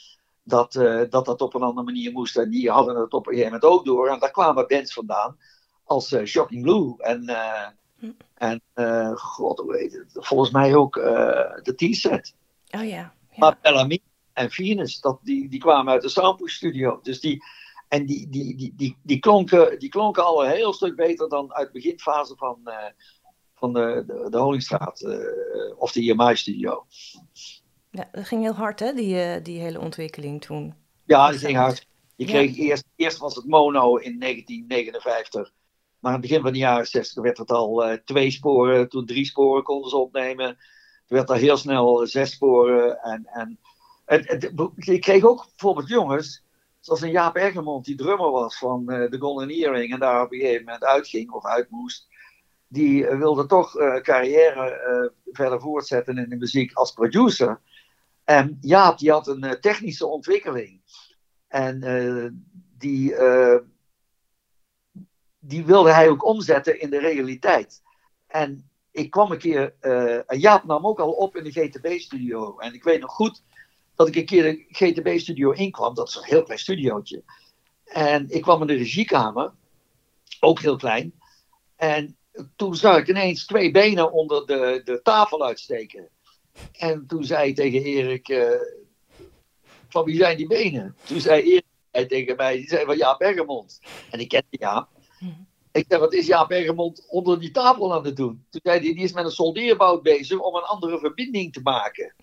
Dat, 0.42 0.74
uh, 0.74 1.02
dat 1.10 1.24
dat 1.24 1.40
op 1.40 1.54
een 1.54 1.62
andere 1.62 1.86
manier 1.86 2.12
moest. 2.12 2.36
En 2.36 2.50
die 2.50 2.70
hadden 2.70 2.96
het 2.96 3.12
op 3.12 3.26
een 3.26 3.32
gegeven 3.32 3.52
moment 3.52 3.72
ook 3.72 3.84
door. 3.84 4.08
En 4.08 4.18
daar 4.18 4.30
kwamen 4.30 4.66
bands 4.68 4.92
vandaan. 4.92 5.36
Als 5.84 6.12
uh, 6.12 6.24
Shocking 6.24 6.62
Blue. 6.62 6.94
En, 6.98 7.24
hm. 7.98 8.10
en 8.34 8.62
god, 9.14 9.58
hoe 9.58 9.76
heet 9.76 9.92
het? 9.92 10.10
Volgens 10.12 10.50
mij 10.50 10.74
ook 10.74 10.94
de 11.62 11.72
T-set. 11.76 12.34
Oh 12.70 12.80
ja. 12.80 12.84
ja. 12.84 13.14
Maar 13.36 13.58
Bellamy 13.62 14.00
en 14.32 14.50
Venus, 14.50 15.00
dat, 15.00 15.18
die, 15.22 15.48
die 15.48 15.60
kwamen 15.60 15.92
uit 15.92 16.02
de 16.02 16.08
Soundproof 16.08 16.50
Studio. 16.50 16.98
Dus 17.02 17.20
die, 17.20 17.42
en 17.88 18.06
die, 18.06 18.28
die, 18.28 18.56
die, 18.56 18.72
die, 18.76 18.96
die, 19.02 19.18
klonken, 19.18 19.78
die 19.78 19.88
klonken 19.88 20.24
al 20.24 20.44
een 20.44 20.50
heel 20.50 20.72
stuk 20.72 20.96
beter 20.96 21.28
dan 21.28 21.54
uit 21.54 21.66
de 21.66 21.72
beginfase 21.72 22.36
van, 22.36 22.60
uh, 22.64 22.74
van 23.54 23.72
de, 23.72 24.04
de, 24.06 24.26
de 24.30 24.38
Honingstraat 24.38 25.00
uh, 25.00 25.78
of 25.78 25.92
de 25.92 26.00
IMI-studio. 26.00 26.86
Ja, 27.90 28.08
dat 28.12 28.26
ging 28.26 28.42
heel 28.42 28.52
hard, 28.52 28.80
hè, 28.80 28.92
die, 28.92 29.14
uh, 29.14 29.42
die 29.42 29.60
hele 29.60 29.80
ontwikkeling 29.80 30.40
toen. 30.40 30.74
Ja, 31.04 31.30
dat 31.30 31.40
ging 31.40 31.56
hard. 31.56 31.86
Je 32.16 32.24
kreeg 32.24 32.56
ja. 32.56 32.62
eerst, 32.62 32.84
eerst 32.96 33.18
was 33.18 33.34
het 33.34 33.46
mono 33.46 33.96
in 33.96 34.20
1959. 34.20 35.52
Maar 35.98 36.12
aan 36.12 36.20
het 36.20 36.28
begin 36.28 36.42
van 36.42 36.52
de 36.52 36.58
jaren 36.58 36.86
60 36.86 37.22
werd 37.22 37.38
het 37.38 37.50
al 37.50 37.98
twee 38.04 38.30
sporen, 38.30 38.88
toen 38.88 39.06
drie 39.06 39.24
sporen 39.24 39.62
konden 39.62 39.90
ze 39.90 39.96
opnemen. 39.96 40.46
Er 40.46 40.56
werd 41.14 41.30
al 41.30 41.36
heel 41.36 41.56
snel 41.56 42.06
zes 42.06 42.30
sporen. 42.30 43.02
En, 43.02 43.26
en 43.26 43.58
het, 44.04 44.28
het, 44.28 44.52
je 44.74 44.98
kreeg 44.98 45.24
ook 45.24 45.46
bijvoorbeeld 45.48 45.88
jongens 45.88 46.42
zoals 46.88 47.02
een 47.02 47.10
Jaap 47.10 47.36
Eggermond, 47.36 47.84
die 47.84 47.96
drummer 47.96 48.30
was 48.30 48.58
van 48.58 48.84
uh, 48.86 49.10
de 49.10 49.18
Golden 49.18 49.48
Earring 49.48 49.92
en 49.92 49.98
daar 49.98 50.22
op 50.22 50.32
een 50.32 50.38
gegeven 50.38 50.64
moment 50.64 50.84
uitging 50.84 51.30
of 51.30 51.44
uit 51.44 51.70
moest. 51.70 52.08
Die 52.68 53.02
uh, 53.02 53.18
wilde 53.18 53.46
toch 53.46 53.78
uh, 53.78 54.00
carrière 54.00 55.12
verder 55.24 55.60
voortzetten 55.60 56.18
in 56.18 56.28
de 56.28 56.36
muziek 56.36 56.72
als 56.72 56.92
producer. 56.92 57.60
En 58.24 58.58
Jaap 58.60 58.98
die 58.98 59.10
had 59.10 59.26
een 59.26 59.60
technische 59.60 60.06
ontwikkeling. 60.06 60.80
En 61.48 61.80
die, 62.78 63.14
die 65.38 65.64
wilde 65.64 65.92
hij 65.92 66.08
ook 66.08 66.24
omzetten 66.24 66.80
in 66.80 66.90
de 66.90 66.98
realiteit. 66.98 67.82
En 68.26 68.70
ik 68.90 69.10
kwam 69.10 69.32
een 69.32 69.38
keer, 69.38 69.74
Jaap 70.26 70.64
nam 70.64 70.86
ook 70.86 71.00
al 71.00 71.12
op 71.12 71.36
in 71.36 71.44
de 71.44 71.50
GTB-studio. 71.50 72.58
En 72.58 72.74
ik 72.74 72.84
weet 72.84 73.00
nog 73.00 73.10
goed 73.10 73.42
dat 73.98 74.08
ik 74.08 74.16
een 74.16 74.26
keer 74.26 74.42
de 74.42 74.64
GTB-studio 74.68 75.50
inkwam. 75.50 75.94
Dat 75.94 76.08
is 76.08 76.14
een 76.14 76.24
heel 76.24 76.42
klein 76.42 76.58
studiootje. 76.58 77.22
En 77.84 78.30
ik 78.30 78.42
kwam 78.42 78.60
in 78.60 78.66
de 78.66 78.74
regiekamer, 78.74 79.52
ook 80.40 80.60
heel 80.60 80.76
klein. 80.76 81.12
En 81.76 82.16
toen 82.56 82.74
zag 82.74 82.98
ik 82.98 83.08
ineens 83.08 83.46
twee 83.46 83.70
benen 83.70 84.12
onder 84.12 84.46
de, 84.46 84.80
de 84.84 85.00
tafel 85.02 85.44
uitsteken. 85.44 86.08
En 86.72 87.06
toen 87.06 87.24
zei 87.24 87.48
ik 87.48 87.54
tegen 87.54 87.82
Erik, 87.82 88.28
uh, 88.28 88.50
van 89.88 90.04
wie 90.04 90.16
zijn 90.16 90.36
die 90.36 90.46
benen? 90.46 90.96
Toen 91.04 91.20
zei 91.20 91.42
Erik 91.42 92.08
tegen 92.08 92.36
mij, 92.36 92.56
die 92.56 92.68
zei 92.68 92.84
van 92.84 92.96
Jaap 92.96 93.18
Bergemond. 93.18 93.80
En 94.10 94.20
ik 94.20 94.28
kende 94.28 94.46
Jaap. 94.50 94.88
Ik 95.72 95.84
zei, 95.88 96.00
wat 96.00 96.12
is 96.12 96.26
Jaap 96.26 96.48
Bergemond 96.48 97.06
onder 97.08 97.40
die 97.40 97.50
tafel 97.50 97.94
aan 97.94 98.04
het 98.04 98.16
doen? 98.16 98.44
Toen 98.50 98.60
zei 98.64 98.78
hij, 98.78 98.94
die 98.94 99.04
is 99.04 99.12
met 99.12 99.24
een 99.24 99.30
soldeerbout 99.30 100.02
bezig 100.02 100.38
om 100.40 100.54
een 100.54 100.62
andere 100.62 100.98
verbinding 100.98 101.52
te 101.52 101.60
maken. 101.60 102.14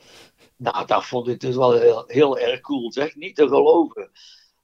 Nou, 0.56 0.86
dat 0.86 1.06
vond 1.06 1.28
ik 1.28 1.39
dus 1.39 1.56
wel 1.56 1.74
heel, 1.74 2.03
heel 2.08 2.39
erg 2.39 2.62
cool, 2.62 2.91
zeg. 2.91 3.16
Niet 3.16 3.36
te 3.36 3.47
geloven. 3.47 4.10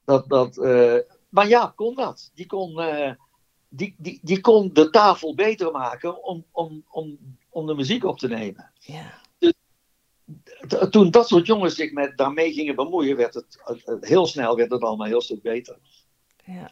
Dat, 0.05 0.29
dat, 0.29 0.57
uh, 0.57 0.97
maar 1.29 1.47
ja, 1.47 1.73
kon 1.75 1.95
dat. 1.95 2.31
Die 2.33 2.45
kon, 2.45 2.79
uh, 2.81 3.11
die, 3.69 3.95
die, 3.97 4.19
die 4.21 4.41
kon 4.41 4.73
de 4.73 4.89
tafel 4.89 5.35
beter 5.35 5.71
maken 5.71 6.23
om, 6.23 6.45
om, 6.51 6.83
om, 6.89 7.17
om 7.49 7.65
de 7.65 7.75
muziek 7.75 8.03
op 8.03 8.19
te 8.19 8.27
nemen. 8.27 8.71
Ja. 8.79 9.21
Dus, 9.37 9.53
toen 10.89 11.11
dat 11.11 11.27
soort 11.27 11.45
jongens 11.45 11.75
zich 11.75 11.91
met, 11.91 12.17
daarmee 12.17 12.53
gingen 12.53 12.75
bemoeien, 12.75 13.15
werd 13.15 13.33
het, 13.33 13.57
heel 14.01 14.25
snel 14.25 14.55
werd 14.55 14.71
het 14.71 14.81
allemaal 14.81 15.07
heel 15.07 15.21
stuk 15.21 15.41
beter. 15.41 15.77
Ja. 16.45 16.71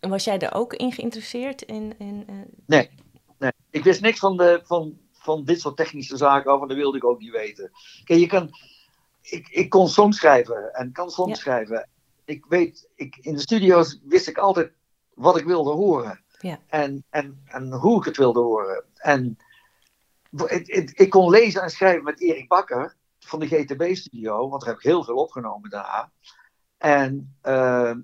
En 0.00 0.10
was 0.10 0.24
jij 0.24 0.38
er 0.38 0.54
ook 0.54 0.74
in 0.74 0.92
geïnteresseerd? 0.92 1.62
In, 1.62 1.94
in, 1.98 2.26
uh... 2.30 2.40
nee, 2.66 2.90
nee, 3.38 3.52
ik 3.70 3.84
wist 3.84 4.00
niks 4.00 4.18
van, 4.18 4.36
de, 4.36 4.60
van, 4.64 4.98
van 5.26 5.44
dit 5.44 5.60
soort 5.60 5.76
technische 5.76 6.16
zaken 6.16 6.52
af 6.52 6.62
en 6.62 6.68
dat 6.68 6.76
wilde 6.76 6.96
ik 6.96 7.04
ook 7.04 7.18
niet 7.18 7.30
weten. 7.30 7.70
Kijk, 8.04 8.20
je 8.20 8.26
kan, 8.26 8.50
ik, 9.22 9.48
ik 9.48 9.70
kon 9.70 9.88
songs 9.88 10.16
schrijven 10.16 10.74
en 10.74 10.92
kan 10.92 11.12
ja. 11.26 11.34
schrijven. 11.34 11.88
Ik 12.24 12.44
weet, 12.48 12.88
ik, 12.94 13.16
in 13.20 13.34
de 13.34 13.40
studio's 13.40 14.00
wist 14.04 14.28
ik 14.28 14.38
altijd 14.38 14.72
wat 15.14 15.38
ik 15.38 15.44
wilde 15.44 15.70
horen. 15.70 16.24
Ja. 16.40 16.58
En, 16.66 17.04
en, 17.10 17.42
en 17.44 17.72
hoe 17.72 17.98
ik 17.98 18.04
het 18.04 18.16
wilde 18.16 18.40
horen. 18.40 18.84
En 18.94 19.38
ik, 20.46 20.66
ik, 20.66 20.90
ik 20.90 21.10
kon 21.10 21.30
lezen 21.30 21.62
en 21.62 21.70
schrijven 21.70 22.04
met 22.04 22.20
Erik 22.20 22.48
Bakker 22.48 22.96
van 23.18 23.40
de 23.40 23.46
GTB-studio, 23.46 24.48
want 24.48 24.60
daar 24.60 24.70
heb 24.70 24.78
ik 24.78 24.90
heel 24.90 25.04
veel 25.04 25.16
opgenomen 25.16 25.70
daarna. 25.70 26.10
En, 26.78 27.36
uh, 27.42 27.94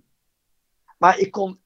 maar 0.99 1.19
ik 1.19 1.31
kon, 1.31 1.61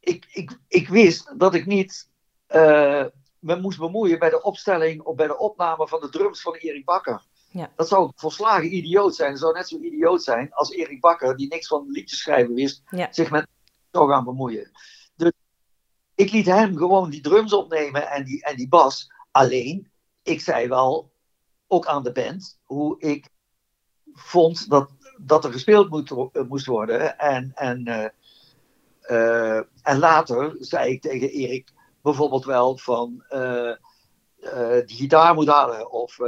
ik, 0.00 0.26
ik, 0.32 0.58
ik 0.68 0.88
wist 0.88 1.34
dat 1.38 1.54
ik 1.54 1.66
niet 1.66 2.08
uh, 2.48 3.04
me 3.40 3.56
moest 3.56 3.78
bemoeien 3.78 4.18
bij 4.18 4.30
de 4.30 4.42
opstelling 4.42 5.02
of 5.02 5.14
bij 5.14 5.26
de 5.26 5.38
opname 5.38 5.88
van 5.88 6.00
de 6.00 6.08
drums 6.08 6.42
van 6.42 6.54
Erik 6.54 6.84
Bakker. 6.84 7.22
Ja. 7.50 7.72
Dat 7.76 7.88
zou 7.88 8.12
volslagen 8.14 8.74
idioot 8.74 9.14
zijn. 9.14 9.30
Dat 9.30 9.40
zou 9.40 9.52
net 9.52 9.68
zo 9.68 9.78
idioot 9.78 10.22
zijn 10.22 10.52
als 10.52 10.70
Erik 10.70 11.00
Bakker, 11.00 11.36
die 11.36 11.48
niks 11.48 11.66
van 11.66 11.90
liedjes 11.90 12.20
schrijven 12.20 12.54
wist, 12.54 12.82
ja. 12.90 13.12
zich 13.12 13.30
met 13.30 13.46
zou 13.90 14.10
gaan 14.10 14.24
bemoeien. 14.24 14.70
Dus 15.16 15.32
ik 16.14 16.30
liet 16.30 16.46
hem 16.46 16.76
gewoon 16.76 17.10
die 17.10 17.20
drums 17.20 17.52
opnemen 17.52 18.08
en 18.10 18.24
die, 18.24 18.44
en 18.44 18.56
die 18.56 18.68
bas. 18.68 19.12
Alleen, 19.30 19.90
ik 20.22 20.40
zei 20.40 20.68
wel, 20.68 21.12
ook 21.66 21.86
aan 21.86 22.02
de 22.02 22.12
band, 22.12 22.58
hoe 22.64 23.00
ik 23.00 23.28
vond 24.12 24.70
dat, 24.70 24.90
dat 25.16 25.44
er 25.44 25.52
gespeeld 25.52 25.90
moet, 25.90 26.32
moest 26.48 26.66
worden. 26.66 27.18
En, 27.18 27.52
en, 27.54 27.88
uh, 27.88 28.06
uh, 29.10 29.56
en 29.82 29.98
later 29.98 30.56
zei 30.58 30.92
ik 30.92 31.00
tegen 31.00 31.28
Erik 31.28 31.72
bijvoorbeeld 32.02 32.44
wel 32.44 32.76
van, 32.76 33.24
uh, 33.30 33.72
die 34.86 34.96
gitaar 34.96 35.34
moet 35.34 35.48
halen. 35.48 35.90
Of 35.90 36.18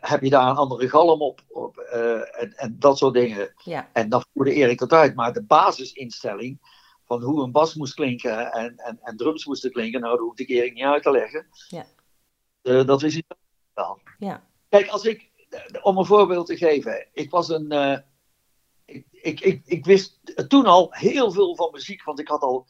heb 0.00 0.22
je 0.22 0.30
daar 0.30 0.50
een 0.50 0.56
andere 0.56 0.88
galm 0.88 1.20
op? 1.22 1.40
op 1.48 1.76
en, 1.78 2.52
en, 2.56 2.76
dat 2.78 2.98
soort 2.98 3.14
dingen. 3.14 3.52
Ja. 3.64 3.90
En 3.92 4.08
dan 4.08 4.24
voerde 4.34 4.52
Erik 4.52 4.78
dat 4.78 4.92
uit. 4.92 5.14
Maar 5.14 5.32
de 5.32 5.42
basisinstelling 5.42 6.58
van 7.04 7.22
hoe 7.22 7.42
een 7.42 7.52
bas 7.52 7.74
moest 7.74 7.94
klinken 7.94 8.52
en, 8.52 8.76
en, 8.76 8.98
en 9.02 9.16
drums 9.16 9.46
moesten 9.46 9.72
klinken, 9.72 10.00
nou, 10.00 10.16
dat 10.16 10.24
hoefde 10.24 10.42
ik 10.42 10.48
Erik 10.48 10.74
niet 10.74 10.84
uit 10.84 11.02
te 11.02 11.10
leggen. 11.10 11.46
Ja. 11.68 11.86
Dat 12.84 13.00
wist 13.00 13.14
hij 13.14 13.36
wel. 13.74 14.00
Ja. 14.18 14.42
Kijk, 14.68 14.88
als 14.88 15.04
ik, 15.04 15.30
om 15.82 15.98
een 15.98 16.06
voorbeeld 16.06 16.46
te 16.46 16.56
geven, 16.56 17.08
ik 17.12 17.30
was 17.30 17.48
een. 17.48 17.72
Ik, 18.84 19.06
ik, 19.10 19.40
ik, 19.40 19.62
ik, 19.64 19.84
wist 19.84 20.20
toen 20.48 20.66
al 20.66 20.88
heel 20.90 21.32
veel 21.32 21.56
van 21.56 21.70
muziek, 21.72 22.04
want 22.04 22.20
ik 22.20 22.28
had 22.28 22.42
al 22.42 22.66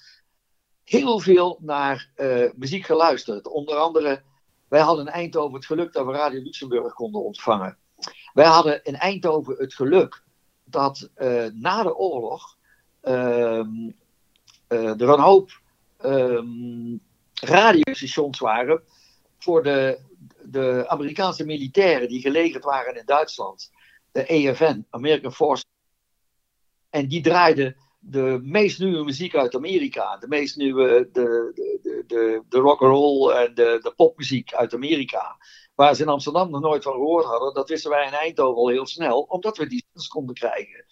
heel 0.91 1.21
veel 1.21 1.59
naar 1.61 2.11
uh, 2.17 2.51
muziek 2.57 2.85
geluisterd. 2.85 3.47
Onder 3.47 3.75
andere, 3.75 4.23
wij 4.69 4.81
hadden 4.81 5.07
in 5.07 5.13
Eindhoven 5.13 5.55
het 5.55 5.67
geluk 5.67 5.93
dat 5.93 6.07
we 6.07 6.13
Radio 6.13 6.43
Luxemburg 6.43 6.93
konden 6.93 7.23
ontvangen. 7.23 7.79
Wij 8.33 8.47
hadden 8.47 8.85
in 8.85 8.97
Eindhoven 8.97 9.57
het 9.57 9.75
geluk 9.75 10.23
dat 10.65 11.11
na 11.53 11.83
de 11.83 11.97
oorlog 11.97 12.57
ehm, 13.01 13.91
er 14.69 15.09
een 15.09 15.21
hoop 15.21 15.61
um, 16.05 17.01
radiostations 17.41 18.39
waren 18.39 18.83
voor 19.39 19.63
de, 19.63 20.01
de 20.43 20.85
Amerikaanse 20.89 21.45
militairen 21.45 22.09
die 22.09 22.21
gelegerd 22.21 22.65
waren 22.65 22.97
in 22.97 23.07
Duitsland. 23.07 23.71
De 24.13 24.27
EFN, 24.27 24.87
American 24.91 25.33
Force. 25.33 25.65
En 26.91 27.09
die 27.09 27.23
draaiden 27.23 27.77
de 28.01 28.41
meest 28.43 28.79
nieuwe 28.79 29.05
muziek 29.05 29.35
uit 29.35 29.55
Amerika. 29.55 30.17
De 30.17 30.29
meest 30.29 30.57
nieuwe, 30.57 31.09
de, 31.13 31.51
de, 31.55 32.05
de, 32.07 32.43
de 32.49 32.59
roll 32.59 33.31
en 33.31 33.55
de, 33.55 33.79
de 33.83 33.93
popmuziek 33.97 34.55
uit 34.55 34.75
Amerika. 34.75 35.37
Waar 35.75 35.95
ze 35.95 36.03
in 36.03 36.09
Amsterdam 36.09 36.51
nog 36.51 36.61
nooit 36.61 36.83
van 36.83 36.93
gehoord 36.93 37.25
hadden. 37.25 37.55
Dat 37.55 37.69
wisten 37.69 37.91
wij 37.91 38.07
in 38.07 38.13
Eindhoven 38.13 38.57
al 38.57 38.69
heel 38.69 38.87
snel, 38.87 39.21
omdat 39.21 39.57
we 39.57 39.67
die 39.67 39.85
konden 40.09 40.35
krijgen. 40.35 40.85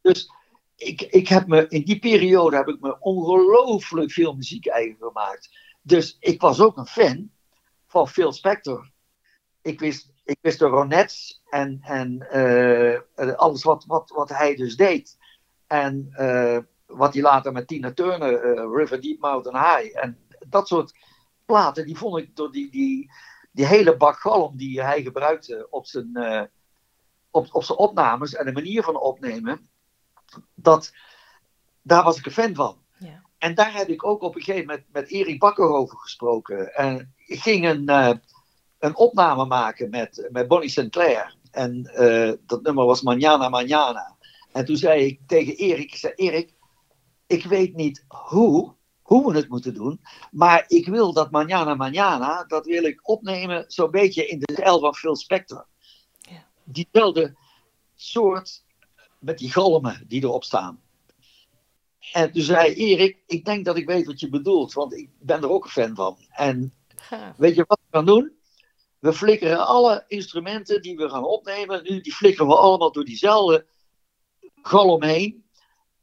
Dus 0.00 0.30
ik, 0.76 1.02
ik 1.02 1.28
heb 1.28 1.46
me, 1.46 1.68
in 1.68 1.84
die 1.84 1.98
periode 1.98 2.56
heb 2.56 2.68
ik 2.68 2.80
me 2.80 2.96
ongelooflijk 3.00 4.12
veel 4.12 4.34
muziek 4.34 4.66
eigen 4.66 4.96
gemaakt. 4.98 5.48
Dus 5.82 6.16
ik 6.20 6.40
was 6.40 6.60
ook 6.60 6.76
een 6.76 6.86
fan 6.86 7.30
van 7.86 8.08
Phil 8.08 8.32
Spector. 8.32 8.90
Ik 9.62 9.80
wist, 9.80 10.12
ik 10.24 10.38
wist 10.40 10.58
de 10.58 10.66
Ronettes 10.66 11.42
en, 11.50 11.78
en 11.82 12.28
uh, 13.14 13.36
alles 13.36 13.62
wat, 13.62 13.84
wat, 13.86 14.10
wat 14.10 14.28
hij 14.28 14.54
dus 14.54 14.76
deed. 14.76 15.18
En 15.72 16.14
uh, 16.16 16.58
wat 16.86 17.12
hij 17.12 17.22
later 17.22 17.52
met 17.52 17.66
Tina 17.66 17.92
Turner, 17.92 18.44
uh, 18.44 18.76
River 18.76 19.00
Deep 19.00 19.20
Mountain 19.20 19.64
High. 19.64 19.98
En 19.98 20.18
dat 20.48 20.68
soort 20.68 20.94
platen, 21.44 21.86
die 21.86 21.96
vond 21.96 22.18
ik 22.18 22.36
door 22.36 22.52
die, 22.52 22.70
die, 22.70 23.12
die 23.52 23.66
hele 23.66 23.96
bak 23.96 24.16
galm 24.16 24.56
die 24.56 24.82
hij 24.82 25.02
gebruikte 25.02 25.66
op 25.70 25.86
zijn, 25.86 26.10
op, 27.30 27.54
op 27.54 27.64
zijn 27.64 27.78
opnames 27.78 28.34
en 28.34 28.44
de 28.44 28.52
manier 28.52 28.82
van 28.82 29.00
opnemen 29.00 29.68
dat, 30.54 30.92
daar 31.82 32.04
was 32.04 32.18
ik 32.18 32.26
een 32.26 32.32
fan 32.32 32.54
van. 32.54 32.76
Ja. 32.98 33.22
En 33.38 33.54
daar 33.54 33.74
heb 33.74 33.88
ik 33.88 34.04
ook 34.04 34.22
op 34.22 34.34
een 34.34 34.42
gegeven 34.42 34.66
moment 34.66 34.86
met 34.92 35.08
Erik 35.08 35.38
Bakker 35.38 35.68
over 35.68 35.98
gesproken. 35.98 36.74
En 36.74 37.14
ik 37.26 37.40
ging 37.40 37.68
een, 37.68 37.88
een 38.78 38.96
opname 38.96 39.44
maken 39.44 39.90
met, 39.90 40.28
met 40.30 40.48
Bonnie 40.48 40.68
Sinclair. 40.68 41.36
En 41.50 41.82
dat 42.46 42.62
nummer 42.62 42.84
was 42.84 43.02
Manana 43.02 43.48
Manana. 43.48 44.11
En 44.52 44.64
toen 44.64 44.76
zei 44.76 45.04
ik 45.04 45.20
tegen 45.26 45.56
Erik, 45.56 45.92
ik 45.92 45.96
zei 45.96 46.12
Erik, 46.14 46.54
ik 47.26 47.44
weet 47.44 47.74
niet 47.74 48.04
hoe, 48.08 48.74
hoe 49.02 49.32
we 49.32 49.38
het 49.38 49.48
moeten 49.48 49.74
doen. 49.74 50.00
Maar 50.30 50.64
ik 50.66 50.86
wil 50.86 51.12
dat 51.12 51.30
Manana 51.30 51.74
Manana, 51.74 52.44
dat 52.44 52.66
wil 52.66 52.84
ik 52.84 53.08
opnemen 53.08 53.64
zo'n 53.68 53.90
beetje 53.90 54.26
in 54.26 54.38
de 54.38 54.52
stijl 54.52 54.80
van 54.80 54.94
Phil 54.94 55.16
Spector. 55.16 55.66
Ja. 56.20 56.46
Diezelfde 56.64 57.36
soort 57.94 58.64
met 59.18 59.38
die 59.38 59.50
galmen 59.50 60.04
die 60.08 60.22
erop 60.22 60.44
staan. 60.44 60.80
En 62.12 62.32
toen 62.32 62.42
zei 62.42 62.74
Erik, 62.74 63.22
ik 63.26 63.44
denk 63.44 63.64
dat 63.64 63.76
ik 63.76 63.86
weet 63.86 64.06
wat 64.06 64.20
je 64.20 64.28
bedoelt, 64.28 64.72
want 64.72 64.94
ik 64.94 65.10
ben 65.18 65.42
er 65.42 65.50
ook 65.50 65.64
een 65.64 65.70
fan 65.70 65.94
van. 65.94 66.16
En 66.30 66.74
weet 67.36 67.54
je 67.54 67.64
wat 67.66 67.80
we 67.82 67.96
gaan 67.96 68.06
doen? 68.06 68.32
We 68.98 69.12
flikkeren 69.12 69.66
alle 69.66 70.04
instrumenten 70.08 70.82
die 70.82 70.96
we 70.96 71.08
gaan 71.08 71.24
opnemen, 71.24 71.82
nu 71.82 72.00
die 72.00 72.14
flikkeren 72.14 72.46
we 72.46 72.56
allemaal 72.56 72.92
door 72.92 73.04
diezelfde 73.04 73.66
galm 74.62 75.02
heen. 75.02 75.44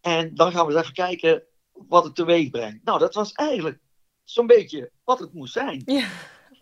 En 0.01 0.35
dan 0.35 0.51
gaan 0.51 0.65
we 0.65 0.71
eens 0.71 0.81
even 0.81 0.93
kijken 0.93 1.43
wat 1.71 2.03
het 2.03 2.15
teweeg 2.15 2.49
brengt. 2.49 2.83
Nou, 2.83 2.99
dat 2.99 3.13
was 3.13 3.31
eigenlijk 3.31 3.79
zo'n 4.23 4.47
beetje 4.47 4.91
wat 5.03 5.19
het 5.19 5.33
moest 5.33 5.53
zijn. 5.53 5.81
Ja, 5.85 6.07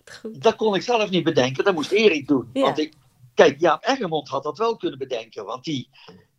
goed. 0.05 0.41
Dat 0.43 0.55
kon 0.55 0.75
ik 0.75 0.81
zelf 0.81 1.09
niet 1.09 1.23
bedenken, 1.23 1.63
dat 1.63 1.73
moest 1.73 1.91
Erik 1.91 2.27
doen. 2.27 2.49
Ja. 2.53 2.61
Want 2.61 2.77
ik, 2.79 2.93
kijk, 3.33 3.59
Jaap 3.59 3.83
Eggermond 3.85 4.27
had 4.27 4.43
dat 4.43 4.57
wel 4.57 4.77
kunnen 4.77 4.99
bedenken, 4.99 5.45
want 5.45 5.63
die, 5.63 5.89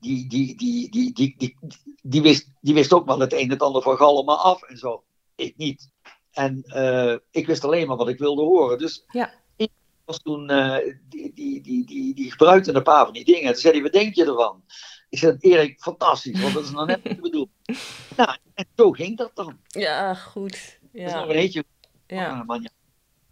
die, 0.00 0.28
die, 0.28 0.56
die, 0.56 0.90
die, 0.90 1.12
die, 1.12 1.34
die, 1.38 1.56
die, 2.02 2.22
wist, 2.22 2.48
die 2.61 2.74
wist 2.74 2.92
ook 2.92 3.06
wel 3.06 3.18
het 3.20 3.32
een 3.32 3.38
en 3.38 3.50
het 3.50 3.62
ander 3.62 3.82
van 3.82 3.96
Galma 3.96 4.34
af 4.34 4.62
en 4.62 4.76
zo. 4.76 5.04
Ik 5.34 5.56
niet. 5.56 5.90
En 6.32 6.62
uh, 6.66 7.16
ik 7.30 7.46
wist 7.46 7.64
alleen 7.64 7.86
maar 7.86 7.96
wat 7.96 8.09
ik 8.09 8.18
wilde 8.18 8.42
horen. 8.42 8.78
Dus 8.78 9.04
Ja. 9.12 9.32
ik 9.56 9.70
was 10.04 10.22
toen, 10.22 10.50
uh, 10.50 10.76
die, 11.09 11.32
die, 11.34 11.61
die, 11.61 11.86
die, 11.86 12.14
die 12.14 12.30
gebruikte 12.30 12.72
een 12.72 12.82
paar 12.82 13.04
van 13.04 13.14
die 13.14 13.24
dingen. 13.24 13.52
Toen 13.52 13.61
zei 13.61 13.72
hij, 13.74 13.82
wat 13.82 13.92
denk 13.92 14.14
je 14.14 14.24
ervan? 14.24 14.64
Ik 15.09 15.18
zei, 15.18 15.36
Erik, 15.40 15.80
fantastisch, 15.80 16.40
want 16.40 16.54
dat 16.54 16.64
is 16.64 16.70
nou 16.70 16.86
net 16.86 17.02
wat 17.02 17.12
ik 17.12 17.20
bedoel. 17.20 17.48
Nou, 18.16 18.36
en 18.54 18.66
zo 18.76 18.90
ging 18.90 19.16
dat 19.16 19.30
dan. 19.34 19.59
Ja, 19.66 20.14
goed. 20.14 20.50
Dat 20.80 20.90
is 20.92 21.11
Ja. 21.11 21.20
nog 21.20 21.28
een 21.28 21.34
eentje 21.34 21.64
ja. 22.06 22.36
van 22.36 22.46
Manja. 22.46 22.68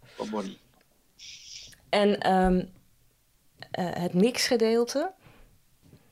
Van 0.03 0.29
Bonnie. 0.29 0.57
En 1.89 2.19
ehm, 2.19 2.65
eh, 3.71 3.93
het 4.01 4.13
mixgedeelte? 4.13 5.13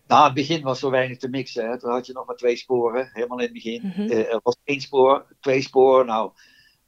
Nou, 0.08 0.20
in 0.20 0.26
het 0.26 0.34
begin 0.34 0.62
was 0.64 0.80
zo 0.80 0.90
weinig 0.90 1.18
te 1.18 1.30
mixen. 1.30 1.70
Hè. 1.70 1.80
Toen 1.80 1.92
had 1.92 2.06
je 2.06 2.14
nog 2.14 2.26
maar 2.26 2.36
twee 2.36 2.56
sporen, 2.56 3.10
helemaal 3.14 3.38
in 3.38 3.44
het 3.44 3.54
begin. 3.54 3.82
Mhm. 3.88 4.02
Eh, 4.02 4.34
er 4.34 4.40
was 4.44 4.56
één 4.64 4.82
spoor, 4.82 5.26
twee 5.40 5.62
sporen. 5.62 6.06
Nou, 6.06 6.32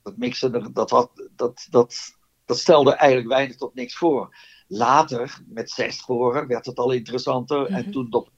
dat 0.03 0.17
mixen, 0.17 0.51
dat, 0.51 0.75
dat, 0.75 0.89
had, 0.89 1.29
dat, 1.35 1.67
dat, 1.69 2.15
dat 2.45 2.57
stelde 2.59 2.91
eigenlijk 2.93 3.29
weinig 3.29 3.55
tot 3.57 3.73
niks 3.75 3.95
voor. 3.95 4.35
Later, 4.67 5.39
met 5.47 5.69
zes 5.71 5.97
sporen, 5.97 6.47
werd 6.47 6.65
het 6.65 6.77
al 6.77 6.91
interessanter. 6.91 7.65
En 7.65 7.81
Mhm. 7.81 7.91
toen 7.91 8.13
op 8.13 8.29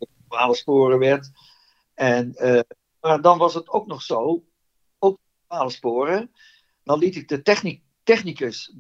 sporen 0.52 1.00
werd. 1.00 1.32
En, 1.94 2.34
eh, 2.36 2.62
maar 3.02 3.22
dan 3.22 3.38
was 3.38 3.54
het 3.54 3.70
ook 3.70 3.88
nog 3.88 4.02
zo, 4.02 4.44
ook 5.00 5.20
sporen. 5.68 6.32
Dan 6.84 7.00
liet 7.00 7.16
ik 7.16 7.28
de 7.28 7.42
techniek, 7.42 7.84
technicus, 8.04 8.74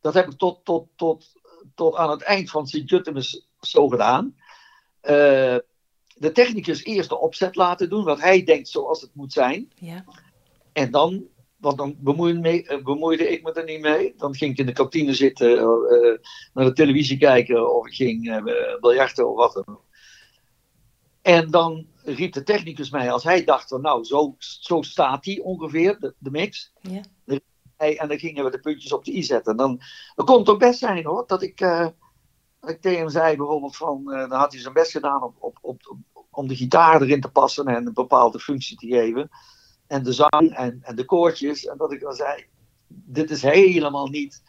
dat 0.00 0.14
heb 0.14 0.30
ik 0.30 0.38
tot, 0.38 0.64
tot, 0.64 0.88
tot, 0.96 1.32
tot 1.74 1.94
aan 1.94 2.10
het 2.10 2.22
eind 2.22 2.50
van 2.50 2.66
Sint-Jutemus 2.66 3.48
zo 3.60 3.88
gedaan. 3.88 4.36
Eh, 5.00 5.56
de 6.16 6.32
technicus 6.32 6.84
eerst 6.84 7.08
de 7.08 7.18
opzet 7.18 7.56
laten 7.56 7.88
doen, 7.88 8.04
wat 8.04 8.20
hij 8.20 8.44
denkt 8.44 8.68
zoals 8.68 9.00
het 9.00 9.14
moet 9.14 9.32
zijn. 9.32 9.72
Ja. 9.74 10.04
En 10.72 10.90
dan, 10.90 11.26
want 11.56 11.78
dan 11.78 11.96
bemoeide, 11.98 12.38
me- 12.38 12.62
eh, 12.62 12.82
bemoeide 12.82 13.28
ik 13.28 13.42
me 13.42 13.52
er 13.52 13.64
niet 13.64 13.80
mee. 13.80 14.14
Dan 14.16 14.34
ging 14.34 14.52
ik 14.52 14.58
in 14.58 14.66
de 14.66 14.72
kantine 14.72 15.14
zitten, 15.14 15.56
naar 16.52 16.64
de 16.64 16.72
televisie 16.72 17.18
kijken, 17.18 17.74
of 17.74 17.86
ik 17.86 17.94
ging 17.94 18.42
biljarten 18.80 19.30
of 19.30 19.36
wat 19.36 19.52
dan 19.52 19.74
ook. 19.76 19.84
En 21.24 21.50
dan 21.50 21.86
riep 22.02 22.32
de 22.32 22.42
technicus 22.42 22.90
mij, 22.90 23.12
als 23.12 23.24
hij 23.24 23.44
dacht 23.44 23.68
van 23.68 23.80
nou, 23.80 24.04
zo, 24.04 24.34
zo 24.38 24.82
staat 24.82 25.24
hij 25.24 25.40
ongeveer, 25.40 26.00
de, 26.00 26.14
de 26.18 26.30
mix. 26.30 26.72
Ja. 26.80 27.00
En 27.76 28.08
dan 28.08 28.18
gingen 28.18 28.44
we 28.44 28.50
de 28.50 28.60
puntjes 28.60 28.92
op 28.92 29.04
de 29.04 29.16
i 29.16 29.22
zetten. 29.22 29.56
Dan, 29.56 29.80
dan 30.14 30.26
kon 30.26 30.38
het 30.38 30.48
ook 30.48 30.58
best 30.58 30.78
zijn 30.78 31.04
hoor, 31.04 31.24
dat 31.26 31.42
ik, 31.42 31.58
dat 32.60 32.70
ik 32.70 32.80
tegen 32.80 32.98
hem 32.98 33.08
zei 33.08 33.36
bijvoorbeeld 33.36 33.76
van, 33.76 34.12
eh, 34.12 34.28
dan 34.28 34.38
had 34.38 34.52
hij 34.52 34.60
zijn 34.60 34.74
best 34.74 34.90
gedaan 34.90 35.22
op, 35.22 35.36
op, 35.40 35.58
op- 35.60 35.96
om 36.30 36.48
de 36.48 36.56
gitaar 36.56 37.02
erin 37.02 37.20
te 37.20 37.30
passen 37.30 37.66
en 37.66 37.86
een 37.86 37.94
bepaalde 37.94 38.40
functie 38.40 38.76
te 38.76 38.86
geven. 38.86 39.30
En 39.86 40.02
de 40.02 40.12
zang 40.12 40.54
en, 40.54 40.78
en 40.82 40.96
de 40.96 41.04
koortjes. 41.04 41.66
En 41.66 41.76
dat 41.76 41.92
ik 41.92 42.00
dan 42.00 42.14
zei, 42.14 42.46
dit 42.88 43.30
is 43.30 43.42
helemaal 43.42 44.08
niet 44.08 44.42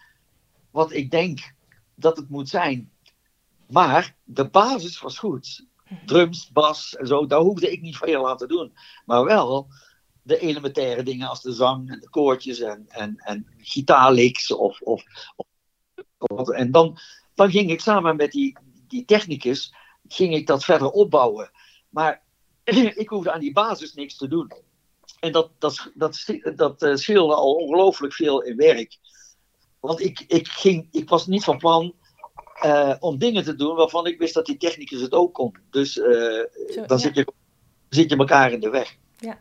wat 0.71 0.91
ik 0.91 1.11
denk 1.11 1.53
dat 1.95 2.17
het 2.17 2.30
moet 2.30 2.49
zijn. 2.49 2.91
Maar 3.67 4.15
de 4.23 4.49
basis 4.49 5.01
was 5.01 5.19
goed. 5.19 5.65
Drums, 6.05 6.51
bas 6.51 6.95
en 6.95 7.07
zo, 7.07 7.25
daar 7.25 7.39
hoefde 7.39 7.71
ik 7.71 7.81
niet 7.81 7.97
veel 7.97 8.36
te 8.36 8.47
doen. 8.47 8.73
Maar 9.05 9.23
wel 9.23 9.67
de 10.21 10.39
elementaire 10.39 11.03
dingen 11.03 11.29
als 11.29 11.41
de 11.41 11.53
zang 11.53 11.91
en 11.91 11.99
de 11.99 12.09
koortjes 12.09 12.59
en, 12.59 12.86
en, 12.88 13.17
en 13.17 13.47
gitaarlicks 13.57 14.51
of, 14.51 14.81
of. 14.81 15.03
En 16.53 16.71
dan, 16.71 16.97
dan 17.36 17.51
ging 17.51 17.71
ik 17.71 17.79
samen 17.79 18.15
met 18.15 18.31
die, 18.31 18.57
die 18.88 19.05
technicus, 19.05 19.73
ging 20.07 20.33
ik 20.33 20.47
dat 20.47 20.63
verder 20.63 20.89
opbouwen. 20.89 21.51
Maar 21.89 22.23
ik 23.01 23.09
hoefde 23.09 23.31
aan 23.31 23.39
die 23.39 23.53
basis 23.53 23.93
niks 23.93 24.17
te 24.17 24.27
doen. 24.27 24.51
En 25.19 25.31
dat, 25.31 25.51
dat, 25.59 25.91
dat, 25.93 26.25
dat 26.55 26.81
eh, 26.81 26.95
scheelde 26.95 27.36
al 27.36 27.55
ongelooflijk 27.55 28.13
veel 28.13 28.41
in 28.41 28.55
werk. 28.55 28.97
Want 29.79 30.01
ik, 30.01 30.19
ik, 30.19 30.47
ging, 30.47 30.88
ik 30.91 31.09
was 31.09 31.27
niet 31.27 31.43
van 31.43 31.57
plan 31.57 31.95
eh, 32.66 32.95
om 32.99 33.18
dingen 33.18 33.43
te 33.43 33.55
doen 33.55 33.76
waarvan 33.76 34.07
ik 34.07 34.18
wist 34.18 34.34
dat 34.34 34.45
die 34.45 34.57
technicus 34.57 35.01
het 35.01 35.13
ook 35.13 35.34
kon. 35.34 35.55
Dus 35.70 35.99
eh, 35.99 36.05
Zo, 36.07 36.86
dan 36.86 36.86
ja. 36.88 36.97
zit, 36.97 37.16
je, 37.16 37.28
zit 37.89 38.09
je 38.09 38.18
elkaar 38.18 38.51
in 38.51 38.59
de 38.59 38.70
weg. 38.70 38.97
Ja. 39.18 39.39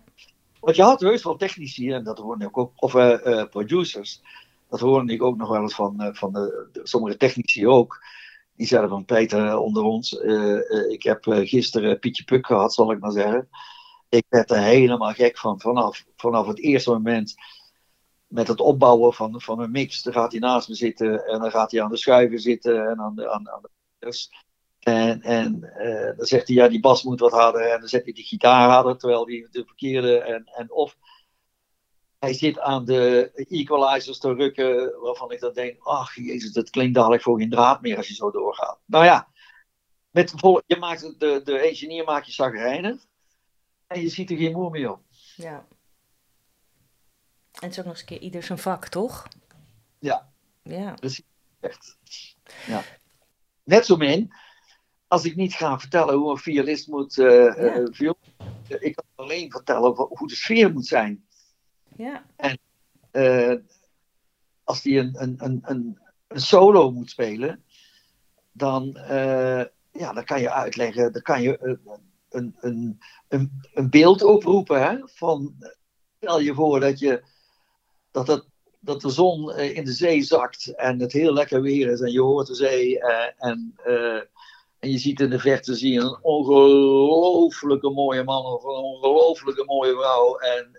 Want 0.60 0.76
je 0.76 0.82
had 0.82 1.00
heus 1.00 1.22
wel 1.22 1.36
technici, 1.36 1.90
en 1.92 2.04
dat 2.04 2.18
hoorde 2.18 2.44
ik 2.44 2.58
ook, 2.58 2.72
of 2.76 2.94
eh, 2.94 3.44
producers. 3.44 4.22
Dat 4.68 4.80
hoorde 4.80 5.12
ik 5.12 5.22
ook 5.22 5.36
nog 5.36 5.48
wel 5.48 5.60
eens 5.62 5.74
van, 5.74 6.10
van 6.12 6.32
de, 6.32 6.68
de- 6.72 6.80
sommige 6.82 7.16
technici 7.16 7.66
ook. 7.66 8.04
Die 8.56 8.66
zeiden 8.66 8.90
van 8.90 9.04
Peter 9.04 9.58
onder 9.58 9.82
ons. 9.82 10.12
ik 10.88 11.02
heb 11.02 11.24
gisteren 11.24 11.98
Pietje 11.98 12.24
Puk 12.24 12.46
gehad, 12.46 12.74
zal 12.74 12.92
ik 12.92 13.00
maar 13.00 13.12
zeggen. 13.12 13.48
Ik 14.08 14.24
werd 14.28 14.50
er 14.50 14.62
helemaal 14.62 15.12
gek 15.12 15.38
van. 15.38 15.60
Vanaf, 15.60 16.04
vanaf 16.16 16.46
het 16.46 16.58
eerste 16.58 16.90
moment 16.90 17.34
met 18.34 18.48
het 18.48 18.60
opbouwen 18.60 19.12
van, 19.12 19.40
van 19.40 19.60
een 19.60 19.70
mix. 19.70 20.02
Dan 20.02 20.12
gaat 20.12 20.30
hij 20.30 20.40
naast 20.40 20.68
me 20.68 20.74
zitten 20.74 21.26
en 21.26 21.40
dan 21.40 21.50
gaat 21.50 21.70
hij 21.70 21.82
aan 21.82 21.90
de 21.90 21.96
schuiven 21.96 22.38
zitten 22.38 22.88
en 22.88 23.00
aan 23.00 23.14
de, 23.14 23.30
aan, 23.30 23.50
aan 23.50 23.62
de. 23.62 24.28
En, 24.78 25.22
en 25.22 25.62
eh, 25.62 26.16
dan 26.16 26.26
zegt 26.26 26.46
hij, 26.46 26.56
ja, 26.56 26.68
die 26.68 26.80
bas 26.80 27.02
moet 27.02 27.20
wat 27.20 27.32
harder. 27.32 27.70
En 27.70 27.78
dan 27.80 27.88
zet 27.88 28.04
hij 28.04 28.12
die 28.12 28.24
gitaar 28.24 28.68
harder, 28.68 28.96
terwijl 28.96 29.24
die 29.24 29.48
de 29.50 29.64
verkeerde. 29.64 30.18
En, 30.18 30.44
en 30.44 30.72
of 30.72 30.96
hij 32.18 32.32
zit 32.32 32.58
aan 32.58 32.84
de 32.84 33.30
equalizers 33.48 34.18
te 34.18 34.34
rukken, 34.34 35.00
waarvan 35.00 35.32
ik 35.32 35.40
dan 35.40 35.52
denk, 35.52 35.82
ach 35.82 36.14
jezus, 36.14 36.52
dat 36.52 36.70
klinkt 36.70 36.94
dadelijk 36.94 37.22
voor 37.22 37.38
geen 37.38 37.50
draad 37.50 37.80
meer 37.80 37.96
als 37.96 38.08
je 38.08 38.14
zo 38.14 38.30
doorgaat. 38.30 38.78
Nou 38.86 39.04
ja, 39.04 39.28
met 40.10 40.34
je 40.66 40.76
maakt, 40.78 41.20
de, 41.20 41.40
de 41.44 41.58
engineer 41.58 42.04
maakt 42.04 42.26
je 42.26 42.32
zagrijnig. 42.32 42.96
En 43.86 44.00
je 44.00 44.08
ziet 44.08 44.30
er 44.30 44.36
geen 44.36 44.52
moer 44.52 44.70
meer 44.70 44.90
op. 44.90 45.02
ja. 45.36 45.66
En 47.54 47.60
het 47.60 47.70
is 47.70 47.78
ook 47.78 47.84
nog 47.84 47.92
eens 47.92 48.00
een 48.00 48.06
keer 48.06 48.20
ieder 48.20 48.42
zijn 48.42 48.58
vak, 48.58 48.88
toch? 48.88 49.28
Ja. 49.98 50.32
Ja. 50.62 50.94
Echt. 51.60 51.96
Ja. 52.66 52.82
Net 53.64 53.86
zo 53.86 53.96
min, 53.96 54.32
als 55.08 55.24
ik 55.24 55.36
niet 55.36 55.54
ga 55.54 55.78
vertellen 55.78 56.14
hoe 56.14 56.30
een 56.30 56.38
violist 56.38 56.88
moet 56.88 57.18
eh, 57.18 57.84
viool- 57.90 58.18
ik 58.78 58.94
kan 58.94 59.04
alleen 59.14 59.50
vertellen 59.50 59.94
hoe 59.94 60.28
de 60.28 60.34
sfeer 60.34 60.72
moet 60.72 60.86
zijn. 60.86 61.26
Ja. 61.96 62.24
Eh, 63.10 63.54
als 64.64 64.82
die 64.82 64.98
een, 64.98 65.22
een, 65.22 65.34
een, 65.38 65.60
een, 65.64 65.98
een 66.28 66.40
solo 66.40 66.90
moet 66.90 67.10
spelen, 67.10 67.64
dan, 68.52 68.92
ja, 69.92 70.12
dan 70.12 70.24
kan 70.24 70.40
je 70.40 70.52
uitleggen, 70.52 71.12
dan 71.12 71.22
kan 71.22 71.42
je 71.42 71.58
een, 71.60 71.80
een, 72.30 72.56
een, 72.60 73.00
een, 73.28 73.62
een 73.74 73.90
beeld 73.90 74.22
oproepen. 74.22 74.82
Hè? 74.82 74.98
Van, 75.04 75.54
stel 76.20 76.40
je 76.40 76.54
voor 76.54 76.80
dat, 76.80 76.98
je, 76.98 77.22
dat, 78.14 78.26
het, 78.26 78.44
dat 78.80 79.00
de 79.00 79.10
zon 79.10 79.52
eh, 79.52 79.76
in 79.76 79.84
de 79.84 79.92
zee 79.92 80.22
zakt 80.22 80.74
en 80.74 81.00
het 81.00 81.12
heel 81.12 81.32
lekker 81.32 81.62
weer 81.62 81.90
is 81.90 82.00
en 82.00 82.12
je 82.12 82.20
hoort 82.20 82.46
de 82.46 82.54
zee 82.54 83.00
eh, 83.00 83.48
en, 83.48 83.74
eh, 83.84 84.20
en 84.78 84.90
je 84.90 84.98
ziet 84.98 85.20
in 85.20 85.30
de 85.30 85.38
verte 85.38 85.74
zie 85.74 85.92
je 85.92 86.00
een 86.00 86.18
ongelooflijke 86.22 87.90
mooie 87.90 88.24
man 88.24 88.44
of 88.44 88.64
een 88.64 88.70
ongelooflijke 88.70 89.64
mooie 89.64 89.92
vrouw 89.92 90.36
en 90.36 90.70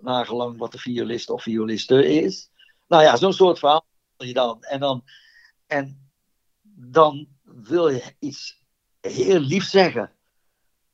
nagelang 0.00 0.58
wat 0.58 0.72
de 0.72 0.78
violist 0.78 1.30
of 1.30 1.42
violiste 1.42 2.06
is. 2.06 2.50
Nou 2.88 3.02
ja, 3.02 3.16
zo'n 3.16 3.32
soort 3.32 3.58
verhaal 3.58 3.86
je 4.16 4.32
dan. 4.32 4.62
En 4.62 4.80
dan, 4.80 5.04
en 5.66 6.10
dan 6.62 7.26
wil 7.42 7.88
je 7.88 8.02
iets 8.18 8.62
heel 9.00 9.40
lief 9.40 9.64
zeggen. 9.64 10.12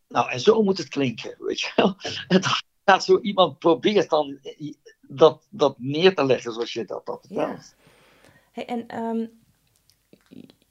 Nou, 0.08 0.30
en 0.30 0.40
zo 0.40 0.62
moet 0.62 0.78
het 0.78 0.88
klinken, 0.88 1.36
weet 1.38 1.60
je 1.60 1.72
wel. 1.76 1.96
Gaat 2.84 3.04
zo 3.04 3.18
iemand 3.20 3.58
probeert 3.58 4.10
dan 4.10 4.38
dat, 5.14 5.42
dat 5.48 5.74
neer 5.78 6.14
te 6.14 6.24
leggen 6.24 6.52
zoals 6.52 6.72
je 6.72 6.84
dat, 6.84 7.06
dat 7.06 7.26
Ja. 7.28 7.46
vertelt. 7.46 7.74
Hey, 8.52 8.66
en 8.66 8.88
ehm, 8.88 9.26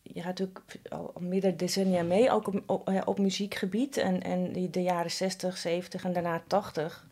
je 0.01 0.21
gaat 0.21 0.25
natuurlijk 0.39 0.59
al 0.89 1.11
al 1.13 1.21
meerdere 1.21 1.55
decennia 1.55 2.03
mee, 2.03 2.31
ook 2.31 2.47
op, 2.47 2.61
op, 2.65 2.89
ja, 2.89 3.01
op 3.05 3.19
muziekgebied. 3.19 3.97
En, 3.97 4.21
en 4.21 4.71
de 4.71 4.81
jaren 4.81 5.11
60, 5.11 5.57
70 5.57 6.03
en 6.03 6.13
daarna 6.13 6.41
80, 6.47 7.07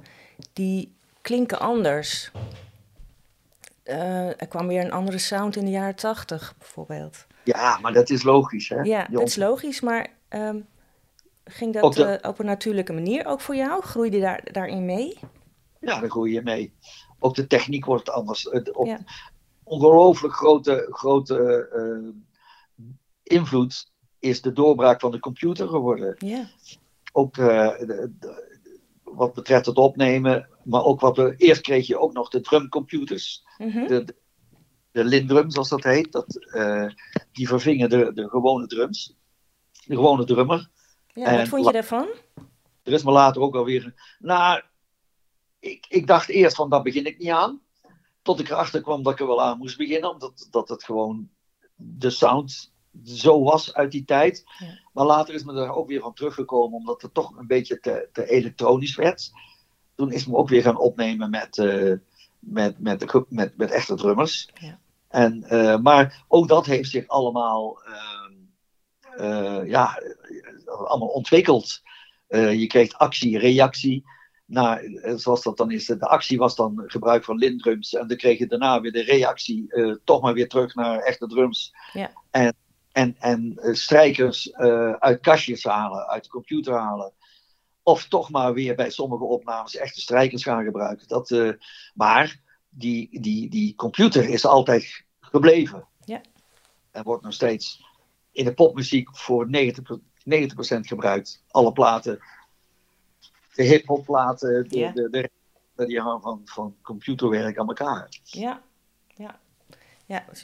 die 0.54 0.94
klinken 1.22 1.60
anders. 1.60 2.32
Eh, 3.84 4.28
er 4.42 4.48
kwam 4.48 4.68
weer 4.68 4.82
een 4.84 4.92
andere 4.92 5.18
sound 5.18 5.56
in 5.56 5.66
de 5.66 5.72
jaren 5.72 5.96
80, 5.96 6.54
bijvoorbeeld. 6.58 7.26
Ja, 7.44 7.78
maar 7.80 7.94
dat 7.94 8.10
is 8.10 8.24
logisch, 8.24 8.70
hè? 8.70 8.82
Ja, 8.82 9.08
dat 9.12 9.28
is 9.28 9.36
logisch, 9.36 9.82
maar 9.82 10.08
ehm, 10.28 10.60
ging 11.44 11.74
dat 11.74 11.94
de- 11.94 12.06
eh, 12.06 12.30
op 12.30 12.40
een 12.40 12.46
natuurlijke 12.46 12.94
manier 12.94 13.26
ook 13.26 13.42
voor 13.42 13.56
jou? 13.56 13.84
Groeide 13.84 14.16
je 14.18 14.22
daar, 14.24 14.44
daarin 14.52 14.86
mee? 14.86 15.20
Ja, 15.80 16.00
daar 16.00 16.10
groei 16.10 16.34
je 16.34 16.42
mee. 16.42 16.74
Ook 17.20 17.36
de 17.36 17.47
techniek 17.47 17.86
wordt 17.86 18.09
anders. 18.09 18.43
Het- 18.51 18.76
Op 18.76 18.86
Ja. 18.86 18.99
Ongelooflijk 19.63 20.34
grote, 20.34 20.88
grote 20.89 21.67
eh, 21.74 22.09
invloed 23.24 23.91
is 24.20 24.41
de 24.41 24.51
doorbraak 24.53 24.99
van 24.99 25.11
de 25.11 25.20
computer 25.20 25.67
geworden. 25.67 26.15
Ja, 26.17 26.47
Ook 27.11 27.38
eh, 27.38 27.78
de- 27.78 28.11
de- 28.20 28.57
wat 29.03 29.34
betreft 29.34 29.65
het 29.65 29.78
opnemen, 29.78 30.49
maar 30.63 30.84
ook 30.84 30.99
wat 30.99 31.17
we. 31.17 31.34
Eerst 31.38 31.61
kreeg 31.61 31.88
je 31.88 31.99
ook 31.99 32.13
nog 32.13 32.30
de 32.30 32.41
drumcomputers, 32.41 33.43
Mhm. 33.57 33.88
de, 33.88 34.03
de, 34.03 34.15
de 34.91 35.03
Lindrum, 35.03 35.49
zoals 35.51 35.70
dat 35.70 35.84
heet. 35.84 36.11
Dat, 36.11 36.36
eh, 36.45 36.86
die 37.32 37.47
vervingen 37.47 37.89
de, 37.89 38.11
de 38.13 38.30
gewone 38.30 38.67
drums. 38.67 39.15
De 39.86 39.95
gewone 39.95 40.26
drummer. 40.26 40.70
ja 41.13 41.26
En 41.26 41.38
wat 41.38 41.47
vond 41.47 41.65
je 41.65 41.72
daarvan? 41.72 42.07
Er 42.84 42.93
is 42.93 43.03
me 43.03 43.11
later 43.11 43.41
ook 43.41 43.55
alweer. 43.55 43.93
Nou, 44.20 44.61
ik, 45.60 45.86
ik 45.89 46.07
dacht 46.07 46.30
eerst 46.30 46.55
van 46.55 46.70
daar 46.70 46.82
begin 46.82 47.05
ik 47.05 47.18
niet 47.18 47.30
aan. 47.30 47.62
Tot 48.22 48.39
ik 48.39 48.49
erachter 48.49 48.82
kwam 48.82 49.03
dat 49.03 49.14
ik 49.14 49.20
er 49.20 49.28
wel 49.28 49.41
aan 49.41 49.57
moest 49.57 49.78
beginnen, 49.78 50.12
omdat 50.12 50.47
dat 50.51 50.70
het 50.70 50.84
gewoon 50.84 51.30
de 51.76 52.10
sound 52.10 52.74
zo 53.03 53.43
was 53.43 53.74
uit 53.74 53.91
die 53.91 54.05
tijd. 54.05 54.43
Ja. 54.57 54.80
Maar 54.93 55.05
later 55.05 55.34
is 55.34 55.43
me 55.43 55.53
er 55.53 55.74
ook 55.74 55.88
weer 55.88 56.01
van 56.01 56.14
teruggekomen, 56.14 56.78
omdat 56.78 57.01
het 57.01 57.14
toch 57.14 57.38
een 57.38 57.47
beetje 57.47 57.80
te, 57.80 58.10
te 58.12 58.30
elektronisch 58.30 58.95
werd. 58.95 59.32
Toen 59.95 60.12
is 60.12 60.26
me 60.26 60.36
ook 60.36 60.49
weer 60.49 60.62
gaan 60.62 60.78
opnemen 60.78 61.30
met, 61.30 61.57
eh, 61.57 61.93
met, 62.39 62.80
met, 62.80 63.26
met, 63.30 63.57
met 63.57 63.72
echte 63.72 63.95
drummers. 63.95 64.49
Ja. 64.53 64.80
En, 65.07 65.43
eh, 65.43 65.78
maar 65.78 66.26
ook 66.28 66.47
dat 66.47 66.66
heeft 66.66 66.89
zich 66.89 67.07
allemaal, 67.07 67.82
ehm, 67.84 68.34
eh, 69.18 69.70
ja, 69.70 70.01
allemaal 70.66 71.07
ontwikkeld. 71.07 71.82
Je 72.30 72.68
kreeg 72.68 72.93
actie, 72.93 73.38
reactie. 73.38 74.03
Nou, 74.50 75.00
zoals 75.16 75.43
dat 75.43 75.58
dan 75.58 75.72
is, 75.72 75.86
de 75.86 76.00
actie 76.00 76.38
was 76.38 76.56
dan 76.56 76.84
gebruik 76.86 77.24
van 77.24 77.38
lindrums. 77.38 77.93
En 77.93 78.08
dan 78.08 78.18
kreeg 78.18 78.38
je 78.38 78.47
daarna 78.47 78.82
weer 78.82 78.91
de 78.91 79.04
reactie, 79.04 79.74
eh, 79.74 79.95
toch 80.04 80.22
maar 80.22 80.34
weer 80.34 80.47
terug 80.47 80.76
naar 80.76 81.00
echte 81.00 81.28
drums. 81.28 81.74
Ja. 81.93 82.12
En, 82.32 82.56
en, 82.91 83.16
en 83.20 83.58
eh, 83.58 83.74
strijkers 83.74 84.52
eh, 84.52 84.91
uit 84.91 85.20
kastjes 85.20 85.64
halen, 85.64 86.08
uit 86.08 86.24
de 86.24 86.30
computer 86.30 86.74
halen. 86.74 87.14
Of 87.84 88.08
toch 88.08 88.30
maar 88.30 88.54
weer 88.54 88.76
bij 88.76 88.89
sommige 88.89 89.24
opnames 89.24 89.76
echte 89.76 90.02
strijkers 90.02 90.43
gaan 90.43 90.64
gebruiken. 90.64 91.08
Dat, 91.08 91.58
maar 91.93 92.41
die, 92.70 93.22
die, 93.22 93.50
die 93.50 93.76
computer 93.76 94.30
is 94.30 94.45
altijd 94.45 95.06
gebleven. 95.20 95.88
Ja. 96.06 96.22
En 96.91 97.04
wordt 97.04 97.24
nog 97.24 97.34
steeds 97.34 97.84
in 98.32 98.45
de 98.45 98.54
popmuziek 98.54 99.18
voor 99.18 99.47
90%, 99.47 99.50
90% 100.30 100.80
gebruikt. 100.80 101.43
Alle 101.47 101.72
platen, 101.72 102.20
de 103.56 103.64
hip-hop 103.64 104.06
platen, 104.06 104.70
de, 104.70 104.91
de, 104.93 105.30
de, 105.76 105.86
die 105.86 106.00
hangen 106.00 106.22
van, 106.22 106.41
van 106.45 106.76
computerwerk 106.82 107.58
aan 107.58 107.68
elkaar. 107.68 108.08
Ja, 108.24 108.62
ja. 109.16 109.39
Ja, 110.06 110.26
dus 110.30 110.41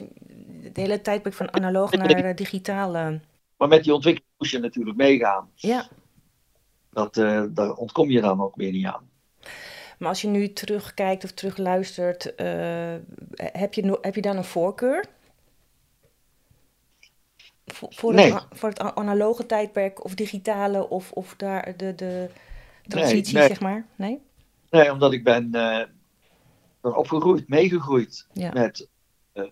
het 0.62 0.76
hele 0.76 1.00
tijdperk 1.00 1.34
van 1.34 1.52
analoog 1.52 1.90
naar 1.92 2.10
eh, 2.10 2.36
digitaal. 2.36 2.96
eh, 2.96 3.12
Maar 3.56 3.68
met 3.68 3.84
die 3.84 3.94
ontwikkeling 3.94 4.32
moest 4.38 4.50
je 4.52 4.58
natuurlijk 4.58 4.96
meegaan. 4.96 5.50
ja, 5.54 5.88
Dat, 6.90 7.16
eh, 7.16 7.44
daar 7.50 7.72
ontkom 7.72 8.10
je 8.10 8.20
dan 8.20 8.40
ook 8.40 8.56
weer 8.56 8.72
niet 8.72 8.86
aan. 8.86 9.10
maar 9.98 10.08
als 10.08 10.20
je 10.20 10.28
nu 10.28 10.52
terugkijkt 10.52 11.24
of 11.24 11.32
terugluistert, 11.32 12.34
eh, 12.34 12.94
heb, 13.36 13.74
je, 13.74 13.98
heb 14.00 14.14
je 14.14 14.20
dan 14.22 14.36
een 14.36 14.44
voorkeur? 14.44 15.04
Voor, 17.66 17.92
voor, 17.92 18.14
Nee. 18.14 18.32
het, 18.34 18.44
voor 18.50 18.68
het 18.68 18.78
analoge 18.80 19.46
tijdperk 19.46 20.04
of 20.04 20.14
digitale 20.14 20.88
of, 20.88 21.12
of 21.12 21.34
daar 21.36 21.76
de, 21.76 21.94
de 21.94 22.30
transitie, 22.88 23.34
nee. 23.38 23.46
zeg 23.48 23.60
maar? 23.60 23.86
Nee? 23.96 24.20
Nee, 24.70 24.92
omdat 24.92 25.12
ik 25.12 25.24
ben, 25.24 25.50
ben 25.50 26.96
opgegroeid, 26.96 27.48
meegegroeid 27.48 28.26
Ja. 28.32 28.52
met, 28.52 28.88
eh, 29.32 29.44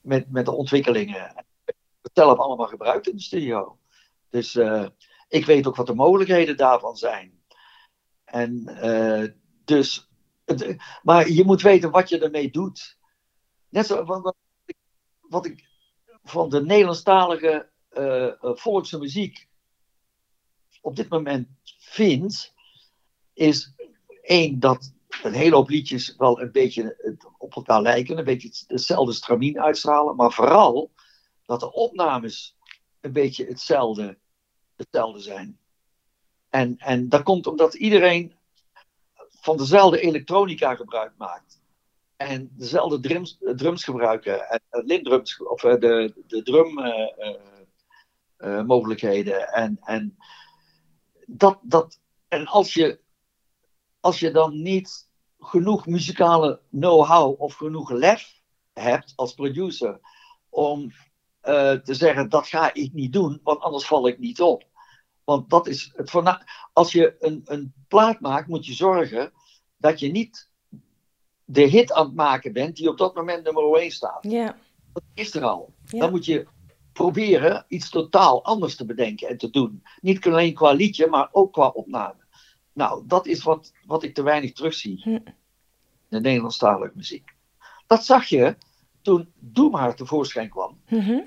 met, 0.00 0.30
met 0.30 0.44
de 0.44 0.52
ontwikkelingen. 0.52 1.24
Ik 1.30 1.34
heb 1.64 1.76
het 2.02 2.10
zelf 2.14 2.38
allemaal 2.38 2.66
gebruikt 2.66 3.08
in 3.08 3.16
de 3.16 3.22
studio. 3.22 3.78
Dus 4.30 4.54
eh, 4.56 4.86
ik 5.28 5.46
weet 5.46 5.66
ook 5.66 5.76
wat 5.76 5.86
de 5.86 5.94
mogelijkheden 5.94 6.56
daarvan 6.56 6.96
zijn. 6.96 7.38
En 8.24 8.64
dus, 9.64 10.08
het- 10.44 10.76
maar 11.02 11.28
je 11.28 11.44
moet 11.44 11.62
weten 11.62 11.90
wat 11.90 12.08
je 12.08 12.18
ermee 12.18 12.50
doet. 12.50 12.98
Net 13.68 13.86
zo 13.86 14.04
wat, 14.04 14.22
wat, 14.22 14.36
ik, 14.66 14.76
wat 15.20 15.46
ik 15.46 15.68
van 16.22 16.48
de 16.48 16.62
Nederlandstalige 16.64 17.68
volkse 18.40 18.98
muziek 18.98 19.48
op 20.80 20.96
dit 20.96 21.08
moment 21.08 21.48
vind, 21.78 22.54
is 23.40 23.72
één 24.22 24.60
dat 24.60 24.92
een 25.22 25.32
hele 25.32 25.54
hoop 25.54 25.68
liedjes 25.68 26.14
wel 26.16 26.40
een 26.40 26.52
beetje 26.52 27.16
op 27.38 27.54
elkaar 27.56 27.82
lijken, 27.82 28.18
een 28.18 28.24
beetje 28.24 28.48
het- 28.48 28.64
hetzelfde 28.66 29.12
stramien 29.12 29.60
uitstralen, 29.60 30.16
maar 30.16 30.32
vooral 30.32 30.90
dat 31.46 31.60
de 31.60 31.72
opnames 31.72 32.56
een 33.00 33.12
beetje 33.12 33.46
hetzelfde, 33.46 34.18
hetzelfde 34.76 35.20
zijn. 35.20 35.58
En, 36.48 36.76
en 36.78 37.08
dat 37.08 37.22
komt 37.22 37.46
omdat 37.46 37.74
iedereen 37.74 38.34
van 39.40 39.56
dezelfde 39.56 40.00
elektronica 40.00 40.74
gebruik 40.74 41.12
maakt. 41.16 41.60
En 42.16 42.50
dezelfde 42.52 43.00
drums, 43.00 43.38
drums 43.40 43.84
gebruiken. 43.84 44.48
En, 44.48 44.60
lindrums, 44.70 45.42
of 45.42 45.64
eh, 45.64 45.80
de, 45.80 46.14
de 46.26 46.42
drum 46.42 46.78
eh, 46.78 47.36
eh, 48.36 48.64
mogelijkheden. 48.64 49.48
En, 49.48 49.78
en, 49.80 50.16
dat, 51.26 51.58
dat, 51.62 52.00
en 52.28 52.46
als 52.46 52.74
je 52.74 53.00
als 54.00 54.20
je 54.20 54.30
dan 54.30 54.62
niet 54.62 55.08
genoeg 55.38 55.86
muzikale 55.86 56.60
know-how 56.70 57.40
of 57.40 57.54
genoeg 57.54 57.90
lef 57.90 58.40
hebt 58.72 59.12
als 59.16 59.34
producer 59.34 60.00
om 60.48 60.92
eh, 61.40 61.72
te 61.72 61.94
zeggen 61.94 62.28
dat 62.28 62.46
ga 62.46 62.74
ik 62.74 62.92
niet 62.92 63.12
doen, 63.12 63.40
want 63.42 63.60
anders 63.60 63.86
val 63.86 64.06
ik 64.08 64.18
niet 64.18 64.40
op. 64.40 64.64
Want 65.24 65.50
dat 65.50 65.66
is 65.66 65.92
het 65.96 66.10
voorna- 66.10 66.44
Als 66.72 66.92
je 66.92 67.16
een, 67.18 67.40
een 67.44 67.72
plaat 67.88 68.20
maakt, 68.20 68.48
moet 68.48 68.66
je 68.66 68.72
zorgen 68.74 69.32
dat 69.76 70.00
je 70.00 70.10
niet 70.10 70.48
de 71.44 71.62
hit 71.62 71.92
aan 71.92 72.06
het 72.06 72.14
maken 72.14 72.52
bent 72.52 72.76
die 72.76 72.88
op 72.88 72.98
dat 72.98 73.14
moment 73.14 73.44
nummer 73.44 73.74
1 73.74 73.90
staat. 73.90 74.24
Ja, 74.30 74.56
Dat 74.92 75.02
is 75.14 75.34
er 75.34 75.44
al. 75.44 75.72
Dan 75.84 76.10
moet 76.10 76.24
je 76.24 76.46
proberen 76.92 77.64
iets 77.68 77.90
totaal 77.90 78.44
anders 78.44 78.76
te 78.76 78.84
bedenken 78.86 79.28
en 79.28 79.38
te 79.38 79.50
doen. 79.50 79.82
Niet 80.00 80.26
alleen 80.26 80.54
qua 80.54 80.72
liedje, 80.72 81.06
maar 81.06 81.28
ook 81.32 81.52
qua 81.52 81.68
opname. 81.68 82.19
Nou, 82.72 83.02
dat 83.06 83.26
is 83.26 83.42
wat, 83.42 83.72
wat 83.86 84.02
ik 84.02 84.14
te 84.14 84.22
weinig 84.22 84.52
terugzie 84.52 85.00
Hm. 85.02 85.08
in 85.10 85.22
de 86.08 86.20
Nederlandstalige 86.20 86.92
muziek. 86.94 87.34
Dat 87.86 88.04
zag 88.04 88.26
je 88.26 88.56
toen 89.02 89.32
Doemhard 89.38 89.96
tevoorschijn 89.96 90.48
kwam. 90.48 90.80
Mhm. 90.88 91.20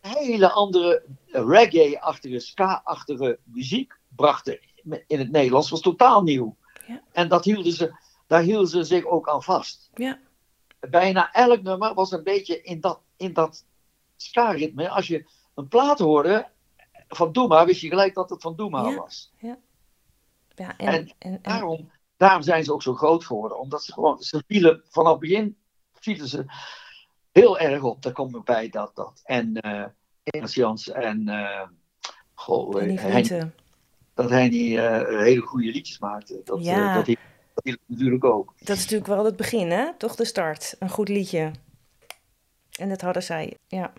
Hele 0.00 0.50
andere 0.50 1.04
reggae-achtige, 1.26 2.38
ska-achtige 2.38 3.38
muziek 3.44 3.98
brachten 4.16 4.58
in 5.06 5.18
het 5.18 5.30
Nederlands. 5.30 5.70
was 5.70 5.80
totaal 5.80 6.22
nieuw. 6.22 6.56
Ja. 6.86 7.02
En 7.12 7.28
dat 7.28 7.44
hielden 7.44 7.72
ze, 7.72 7.94
daar 8.26 8.42
hielden 8.42 8.68
ze 8.68 8.84
zich 8.84 9.04
ook 9.04 9.28
aan 9.28 9.42
vast. 9.42 9.90
ja, 9.94 10.18
Bijna 10.90 11.32
elk 11.32 11.62
nummer 11.62 11.94
was 11.94 12.10
een 12.12 12.22
beetje 12.22 12.62
in 12.62 12.80
dat, 12.80 13.00
in 13.16 13.32
dat 13.32 13.64
ska-ritme. 14.16 14.88
Als 14.88 15.06
je 15.06 15.26
een 15.54 15.68
plaat 15.68 15.98
hoorde 15.98 16.48
van 17.08 17.32
Doema, 17.32 17.64
wist 17.66 17.80
je 17.80 17.88
gelijk 17.88 18.14
dat 18.14 18.30
het 18.30 18.42
van 18.42 18.56
Doema 18.56 18.88
Ja. 18.88 18.96
was. 18.96 19.32
ja. 19.38 19.58
En, 20.68 20.76
En 20.76 20.94
en, 20.94 21.12
en, 21.18 21.38
Daarom, 21.42 21.90
daarom 22.16 22.42
zijn 22.42 22.64
ze 22.64 22.72
ook 22.72 22.82
zo 22.82 22.94
groot 22.94 23.24
geworden. 23.24 23.58
Omdat 23.58 23.84
ze 23.84 23.92
gewoon, 23.92 24.18
ze 24.18 24.42
vielen 24.46 24.82
vanaf 24.88 25.10
het 25.10 25.20
begin 25.20 25.56
vielen 25.92 26.28
ze 26.28 26.44
heel 27.32 27.58
erg 27.58 27.82
op. 27.82 28.02
Daar 28.02 28.12
komt 28.12 28.44
bij 28.44 28.68
dat, 28.68 28.94
dat. 28.94 29.20
En 29.24 29.60
Ernst 30.24 30.54
Jans 30.54 30.90
en 30.90 31.28
eh 31.28 31.68
goh, 32.34 32.82
en 32.82 32.98
eh, 32.98 33.42
dat 34.14 34.30
hij 34.30 34.48
die 34.48 34.80
hele 34.80 35.40
goede 35.40 35.70
liedjes 35.70 35.98
maakte. 35.98 36.40
Dat, 36.44 36.64
Ja. 36.64 36.94
dat, 36.94 37.06
hielp- 37.06 37.18
dat 37.54 37.78
natuurlijk 37.86 38.24
ook. 38.24 38.54
Dat 38.58 38.76
is 38.76 38.82
natuurlijk 38.82 39.10
wel 39.10 39.24
het 39.24 39.36
begin, 39.36 39.70
hè? 39.70 39.94
Toch 39.96 40.14
de 40.14 40.24
start. 40.24 40.76
Een 40.78 40.90
goed 40.90 41.08
liedje. 41.08 41.50
En 42.78 42.88
dat 42.88 43.00
hadden 43.00 43.22
zij, 43.22 43.56
ja. 43.66 43.92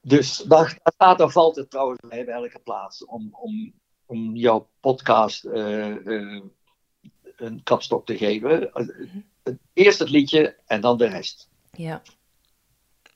Dus 0.00 0.36
daar, 0.36 0.78
daar 0.96 1.30
valt 1.30 1.56
het 1.56 1.70
trouwens 1.70 2.00
bij 2.08 2.24
bij 2.24 2.34
elke 2.34 2.58
plaats. 2.58 3.04
Om, 3.04 3.28
om, 3.32 3.72
om 4.06 4.36
jouw 4.36 4.68
podcast 4.80 5.44
eh, 5.44 5.90
eh, 6.06 6.42
een 7.36 7.62
kapstok 7.62 8.06
te 8.06 8.16
geven. 8.16 8.72
Eh, 8.72 8.86
Eerst 9.72 9.98
het 9.98 10.10
liedje 10.10 10.56
en 10.66 10.80
dan 10.80 10.98
de 10.98 11.06
rest. 11.06 11.48
Ja. 11.72 12.02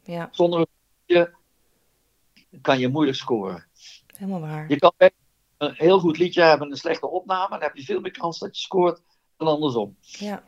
Ja, 0.04 0.28
Zonder 0.32 0.60
een 0.60 0.66
liedje 1.06 1.34
kan 2.62 2.78
je 2.78 2.88
moeilijk 2.88 3.16
scoren. 3.16 3.66
helemaal 4.16 4.40
waar. 4.40 4.68
Je 4.68 4.76
kan 4.78 4.92
een 5.58 5.74
heel 5.76 5.98
goed 6.00 6.18
liedje 6.18 6.42
hebben 6.42 6.66
en 6.66 6.72
een 6.72 6.78
slechte 6.78 7.06
opname. 7.08 7.48
Dan 7.48 7.62
heb 7.62 7.76
je 7.76 7.82
veel 7.84 8.00
meer 8.00 8.10
kans 8.10 8.38
dat 8.38 8.56
je 8.56 8.62
scoort 8.62 9.02
dan 9.36 9.48
andersom. 9.48 9.96
Ja, 10.00 10.42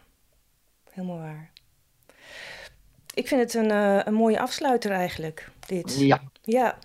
helemaal 0.91 1.19
waar. 1.19 1.51
Ik 3.15 3.29
vind 3.29 3.41
het 3.41 3.55
een, 3.55 3.71
een 4.07 4.15
mooie 4.15 4.41
afsluiter 4.41 4.91
eigenlijk, 4.91 5.51
dit. 5.67 5.99
Ja. 6.01 6.23
Ja. 6.43 6.79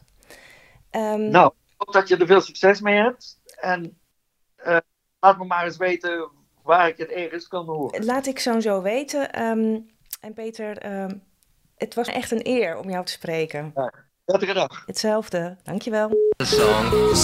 Ehm, 0.89 1.29
Nou, 1.29 1.53
ik 1.67 1.73
hoop 1.77 1.93
dat 1.93 2.07
je 2.07 2.17
er 2.17 2.27
veel 2.27 2.41
succes 2.41 2.81
mee 2.81 2.95
hebt. 2.95 3.36
En 3.57 3.99
eh, 4.55 4.77
laat 5.19 5.37
me 5.37 5.45
maar 5.45 5.65
eens 5.65 5.77
weten 5.77 6.29
waar 6.63 6.87
ik 6.87 6.97
het 6.97 7.11
ergens 7.11 7.47
kan 7.47 7.65
horen. 7.65 8.05
Laat 8.05 8.25
ik 8.25 8.39
zo 8.39 8.53
en 8.53 8.61
zo 8.61 8.81
weten. 8.81 9.31
Ehm, 9.31 9.79
en 10.21 10.33
Peter, 10.33 10.77
ehm, 10.77 11.17
het 11.75 11.93
was 11.93 12.07
echt 12.07 12.31
een 12.31 12.47
eer 12.47 12.77
om 12.77 12.89
jou 12.89 13.05
te 13.05 13.11
spreken. 13.11 13.73
Prettige 14.25 14.53
dag. 14.53 14.83
Hetzelfde, 14.85 15.57
dankjewel. 15.63 16.09
The 16.37 16.45
song. 16.45 17.15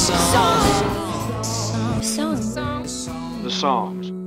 Song. 2.02 2.42
The 3.44 3.50
songs. 3.50 4.23